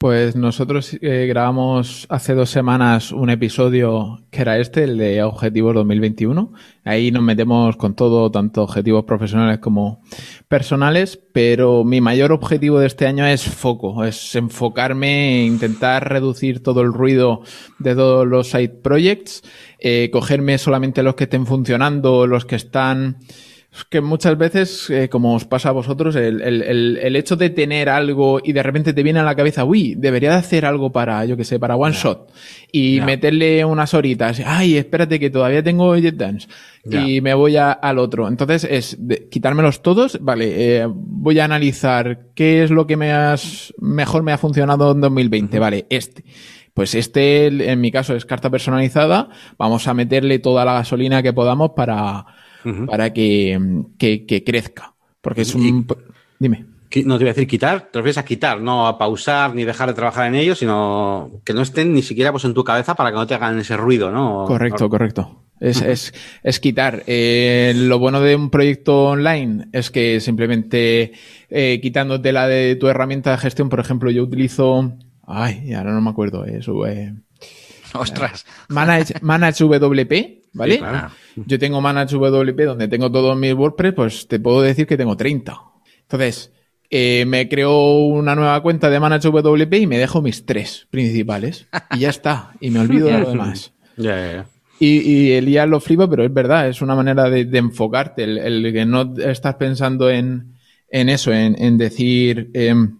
Pues 0.00 0.34
nosotros 0.34 0.96
eh, 1.02 1.26
grabamos 1.28 2.06
hace 2.08 2.32
dos 2.32 2.48
semanas 2.48 3.12
un 3.12 3.28
episodio 3.28 4.22
que 4.30 4.40
era 4.40 4.58
este, 4.58 4.84
el 4.84 4.96
de 4.96 5.22
Objetivos 5.22 5.74
2021. 5.74 6.54
Ahí 6.84 7.10
nos 7.10 7.22
metemos 7.22 7.76
con 7.76 7.94
todo, 7.94 8.30
tanto 8.30 8.62
objetivos 8.62 9.04
profesionales 9.04 9.58
como 9.58 10.00
personales, 10.48 11.20
pero 11.34 11.84
mi 11.84 12.00
mayor 12.00 12.32
objetivo 12.32 12.78
de 12.78 12.86
este 12.86 13.06
año 13.06 13.26
es 13.26 13.42
foco, 13.42 14.02
es 14.02 14.34
enfocarme, 14.36 15.44
intentar 15.44 16.08
reducir 16.08 16.62
todo 16.62 16.80
el 16.80 16.94
ruido 16.94 17.42
de 17.78 17.94
todos 17.94 18.26
los 18.26 18.48
side 18.48 18.80
projects, 18.82 19.42
eh, 19.80 20.08
cogerme 20.10 20.56
solamente 20.56 21.02
los 21.02 21.14
que 21.14 21.24
estén 21.24 21.44
funcionando, 21.44 22.26
los 22.26 22.46
que 22.46 22.56
están 22.56 23.18
es 23.18 23.49
que 23.88 24.00
muchas 24.00 24.36
veces, 24.36 24.90
eh, 24.90 25.08
como 25.08 25.34
os 25.34 25.44
pasa 25.44 25.68
a 25.68 25.72
vosotros, 25.72 26.16
el, 26.16 26.40
el, 26.42 26.98
el, 27.00 27.16
hecho 27.16 27.36
de 27.36 27.50
tener 27.50 27.88
algo 27.88 28.40
y 28.42 28.52
de 28.52 28.64
repente 28.64 28.92
te 28.92 29.04
viene 29.04 29.20
a 29.20 29.22
la 29.22 29.36
cabeza, 29.36 29.64
uy, 29.64 29.94
debería 29.96 30.30
de 30.30 30.36
hacer 30.36 30.66
algo 30.66 30.90
para, 30.90 31.24
yo 31.24 31.36
que 31.36 31.44
sé, 31.44 31.60
para 31.60 31.76
one 31.76 31.94
shot 31.94 32.32
y 32.72 33.00
meterle 33.00 33.64
unas 33.64 33.94
horitas. 33.94 34.42
Ay, 34.44 34.76
espérate 34.76 35.20
que 35.20 35.30
todavía 35.30 35.62
tengo 35.62 35.96
Jet 35.96 36.16
Dance 36.16 36.48
y 36.84 37.20
me 37.20 37.32
voy 37.34 37.56
a, 37.56 37.70
al 37.70 37.98
otro. 37.98 38.26
Entonces 38.26 38.64
es 38.68 38.98
quitármelos 39.30 39.82
todos, 39.82 40.18
vale, 40.20 40.78
eh, 40.78 40.86
voy 40.88 41.38
a 41.38 41.44
analizar 41.44 42.26
qué 42.34 42.64
es 42.64 42.70
lo 42.72 42.88
que 42.88 42.96
me 42.96 43.12
has, 43.12 43.72
mejor 43.78 44.24
me 44.24 44.32
ha 44.32 44.38
funcionado 44.38 44.90
en 44.90 45.00
2020, 45.00 45.58
vale, 45.60 45.86
este. 45.90 46.24
Pues 46.74 46.94
este, 46.94 47.46
en 47.46 47.80
mi 47.80 47.90
caso, 47.90 48.14
es 48.14 48.24
carta 48.24 48.48
personalizada. 48.48 49.28
Vamos 49.58 49.88
a 49.88 49.92
meterle 49.92 50.38
toda 50.38 50.64
la 50.64 50.74
gasolina 50.74 51.20
que 51.22 51.32
podamos 51.32 51.72
para, 51.76 52.26
para 52.86 53.12
que, 53.12 53.58
que, 53.98 54.44
crezca. 54.44 54.94
Porque 55.20 55.42
es 55.42 55.54
un... 55.54 55.86
Dime. 56.38 56.66
No 57.04 57.18
te 57.18 57.24
voy 57.24 57.30
a 57.30 57.34
decir 57.34 57.46
quitar, 57.46 57.88
te 57.92 58.00
refieres 58.00 58.18
a 58.18 58.24
quitar, 58.24 58.60
no 58.60 58.88
a 58.88 58.98
pausar 58.98 59.54
ni 59.54 59.64
dejar 59.64 59.88
de 59.88 59.94
trabajar 59.94 60.26
en 60.26 60.34
ellos, 60.34 60.58
sino 60.58 61.30
que 61.44 61.54
no 61.54 61.62
estén 61.62 61.92
ni 61.92 62.02
siquiera 62.02 62.32
pues, 62.32 62.44
en 62.44 62.54
tu 62.54 62.64
cabeza 62.64 62.96
para 62.96 63.10
que 63.10 63.16
no 63.16 63.26
te 63.28 63.34
hagan 63.34 63.60
ese 63.60 63.76
ruido, 63.76 64.10
¿no? 64.10 64.44
Correcto, 64.46 64.88
correcto. 64.90 65.44
Es, 65.60 65.82
es, 65.82 66.14
es, 66.42 66.58
quitar. 66.58 67.04
Eh, 67.06 67.74
lo 67.76 67.98
bueno 67.98 68.20
de 68.20 68.34
un 68.34 68.50
proyecto 68.50 69.08
online 69.10 69.68
es 69.72 69.90
que 69.90 70.18
simplemente 70.18 71.12
eh, 71.50 71.78
quitándote 71.80 72.32
la 72.32 72.48
de 72.48 72.76
tu 72.76 72.88
herramienta 72.88 73.30
de 73.30 73.38
gestión, 73.38 73.68
por 73.68 73.78
ejemplo, 73.78 74.10
yo 74.10 74.24
utilizo. 74.24 74.94
Ay, 75.26 75.72
ahora 75.74 75.92
no 75.92 76.00
me 76.00 76.10
acuerdo. 76.10 76.46
Eso, 76.46 76.86
eh, 76.86 77.14
Ostras. 77.94 78.46
Manage, 78.68 79.14
Manage 79.20 79.64
WP 79.64 80.40
¿vale? 80.52 80.80
Yo 81.36 81.58
tengo 81.58 81.80
Manage 81.80 82.16
WP 82.16 82.60
donde 82.64 82.88
tengo 82.88 83.10
todos 83.10 83.36
mis 83.36 83.54
WordPress, 83.54 83.94
pues 83.94 84.28
te 84.28 84.40
puedo 84.40 84.62
decir 84.62 84.86
que 84.86 84.96
tengo 84.96 85.16
30. 85.16 85.58
Entonces, 86.02 86.52
eh, 86.90 87.24
me 87.26 87.48
creo 87.48 87.98
una 87.98 88.34
nueva 88.34 88.60
cuenta 88.62 88.90
de 88.90 88.98
Manage 88.98 89.28
WP 89.28 89.74
y 89.74 89.86
me 89.86 89.98
dejo 89.98 90.22
mis 90.22 90.44
tres 90.44 90.88
principales. 90.90 91.68
Y 91.94 92.00
ya 92.00 92.10
está. 92.10 92.52
Y 92.60 92.70
me 92.70 92.80
olvido 92.80 93.06
de 93.06 93.18
lo 93.18 93.30
demás. 93.30 93.72
Ya, 93.96 94.16
ya, 94.16 94.32
ya. 94.32 94.46
Y, 94.80 95.00
y 95.00 95.32
el 95.32 95.52
lo 95.70 95.78
flipa, 95.78 96.08
pero 96.08 96.24
es 96.24 96.32
verdad, 96.32 96.66
es 96.66 96.80
una 96.80 96.94
manera 96.94 97.28
de, 97.28 97.46
enfocarte, 97.58 98.24
el, 98.24 98.72
que 98.72 98.86
no 98.86 99.14
estás 99.18 99.56
pensando 99.56 100.08
en, 100.08 100.54
en 100.88 101.10
eso, 101.10 101.32
en, 101.32 101.76
decir, 101.76 102.50
em, 102.54 102.98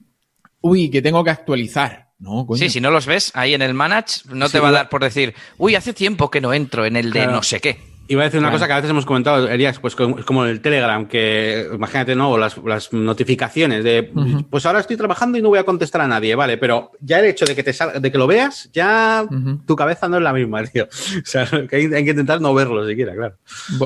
uy, 0.60 0.90
que 0.90 1.00
tengo 1.00 1.24
que 1.24 1.30
actualizar. 1.30 2.10
No, 2.18 2.46
Sí, 2.54 2.68
si 2.68 2.82
no 2.82 2.90
los 2.90 3.06
ves 3.06 3.32
ahí 3.34 3.54
en 3.54 3.62
el 3.62 3.72
Manage, 3.72 4.20
no 4.28 4.50
te 4.50 4.60
va 4.60 4.68
a 4.68 4.72
dar 4.72 4.88
por 4.90 5.02
decir, 5.02 5.34
uy, 5.56 5.74
hace 5.74 5.94
tiempo 5.94 6.30
que 6.30 6.42
no 6.42 6.52
entro 6.52 6.84
en 6.84 6.96
el 6.96 7.12
de 7.12 7.26
no 7.26 7.42
sé 7.42 7.60
qué. 7.60 7.89
Iba 8.10 8.22
a 8.22 8.24
decir 8.24 8.40
una 8.40 8.50
cosa 8.50 8.66
que 8.66 8.72
a 8.72 8.76
veces 8.76 8.90
hemos 8.90 9.06
comentado, 9.06 9.48
Elías, 9.48 9.78
pues 9.78 9.94
como 9.94 10.44
el 10.44 10.60
Telegram, 10.60 11.06
que 11.06 11.68
imagínate, 11.72 12.16
¿no? 12.16 12.36
Las, 12.36 12.58
las 12.58 12.92
notificaciones 12.92 13.84
de, 13.84 14.10
pues 14.50 14.66
ahora 14.66 14.80
estoy 14.80 14.96
trabajando 14.96 15.38
y 15.38 15.42
no 15.42 15.48
voy 15.48 15.60
a 15.60 15.62
contestar 15.62 16.00
a 16.00 16.08
nadie, 16.08 16.34
¿vale? 16.34 16.58
Pero 16.58 16.90
ya 17.00 17.20
el 17.20 17.26
hecho 17.26 17.44
de 17.44 17.54
que 17.54 17.62
te 17.62 17.72
salga, 17.72 18.00
de 18.00 18.10
que 18.10 18.18
lo 18.18 18.26
veas, 18.26 18.68
ya 18.72 19.24
tu 19.64 19.76
cabeza 19.76 20.08
no 20.08 20.16
es 20.16 20.24
la 20.24 20.32
misma, 20.32 20.60
tío. 20.64 20.86
O 20.86 21.24
sea, 21.24 21.46
que 21.68 21.76
hay, 21.76 21.88
que 21.88 22.10
intentar 22.10 22.40
no 22.40 22.52
verlo 22.52 22.84
siquiera, 22.84 23.14
claro. 23.14 23.36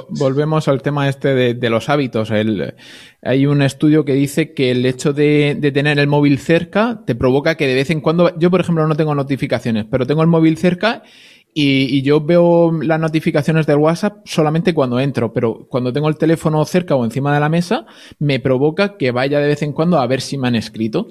volvemos 0.09 0.69
al 0.69 0.81
tema 0.81 1.07
este 1.07 1.53
de, 1.53 1.69
los 1.69 1.91
hábitos. 1.91 2.31
El, 2.31 2.73
hay 3.21 3.45
un 3.45 3.61
estudio 3.61 4.07
que 4.07 4.15
dice 4.15 4.55
que 4.55 4.71
el 4.71 4.87
hecho 4.87 5.13
de, 5.13 5.55
de 5.61 5.71
tener 5.71 5.99
el 5.99 6.07
móvil 6.07 6.39
cerca 6.39 7.03
te 7.05 7.15
provoca 7.15 7.57
que 7.57 7.67
de 7.67 7.75
vez 7.75 7.91
en 7.91 8.01
cuando, 8.01 8.35
yo 8.39 8.51
por 8.51 8.63
ejemplo 8.63 8.89
no 8.89 8.97
tengo 8.97 9.15
notificaciones, 9.15 9.85
pero 9.91 10.07
tengo 10.07 10.23
el 10.23 10.29
móvil 10.29 10.57
cerca 10.57 11.03
y, 11.57 12.03
yo 12.03 12.21
veo 12.21 12.73
las 12.83 12.99
notificaciones 12.99 13.67
del 13.67 13.77
WhatsApp 13.77 14.27
solamente 14.27 14.75
cuando 14.75 14.99
entro, 14.99 15.33
pero 15.33 15.67
cuando 15.69 15.93
tengo 15.93 16.09
el 16.09 16.17
teléfono 16.17 16.65
cerca 16.65 16.97
o 16.97 17.05
encima 17.05 17.33
de 17.33 17.39
la 17.39 17.49
mesa, 17.49 17.87
me 18.19 18.41
provoca 18.41 18.97
que 18.97 19.13
vaya 19.13 19.39
de 19.39 19.47
vez 19.47 19.63
en 19.63 19.73
cuando 19.73 20.01
a 20.01 20.07
ver 20.09 20.21
si 20.21 20.37
me 20.37 20.49
han 20.49 20.57
escrito. 20.57 21.07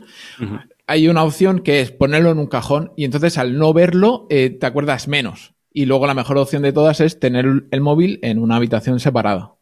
Hay 0.86 1.08
una 1.08 1.24
opción 1.24 1.60
que 1.60 1.80
es 1.80 1.91
ponerlo 1.91 2.30
en 2.30 2.39
un 2.39 2.48
cajón 2.48 2.91
y 2.98 3.06
entonces 3.06 3.38
al 3.38 3.58
no 3.58 3.72
verlo 3.74 4.28
eh, 4.30 4.50
te 4.50 4.66
acuerdas 4.66 5.08
menos. 5.08 5.54
Y 5.72 5.86
luego 5.86 6.08
la 6.08 6.14
mejor 6.14 6.38
opción 6.38 6.62
de 6.62 6.74
todas 6.74 7.00
es 7.00 7.22
tener 7.22 7.46
el 7.72 7.82
móvil 7.82 8.20
en 8.22 8.38
una 8.38 8.58
habitación 8.58 9.00
separada. 9.00 9.54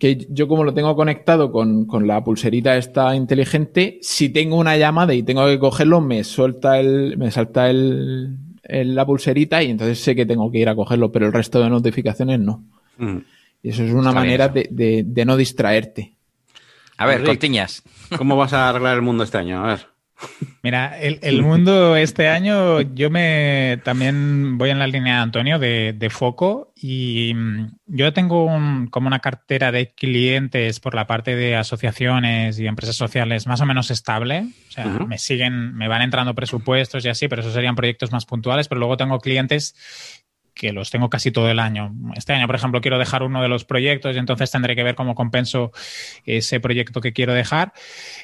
Que 0.00 0.26
yo 0.30 0.48
como 0.48 0.64
lo 0.64 0.74
tengo 0.74 0.96
conectado 0.96 1.52
con, 1.52 1.84
con, 1.86 2.08
la 2.08 2.24
pulserita 2.24 2.76
esta 2.76 3.14
inteligente, 3.14 3.98
si 4.02 4.28
tengo 4.30 4.56
una 4.56 4.76
llamada 4.76 5.14
y 5.14 5.22
tengo 5.22 5.46
que 5.46 5.60
cogerlo, 5.60 6.00
me 6.00 6.24
suelta 6.24 6.80
el, 6.80 7.16
me 7.16 7.30
salta 7.30 7.70
el, 7.70 8.38
la 8.68 9.06
pulserita 9.06 9.62
y 9.62 9.70
entonces 9.70 10.00
sé 10.00 10.14
que 10.14 10.26
tengo 10.26 10.50
que 10.50 10.58
ir 10.58 10.68
a 10.68 10.74
cogerlo, 10.74 11.10
pero 11.10 11.26
el 11.26 11.32
resto 11.32 11.60
de 11.60 11.70
notificaciones 11.70 12.38
no. 12.38 12.64
Mm. 12.98 13.18
Y 13.62 13.70
eso 13.70 13.82
es 13.82 13.92
una 13.92 14.12
manera 14.12 14.48
de, 14.48 15.24
no 15.26 15.36
distraerte. 15.36 16.14
A 16.96 17.06
ver, 17.06 17.24
Cortiñas. 17.24 17.82
¿Cómo 18.16 18.36
vas 18.36 18.52
a 18.52 18.68
arreglar 18.68 18.96
el 18.96 19.02
mundo 19.02 19.24
este 19.24 19.38
año? 19.38 19.64
A 19.64 19.66
ver. 19.68 19.86
Mira, 20.62 20.98
el, 21.00 21.42
mundo 21.42 21.96
este 21.96 22.28
año, 22.28 22.80
yo 22.80 23.10
me 23.10 23.80
también 23.84 24.58
voy 24.58 24.70
en 24.70 24.78
la 24.78 24.86
línea 24.86 25.16
de 25.16 25.20
Antonio 25.20 25.58
de, 25.58 26.08
foco 26.10 26.72
y 26.74 27.32
mm, 27.34 27.76
yo 27.86 28.12
tengo 28.12 28.46
como 28.90 29.06
una 29.06 29.20
cartera 29.20 29.70
de 29.70 29.90
clientes 29.92 30.80
por 30.80 30.94
la 30.94 31.06
parte 31.06 31.36
de 31.36 31.56
asociaciones 31.56 32.58
y 32.58 32.66
empresas 32.66 32.96
sociales 32.96 33.46
más 33.46 33.60
o 33.60 33.66
menos 33.66 33.90
estable. 33.90 34.48
O 34.68 34.72
sea, 34.72 34.84
me 34.84 35.18
siguen, 35.18 35.74
me 35.74 35.88
van 35.88 36.02
entrando 36.02 36.34
presupuestos 36.34 37.04
y 37.04 37.08
así, 37.08 37.28
pero 37.28 37.42
esos 37.42 37.54
serían 37.54 37.76
proyectos 37.76 38.10
más 38.10 38.26
puntuales. 38.26 38.68
Pero 38.68 38.80
luego 38.80 38.96
tengo 38.96 39.20
clientes 39.20 39.74
que 40.58 40.72
los 40.72 40.90
tengo 40.90 41.08
casi 41.08 41.30
todo 41.30 41.48
el 41.50 41.60
año. 41.60 41.94
Este 42.16 42.34
año, 42.34 42.46
por 42.46 42.56
ejemplo, 42.56 42.80
quiero 42.80 42.98
dejar 42.98 43.22
uno 43.22 43.40
de 43.40 43.48
los 43.48 43.64
proyectos 43.64 44.14
y 44.14 44.18
entonces 44.18 44.50
tendré 44.50 44.74
que 44.74 44.82
ver 44.82 44.96
cómo 44.96 45.14
compenso 45.14 45.72
ese 46.26 46.60
proyecto 46.60 47.00
que 47.00 47.12
quiero 47.12 47.32
dejar. 47.32 47.72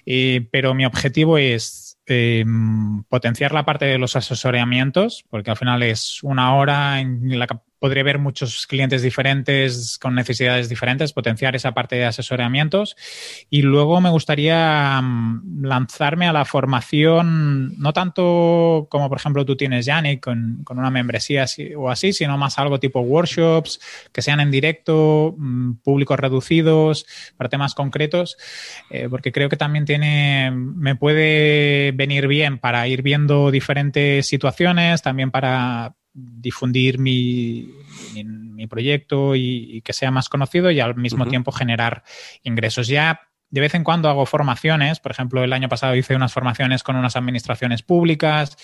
Eh, 0.05 0.47
pero 0.51 0.75
mi 0.75 0.85
objetivo 0.85 1.39
es 1.39 1.84
Em, 2.07 3.03
potenciar 3.05 3.53
la 3.53 3.65
parte 3.65 3.87
de 3.87 3.99
los 3.99 4.15
asesoramientos, 4.15 5.25
porque 5.31 5.51
al 5.51 5.57
final 5.57 5.83
es 5.83 6.23
una 6.23 6.55
hora 6.55 7.01
en 7.01 7.39
la 7.39 7.47
podría 7.85 8.03
ver 8.03 8.19
muchos 8.19 8.67
clientes 8.67 9.03
diferentes 9.03 9.99
con 9.99 10.15
necesidades 10.15 10.71
diferentes, 10.71 11.13
potenciar 11.13 11.55
esa 11.55 11.73
parte 11.73 11.97
de 11.97 12.07
asesoramientos. 12.07 12.97
Y 13.51 13.61
luego 13.61 14.01
me 14.01 14.09
gustaría 14.09 15.03
mm, 15.03 15.67
lanzarme 15.67 16.27
a 16.27 16.33
la 16.33 16.47
formación, 16.47 17.79
no 17.79 17.93
tanto 17.93 18.87
como 18.89 19.11
por 19.11 19.19
ejemplo 19.19 19.45
tú 19.45 19.55
tienes, 19.55 19.85
Yannick, 19.85 20.25
con, 20.25 20.63
con 20.65 20.79
una 20.79 20.91
membresía 20.91 21.45
o 21.77 21.91
así, 21.91 22.15
sino 22.15 22.39
más 22.39 22.59
algo 22.59 22.81
tipo 22.81 23.01
workshops, 23.01 23.79
que 24.15 24.23
sean 24.23 24.41
en 24.41 24.51
directo, 24.51 25.35
mm, 25.37 25.83
públicos 25.85 26.19
reducidos, 26.19 27.05
para 27.37 27.51
temas 27.51 27.75
concretos, 27.75 28.39
eh, 28.89 29.09
porque 29.11 29.31
creo 29.31 29.51
que 29.51 29.59
también 29.59 29.85
tiene, 29.85 30.51
me 30.55 30.97
puede 30.97 31.93
venir 31.93 32.29
bien 32.29 32.57
para 32.57 32.89
ir 32.89 33.03
viendo 33.03 33.51
diferentes 33.51 34.27
situaciones, 34.27 35.03
también 35.03 35.31
para 35.31 35.97
difundir 36.15 36.99
mi, 36.99 37.69
mi, 38.15 38.67
proyecto 38.67 39.35
y, 39.35 39.83
que 39.83 39.93
sea 39.93 40.11
más 40.11 40.29
conocido 40.29 40.71
y 40.71 40.81
al 40.81 40.95
mismo 40.97 41.27
tiempo 41.27 41.53
generar 41.53 42.05
ingresos. 42.43 42.89
Ya 42.89 43.21
de 43.55 43.61
vez 43.61 43.75
en 43.75 43.85
cuando 43.85 44.09
hago 44.09 44.27
formaciones, 44.27 44.99
por 44.99 45.13
ejemplo, 45.13 45.45
el 45.45 45.53
año 45.53 45.69
pasado 45.69 45.95
hice 45.95 46.17
unas 46.17 46.33
formaciones 46.33 46.83
con 46.83 46.97
unas 46.97 47.15
administraciones 47.15 47.83
públicas, 47.83 48.57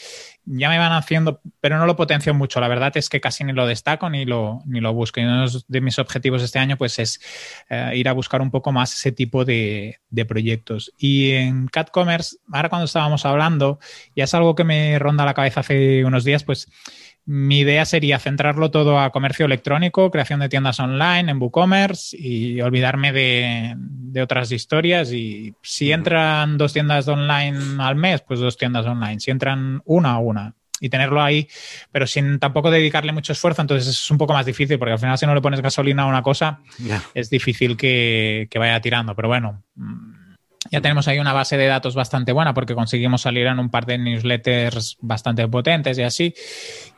ya 0.45 0.69
me 0.69 0.79
van 0.79 0.93
haciendo, 0.93 1.41
pero 1.61 1.79
no 1.79 1.87
lo 1.87 1.95
potencio 1.95 2.35
mucho. 2.35 2.59
La 2.61 2.67
verdad 2.67 2.97
es 2.97 3.09
que 3.09 3.21
casi 3.21 3.45
ni 3.45 3.53
lo 3.53 3.69
destaco 3.69 4.11
ni 4.11 4.25
lo, 4.25 4.63
ni 4.67 4.81
lo 4.81 4.93
busco. 4.93 5.21
Y 5.21 5.25
uno 5.25 5.47
de 5.69 5.81
mis 5.81 6.01
objetivos 6.01 6.43
este 6.43 6.59
año 6.59 6.77
pues 6.77 6.99
es 6.99 7.21
eh, 7.69 7.93
ir 7.95 8.09
a 8.09 8.13
buscar 8.13 8.43
un 8.43 8.51
poco 8.51 8.73
más 8.73 8.93
ese 8.93 9.13
tipo 9.13 9.45
de, 9.45 10.01
de 10.09 10.25
proyectos. 10.25 10.93
Y 10.99 11.33
en 11.33 11.69
Cat 11.69 11.91
Commerce, 11.91 12.39
ahora 12.53 12.69
cuando 12.69 12.87
estábamos 12.87 13.25
hablando, 13.25 13.79
ya 14.17 14.25
es 14.25 14.35
algo 14.35 14.57
que 14.57 14.65
me 14.65 14.99
ronda 14.99 15.25
la 15.25 15.35
cabeza 15.35 15.61
hace 15.61 16.05
unos 16.05 16.25
días, 16.25 16.43
pues 16.43 16.69
mi 17.27 17.61
idea 17.61 17.85
sería 17.85 18.19
centrarlo 18.19 18.71
todo 18.71 18.99
a 18.99 19.11
comercio 19.11 19.47
electrónico, 19.47 20.11
creación 20.11 20.41
de 20.41 20.49
tiendas 20.49 20.81
online 20.81 21.31
en 21.31 21.41
WooCommerce 21.41 22.17
y 22.19 22.61
olvidarme 22.61 23.13
de, 23.13 23.77
otras 24.23 24.51
historias. 24.53 25.13
Y 25.13 25.55
si 25.63 25.93
entran 25.93 26.59
dos 26.59 26.73
tiendas 26.73 27.07
online 27.09 27.59
al 27.79 27.97
mes, 27.97 28.23
pues 28.23 28.41
dos 28.41 28.57
tiendas 28.57 28.87
online. 28.87 29.21
Si 29.21 29.31
entran 29.31 29.83
una, 29.85 30.19
una. 30.19 30.55
Y 30.83 30.89
tenerlo 30.89 31.23
ahí, 31.23 31.47
pero 31.93 32.07
sin 32.07 32.39
tampoco 32.39 32.71
dedicarle 32.71 33.13
mucho 33.13 33.35
esfuerzo, 33.35 33.61
entonces 33.61 33.87
es 33.87 34.11
un 34.11 34.17
poco 34.17 34.33
más 34.33 34.47
difícil, 34.47 34.79
porque 34.79 34.93
al 34.93 34.99
final 34.99 35.19
si 35.19 35.27
no 35.27 35.35
le 35.35 35.43
pones 35.43 35.61
gasolina 35.61 36.05
a 36.05 36.07
una 36.07 36.23
cosa, 36.23 36.61
es 37.13 37.29
difícil 37.29 37.77
que, 37.77 38.49
que 38.51 38.59
vaya 38.59 38.81
tirando. 38.81 39.15
Pero 39.15 39.29
bueno, 39.29 39.63
ya 40.71 40.81
tenemos 40.81 41.09
ahí 41.09 41.19
una 41.19 41.33
base 41.33 41.57
de 41.57 41.67
datos 41.67 41.95
bastante 41.95 42.33
buena 42.33 42.55
porque 42.55 42.75
conseguimos 42.75 43.23
salir 43.23 43.47
en 43.47 43.59
un 43.59 43.71
par 43.71 43.87
de 43.87 43.99
newsletters 43.99 44.99
bastante 45.01 45.47
potentes 45.49 45.99
y 45.99 46.03
así. 46.03 46.35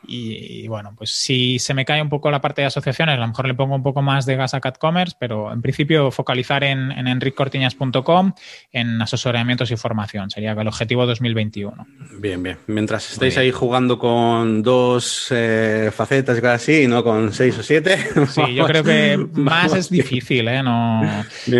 Y, 0.05 0.67
bueno, 0.67 0.93
pues 0.97 1.11
si 1.11 1.59
se 1.59 1.73
me 1.73 1.85
cae 1.85 2.01
un 2.01 2.09
poco 2.09 2.29
la 2.29 2.41
parte 2.41 2.61
de 2.61 2.67
asociaciones, 2.67 3.15
a 3.15 3.21
lo 3.21 3.27
mejor 3.27 3.47
le 3.47 3.53
pongo 3.53 3.73
un 3.73 3.83
poco 3.83 4.01
más 4.01 4.25
de 4.25 4.35
gas 4.35 4.53
a 4.53 4.59
CatCommerce, 4.59 5.15
pero 5.17 5.51
en 5.53 5.61
principio 5.61 6.11
focalizar 6.11 6.63
en, 6.65 6.91
en 6.91 7.07
enriccortiñas.com 7.07 8.33
en 8.73 9.01
asesoramientos 9.01 9.71
y 9.71 9.77
formación. 9.77 10.29
Sería 10.29 10.51
el 10.51 10.67
objetivo 10.67 11.05
2021. 11.05 11.87
Bien, 12.19 12.43
bien. 12.43 12.57
Mientras 12.67 13.13
estéis 13.13 13.37
ahí 13.37 13.51
jugando 13.51 13.97
con 13.97 14.61
dos 14.61 15.27
eh, 15.31 15.89
facetas 15.93 16.37
y 16.37 16.41
cosas 16.41 16.61
así, 16.61 16.87
no 16.87 17.03
con 17.03 17.33
seis 17.33 17.57
o 17.57 17.63
siete. 17.63 17.97
Sí, 18.33 18.55
yo 18.55 18.65
creo 18.65 18.83
que 18.83 19.17
más 19.33 19.73
es 19.75 19.89
difícil, 19.89 20.47
¿eh? 20.47 20.63
No, 20.63 21.01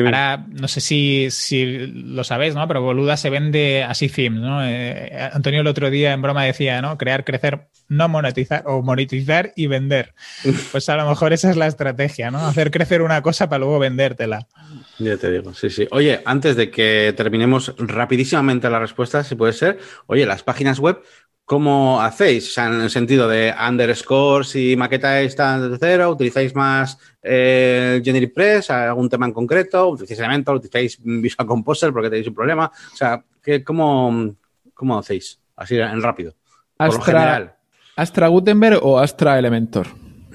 ahora, 0.06 0.44
no 0.50 0.68
sé 0.68 0.82
si, 0.82 1.28
si 1.30 2.03
lo 2.04 2.24
sabéis, 2.24 2.56
¿no? 2.56 2.68
Pero 2.68 2.82
Boluda 2.82 3.18
se 3.18 3.30
vende 3.30 3.84
así 3.84 4.10
themes, 4.10 4.42
¿no? 4.42 4.64
Eh, 4.66 5.30
Antonio 5.34 5.62
el 5.62 5.68
otro 5.68 5.90
día 5.90 6.14
en 6.14 6.22
broma 6.22 6.44
decía, 6.44 6.82
¿no? 6.82 6.98
Crear, 6.98 7.24
crecer, 7.24 7.68
no 7.88 8.10
monetizar 8.10 8.64
o 8.66 8.82
monetizar 8.82 9.54
y 9.56 9.68
vender. 9.68 10.14
Pues 10.72 10.90
a 10.90 10.96
lo 10.98 11.08
mejor 11.08 11.34
esa 11.34 11.50
es 11.50 11.58
la 11.58 11.68
estrategia, 11.68 12.32
¿no? 12.32 12.46
Hacer 12.46 12.72
crecer 12.72 13.02
una 13.02 13.22
cosa 13.22 13.50
para 13.50 13.60
luego 13.60 13.80
vendértela. 13.80 14.48
Ya 15.00 15.18
te 15.18 15.32
digo, 15.32 15.54
sí, 15.54 15.70
sí. 15.70 15.88
Oye, 15.92 16.22
antes 16.26 16.56
de 16.56 16.70
que 16.70 17.14
terminemos 17.16 17.74
rapidísimamente 17.78 18.70
la 18.70 18.80
respuesta, 18.80 19.24
si 19.24 19.36
puede 19.36 19.54
ser, 19.54 19.80
oye, 20.08 20.26
las 20.26 20.44
páginas 20.44 20.80
web, 20.80 21.02
¿Cómo 21.46 22.02
hacéis? 22.02 22.48
O 22.48 22.52
sea, 22.52 22.68
en 22.68 22.82
el 22.82 22.90
sentido 22.90 23.28
de 23.28 23.54
underscore, 23.70 24.46
si 24.46 24.76
maquetáis 24.78 25.36
de 25.36 25.78
cero, 25.78 26.12
utilizáis 26.12 26.56
más 26.56 26.98
eh, 27.22 28.02
Generic 28.04 28.34
Press, 28.34 28.70
algún 28.70 29.10
tema 29.10 29.26
en 29.26 29.34
concreto, 29.34 29.90
utilizáis 29.90 30.20
Elementor, 30.20 30.56
utilizáis 30.56 30.98
Visual 31.04 31.48
Composer 31.48 31.92
porque 31.92 32.10
tenéis 32.10 32.28
un 32.28 32.36
problema. 32.36 32.72
O 32.94 32.96
sea, 32.96 33.24
¿qué, 33.42 33.64
cómo, 33.64 34.34
¿cómo 34.74 34.98
hacéis? 34.98 35.38
Así 35.56 35.78
en 35.78 36.02
rápido. 36.02 36.34
Astra, 36.78 37.58
Astra 37.96 38.28
Gutenberg 38.28 38.80
o 38.82 38.98
Astra 38.98 39.38
Elementor. 39.38 39.88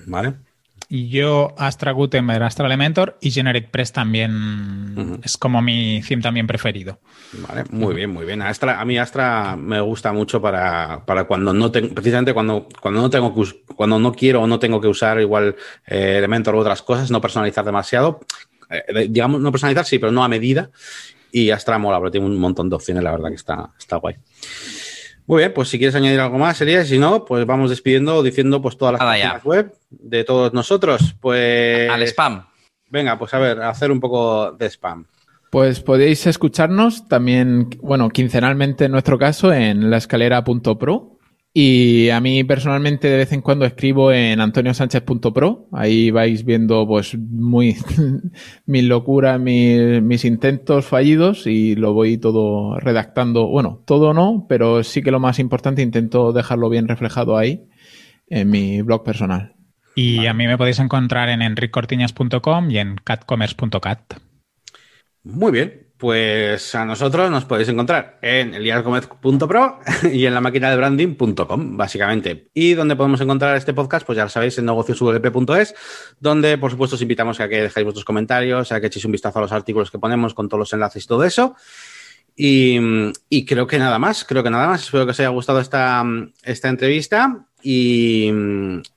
Vale. 0.06 0.47
Yo 0.90 1.54
Astra 1.58 1.92
Gutenberg, 1.92 2.42
Astra 2.42 2.64
Elementor 2.64 3.18
y 3.20 3.30
Generic 3.30 3.70
Press 3.70 3.92
también 3.92 5.20
es 5.22 5.36
como 5.36 5.60
mi 5.60 6.00
theme 6.06 6.22
también 6.22 6.46
preferido. 6.46 6.98
Vale, 7.46 7.64
muy 7.70 7.94
bien, 7.94 8.10
muy 8.10 8.24
bien. 8.24 8.40
Astra, 8.40 8.80
a 8.80 8.84
mí 8.86 8.96
Astra 8.96 9.54
me 9.56 9.82
gusta 9.82 10.14
mucho 10.14 10.40
para, 10.40 11.04
para 11.04 11.24
cuando 11.24 11.52
no 11.52 11.70
tengo, 11.70 11.94
precisamente 11.94 12.32
cuando, 12.32 12.68
cuando 12.80 13.02
no 13.02 13.10
tengo 13.10 13.34
que, 13.34 13.64
cuando 13.74 13.98
no 13.98 14.12
quiero 14.12 14.42
o 14.42 14.46
no 14.46 14.58
tengo 14.58 14.80
que 14.80 14.88
usar 14.88 15.20
igual 15.20 15.56
eh, 15.86 16.14
Elementor 16.18 16.54
u 16.54 16.58
otras 16.60 16.80
cosas, 16.80 17.10
no 17.10 17.20
personalizar 17.20 17.66
demasiado. 17.66 18.20
Eh, 18.70 19.08
digamos, 19.10 19.42
no 19.42 19.52
personalizar, 19.52 19.84
sí, 19.84 19.98
pero 19.98 20.10
no 20.10 20.24
a 20.24 20.28
medida. 20.28 20.70
Y 21.30 21.50
Astra 21.50 21.76
mola, 21.76 21.98
pero 21.98 22.10
tiene 22.10 22.26
un 22.26 22.38
montón 22.38 22.70
de 22.70 22.76
opciones, 22.76 23.04
la 23.04 23.10
verdad 23.10 23.28
que 23.28 23.34
está, 23.34 23.74
está 23.78 23.96
guay. 23.96 24.16
Muy 25.28 25.40
bien, 25.40 25.52
pues 25.52 25.68
si 25.68 25.76
quieres 25.76 25.94
añadir 25.94 26.20
algo 26.20 26.38
más, 26.38 26.56
sería, 26.56 26.82
si 26.86 26.98
no, 26.98 27.26
pues 27.26 27.44
vamos 27.44 27.68
despidiendo 27.68 28.22
diciendo 28.22 28.62
pues 28.62 28.78
todas 28.78 28.92
las 28.92 29.00
páginas 29.00 29.44
web 29.44 29.74
de 29.90 30.24
todos 30.24 30.54
nosotros. 30.54 31.14
Pues. 31.20 31.90
Al 31.90 32.02
spam. 32.04 32.46
Venga, 32.88 33.18
pues 33.18 33.34
a 33.34 33.38
ver, 33.38 33.60
hacer 33.60 33.92
un 33.92 34.00
poco 34.00 34.52
de 34.52 34.70
spam. 34.70 35.04
Pues 35.50 35.80
podéis 35.80 36.26
escucharnos 36.26 37.08
también, 37.08 37.68
bueno, 37.82 38.08
quincenalmente 38.08 38.86
en 38.86 38.92
nuestro 38.92 39.18
caso, 39.18 39.52
en 39.52 39.90
la 39.90 39.98
escalera.pro 39.98 41.17
y 41.60 42.10
a 42.10 42.20
mí 42.20 42.44
personalmente 42.44 43.10
de 43.10 43.16
vez 43.16 43.32
en 43.32 43.42
cuando 43.42 43.64
escribo 43.64 44.12
en 44.12 44.40
antoniosánchez.pro. 44.40 45.66
Ahí 45.72 46.12
vais 46.12 46.44
viendo 46.44 46.86
pues 46.86 47.18
muy 47.18 47.76
mis 48.66 48.84
locuras, 48.84 49.40
mis, 49.40 50.00
mis, 50.00 50.24
intentos 50.24 50.86
fallidos 50.86 51.48
y 51.48 51.74
lo 51.74 51.94
voy 51.94 52.16
todo 52.16 52.78
redactando. 52.78 53.48
Bueno, 53.48 53.82
todo 53.86 54.14
no, 54.14 54.46
pero 54.48 54.84
sí 54.84 55.02
que 55.02 55.10
lo 55.10 55.18
más 55.18 55.40
importante 55.40 55.82
intento 55.82 56.32
dejarlo 56.32 56.68
bien 56.68 56.86
reflejado 56.86 57.36
ahí 57.36 57.66
en 58.28 58.50
mi 58.50 58.80
blog 58.82 59.02
personal. 59.02 59.56
Y 59.96 60.26
a 60.26 60.34
mí 60.34 60.46
me 60.46 60.56
podéis 60.56 60.78
encontrar 60.78 61.28
en 61.28 61.42
enriccortiñas.com 61.42 62.70
y 62.70 62.78
en 62.78 62.94
catcommerce.cat. 63.02 64.14
Muy 65.24 65.50
bien, 65.50 65.87
pues 65.98 66.76
a 66.76 66.84
nosotros 66.84 67.28
nos 67.28 67.44
podéis 67.44 67.68
encontrar 67.68 68.20
en 68.22 68.54
eliasgomez.pro 68.54 69.80
y 70.12 70.26
en 70.26 70.34
la 70.34 70.40
máquina 70.40 70.70
de 70.70 70.76
branding.com, 70.76 71.76
básicamente. 71.76 72.50
Y 72.54 72.74
donde 72.74 72.94
podemos 72.94 73.20
encontrar 73.20 73.56
este 73.56 73.74
podcast, 73.74 74.06
pues 74.06 74.16
ya 74.16 74.22
lo 74.22 74.30
sabéis, 74.30 74.56
en 74.58 74.66
negociosvp.es, 74.66 75.74
donde 76.20 76.56
por 76.56 76.70
supuesto 76.70 76.94
os 76.94 77.02
invitamos 77.02 77.40
a 77.40 77.48
que 77.48 77.62
dejéis 77.62 77.84
vuestros 77.84 78.04
comentarios, 78.04 78.70
a 78.70 78.80
que 78.80 78.86
echéis 78.86 79.04
un 79.06 79.12
vistazo 79.12 79.40
a 79.40 79.42
los 79.42 79.52
artículos 79.52 79.90
que 79.90 79.98
ponemos 79.98 80.34
con 80.34 80.48
todos 80.48 80.60
los 80.60 80.72
enlaces 80.72 81.04
y 81.04 81.06
todo 81.08 81.24
eso. 81.24 81.56
Y, 82.40 83.44
creo 83.46 83.66
que 83.66 83.80
nada 83.80 83.98
más, 83.98 84.24
creo 84.24 84.44
que 84.44 84.50
nada 84.50 84.68
más. 84.68 84.84
Espero 84.84 85.04
que 85.04 85.10
os 85.10 85.18
haya 85.18 85.30
gustado 85.30 85.58
esta, 85.58 86.04
esta 86.44 86.68
entrevista 86.68 87.44
y, 87.60 88.30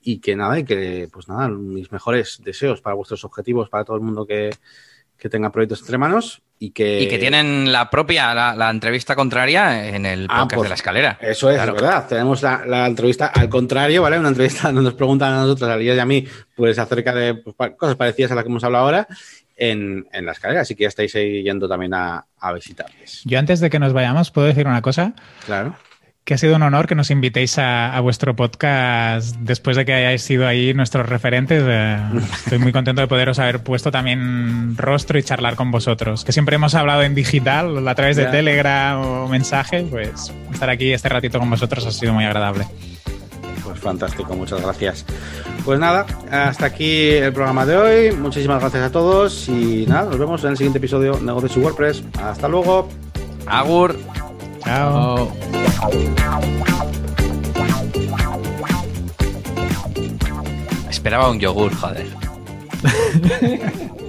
y 0.03 0.19
que 0.19 0.35
nada, 0.35 0.59
y 0.59 0.63
que 0.63 1.09
pues 1.11 1.27
nada, 1.27 1.47
mis 1.47 1.91
mejores 1.91 2.39
deseos 2.43 2.81
para 2.81 2.95
vuestros 2.95 3.25
objetivos, 3.25 3.69
para 3.69 3.83
todo 3.83 3.97
el 3.97 4.03
mundo 4.03 4.27
que, 4.27 4.51
que 5.21 5.29
tenga 5.29 5.51
proyectos 5.51 5.81
entre 5.81 5.99
manos 5.99 6.41
y 6.57 6.71
que... 6.71 7.01
Y 7.01 7.07
que 7.07 7.19
tienen 7.19 7.71
la 7.71 7.91
propia, 7.91 8.33
la, 8.33 8.69
entrevista 8.71 9.15
contraria 9.15 9.89
en 9.89 10.07
el 10.07 10.25
ah, 10.27 10.39
podcast 10.41 10.55
pues 10.55 10.65
de 10.65 10.69
la 10.69 10.75
escalera. 10.75 11.19
Eso 11.21 11.51
es, 11.51 11.57
verdad. 11.59 12.07
Tenemos 12.09 12.41
la, 12.41 12.87
entrevista 12.87 13.27
al 13.27 13.47
contrario, 13.47 14.01
¿vale? 14.01 14.17
Una 14.17 14.29
entrevista 14.29 14.69
donde 14.69 14.81
nos 14.81 14.95
preguntan 14.95 15.31
a 15.33 15.41
nosotros, 15.41 15.69
a 15.69 15.77
Lías 15.77 15.95
y 15.95 15.99
a 15.99 16.05
mí, 16.07 16.25
pues 16.55 16.79
acerca 16.79 17.13
de 17.13 17.35
pues, 17.35 17.55
cosas 17.77 17.95
parecidas 17.95 18.31
a 18.31 18.35
las 18.35 18.43
que 18.43 18.49
hemos 18.49 18.63
hablado 18.63 18.85
ahora. 18.85 19.07
en, 19.55 20.07
en 20.11 20.25
la 20.25 20.31
escalera, 20.31 20.61
así 20.61 20.73
que 20.73 20.85
ya 20.85 20.87
estáis 20.87 21.13
ahí 21.13 21.43
yendo 21.43 21.69
también 21.69 21.93
a, 21.93 22.25
a 22.39 22.53
visitarles. 22.53 23.21
Yo 23.23 23.37
antes 23.37 23.59
de 23.59 23.69
que 23.69 23.77
nos 23.77 23.93
vayamos, 23.93 24.31
¿puedo 24.31 24.47
decir 24.47 24.65
una 24.65 24.81
cosa? 24.81 25.13
Claro. 25.45 25.75
Que 26.23 26.35
ha 26.35 26.37
sido 26.37 26.55
un 26.55 26.61
honor 26.61 26.87
que 26.87 26.93
nos 26.93 27.09
invitéis 27.09 27.57
a, 27.57 27.95
a 27.95 27.99
vuestro 27.99 28.35
podcast 28.35 29.35
después 29.37 29.75
de 29.75 29.85
que 29.85 29.93
hayáis 29.93 30.21
sido 30.21 30.47
ahí 30.47 30.73
nuestros 30.73 31.09
referentes. 31.09 31.63
Eh, 31.65 31.97
estoy 32.45 32.59
muy 32.59 32.71
contento 32.71 33.01
de 33.01 33.07
poderos 33.07 33.39
haber 33.39 33.63
puesto 33.63 33.91
también 33.91 34.77
rostro 34.77 35.17
y 35.17 35.23
charlar 35.23 35.55
con 35.55 35.71
vosotros. 35.71 36.23
Que 36.23 36.31
siempre 36.31 36.55
hemos 36.55 36.75
hablado 36.75 37.01
en 37.01 37.15
digital, 37.15 37.87
a 37.87 37.95
través 37.95 38.17
de. 38.17 38.25
Telegram 38.27 39.01
o 39.01 39.27
mensaje. 39.27 39.85
Pues 39.89 40.31
estar 40.53 40.69
aquí 40.69 40.93
este 40.93 41.09
ratito 41.09 41.39
con 41.39 41.49
vosotros 41.49 41.85
ha 41.87 41.91
sido 41.91 42.13
muy 42.13 42.23
agradable. 42.23 42.67
Pues 43.63 43.79
fantástico, 43.79 44.35
muchas 44.35 44.61
gracias. 44.61 45.05
Pues 45.65 45.79
nada, 45.79 46.05
hasta 46.31 46.67
aquí 46.67 47.09
el 47.09 47.33
programa 47.33 47.65
de 47.65 47.77
hoy. 47.77 48.11
Muchísimas 48.15 48.59
gracias 48.59 48.83
a 48.83 48.91
todos 48.91 49.49
y 49.49 49.85
nada, 49.87 50.09
nos 50.09 50.19
vemos 50.19 50.43
en 50.43 50.51
el 50.51 50.57
siguiente 50.57 50.77
episodio 50.77 51.13
de 51.13 51.21
Negocios 51.21 51.57
y 51.57 51.59
WordPress. 51.59 52.03
Hasta 52.21 52.47
luego. 52.47 52.89
Agur. 53.47 53.95
Chao. 54.63 55.31
Esperaba 60.89 61.29
un 61.29 61.39
yogur, 61.39 61.73
joder. 61.73 62.07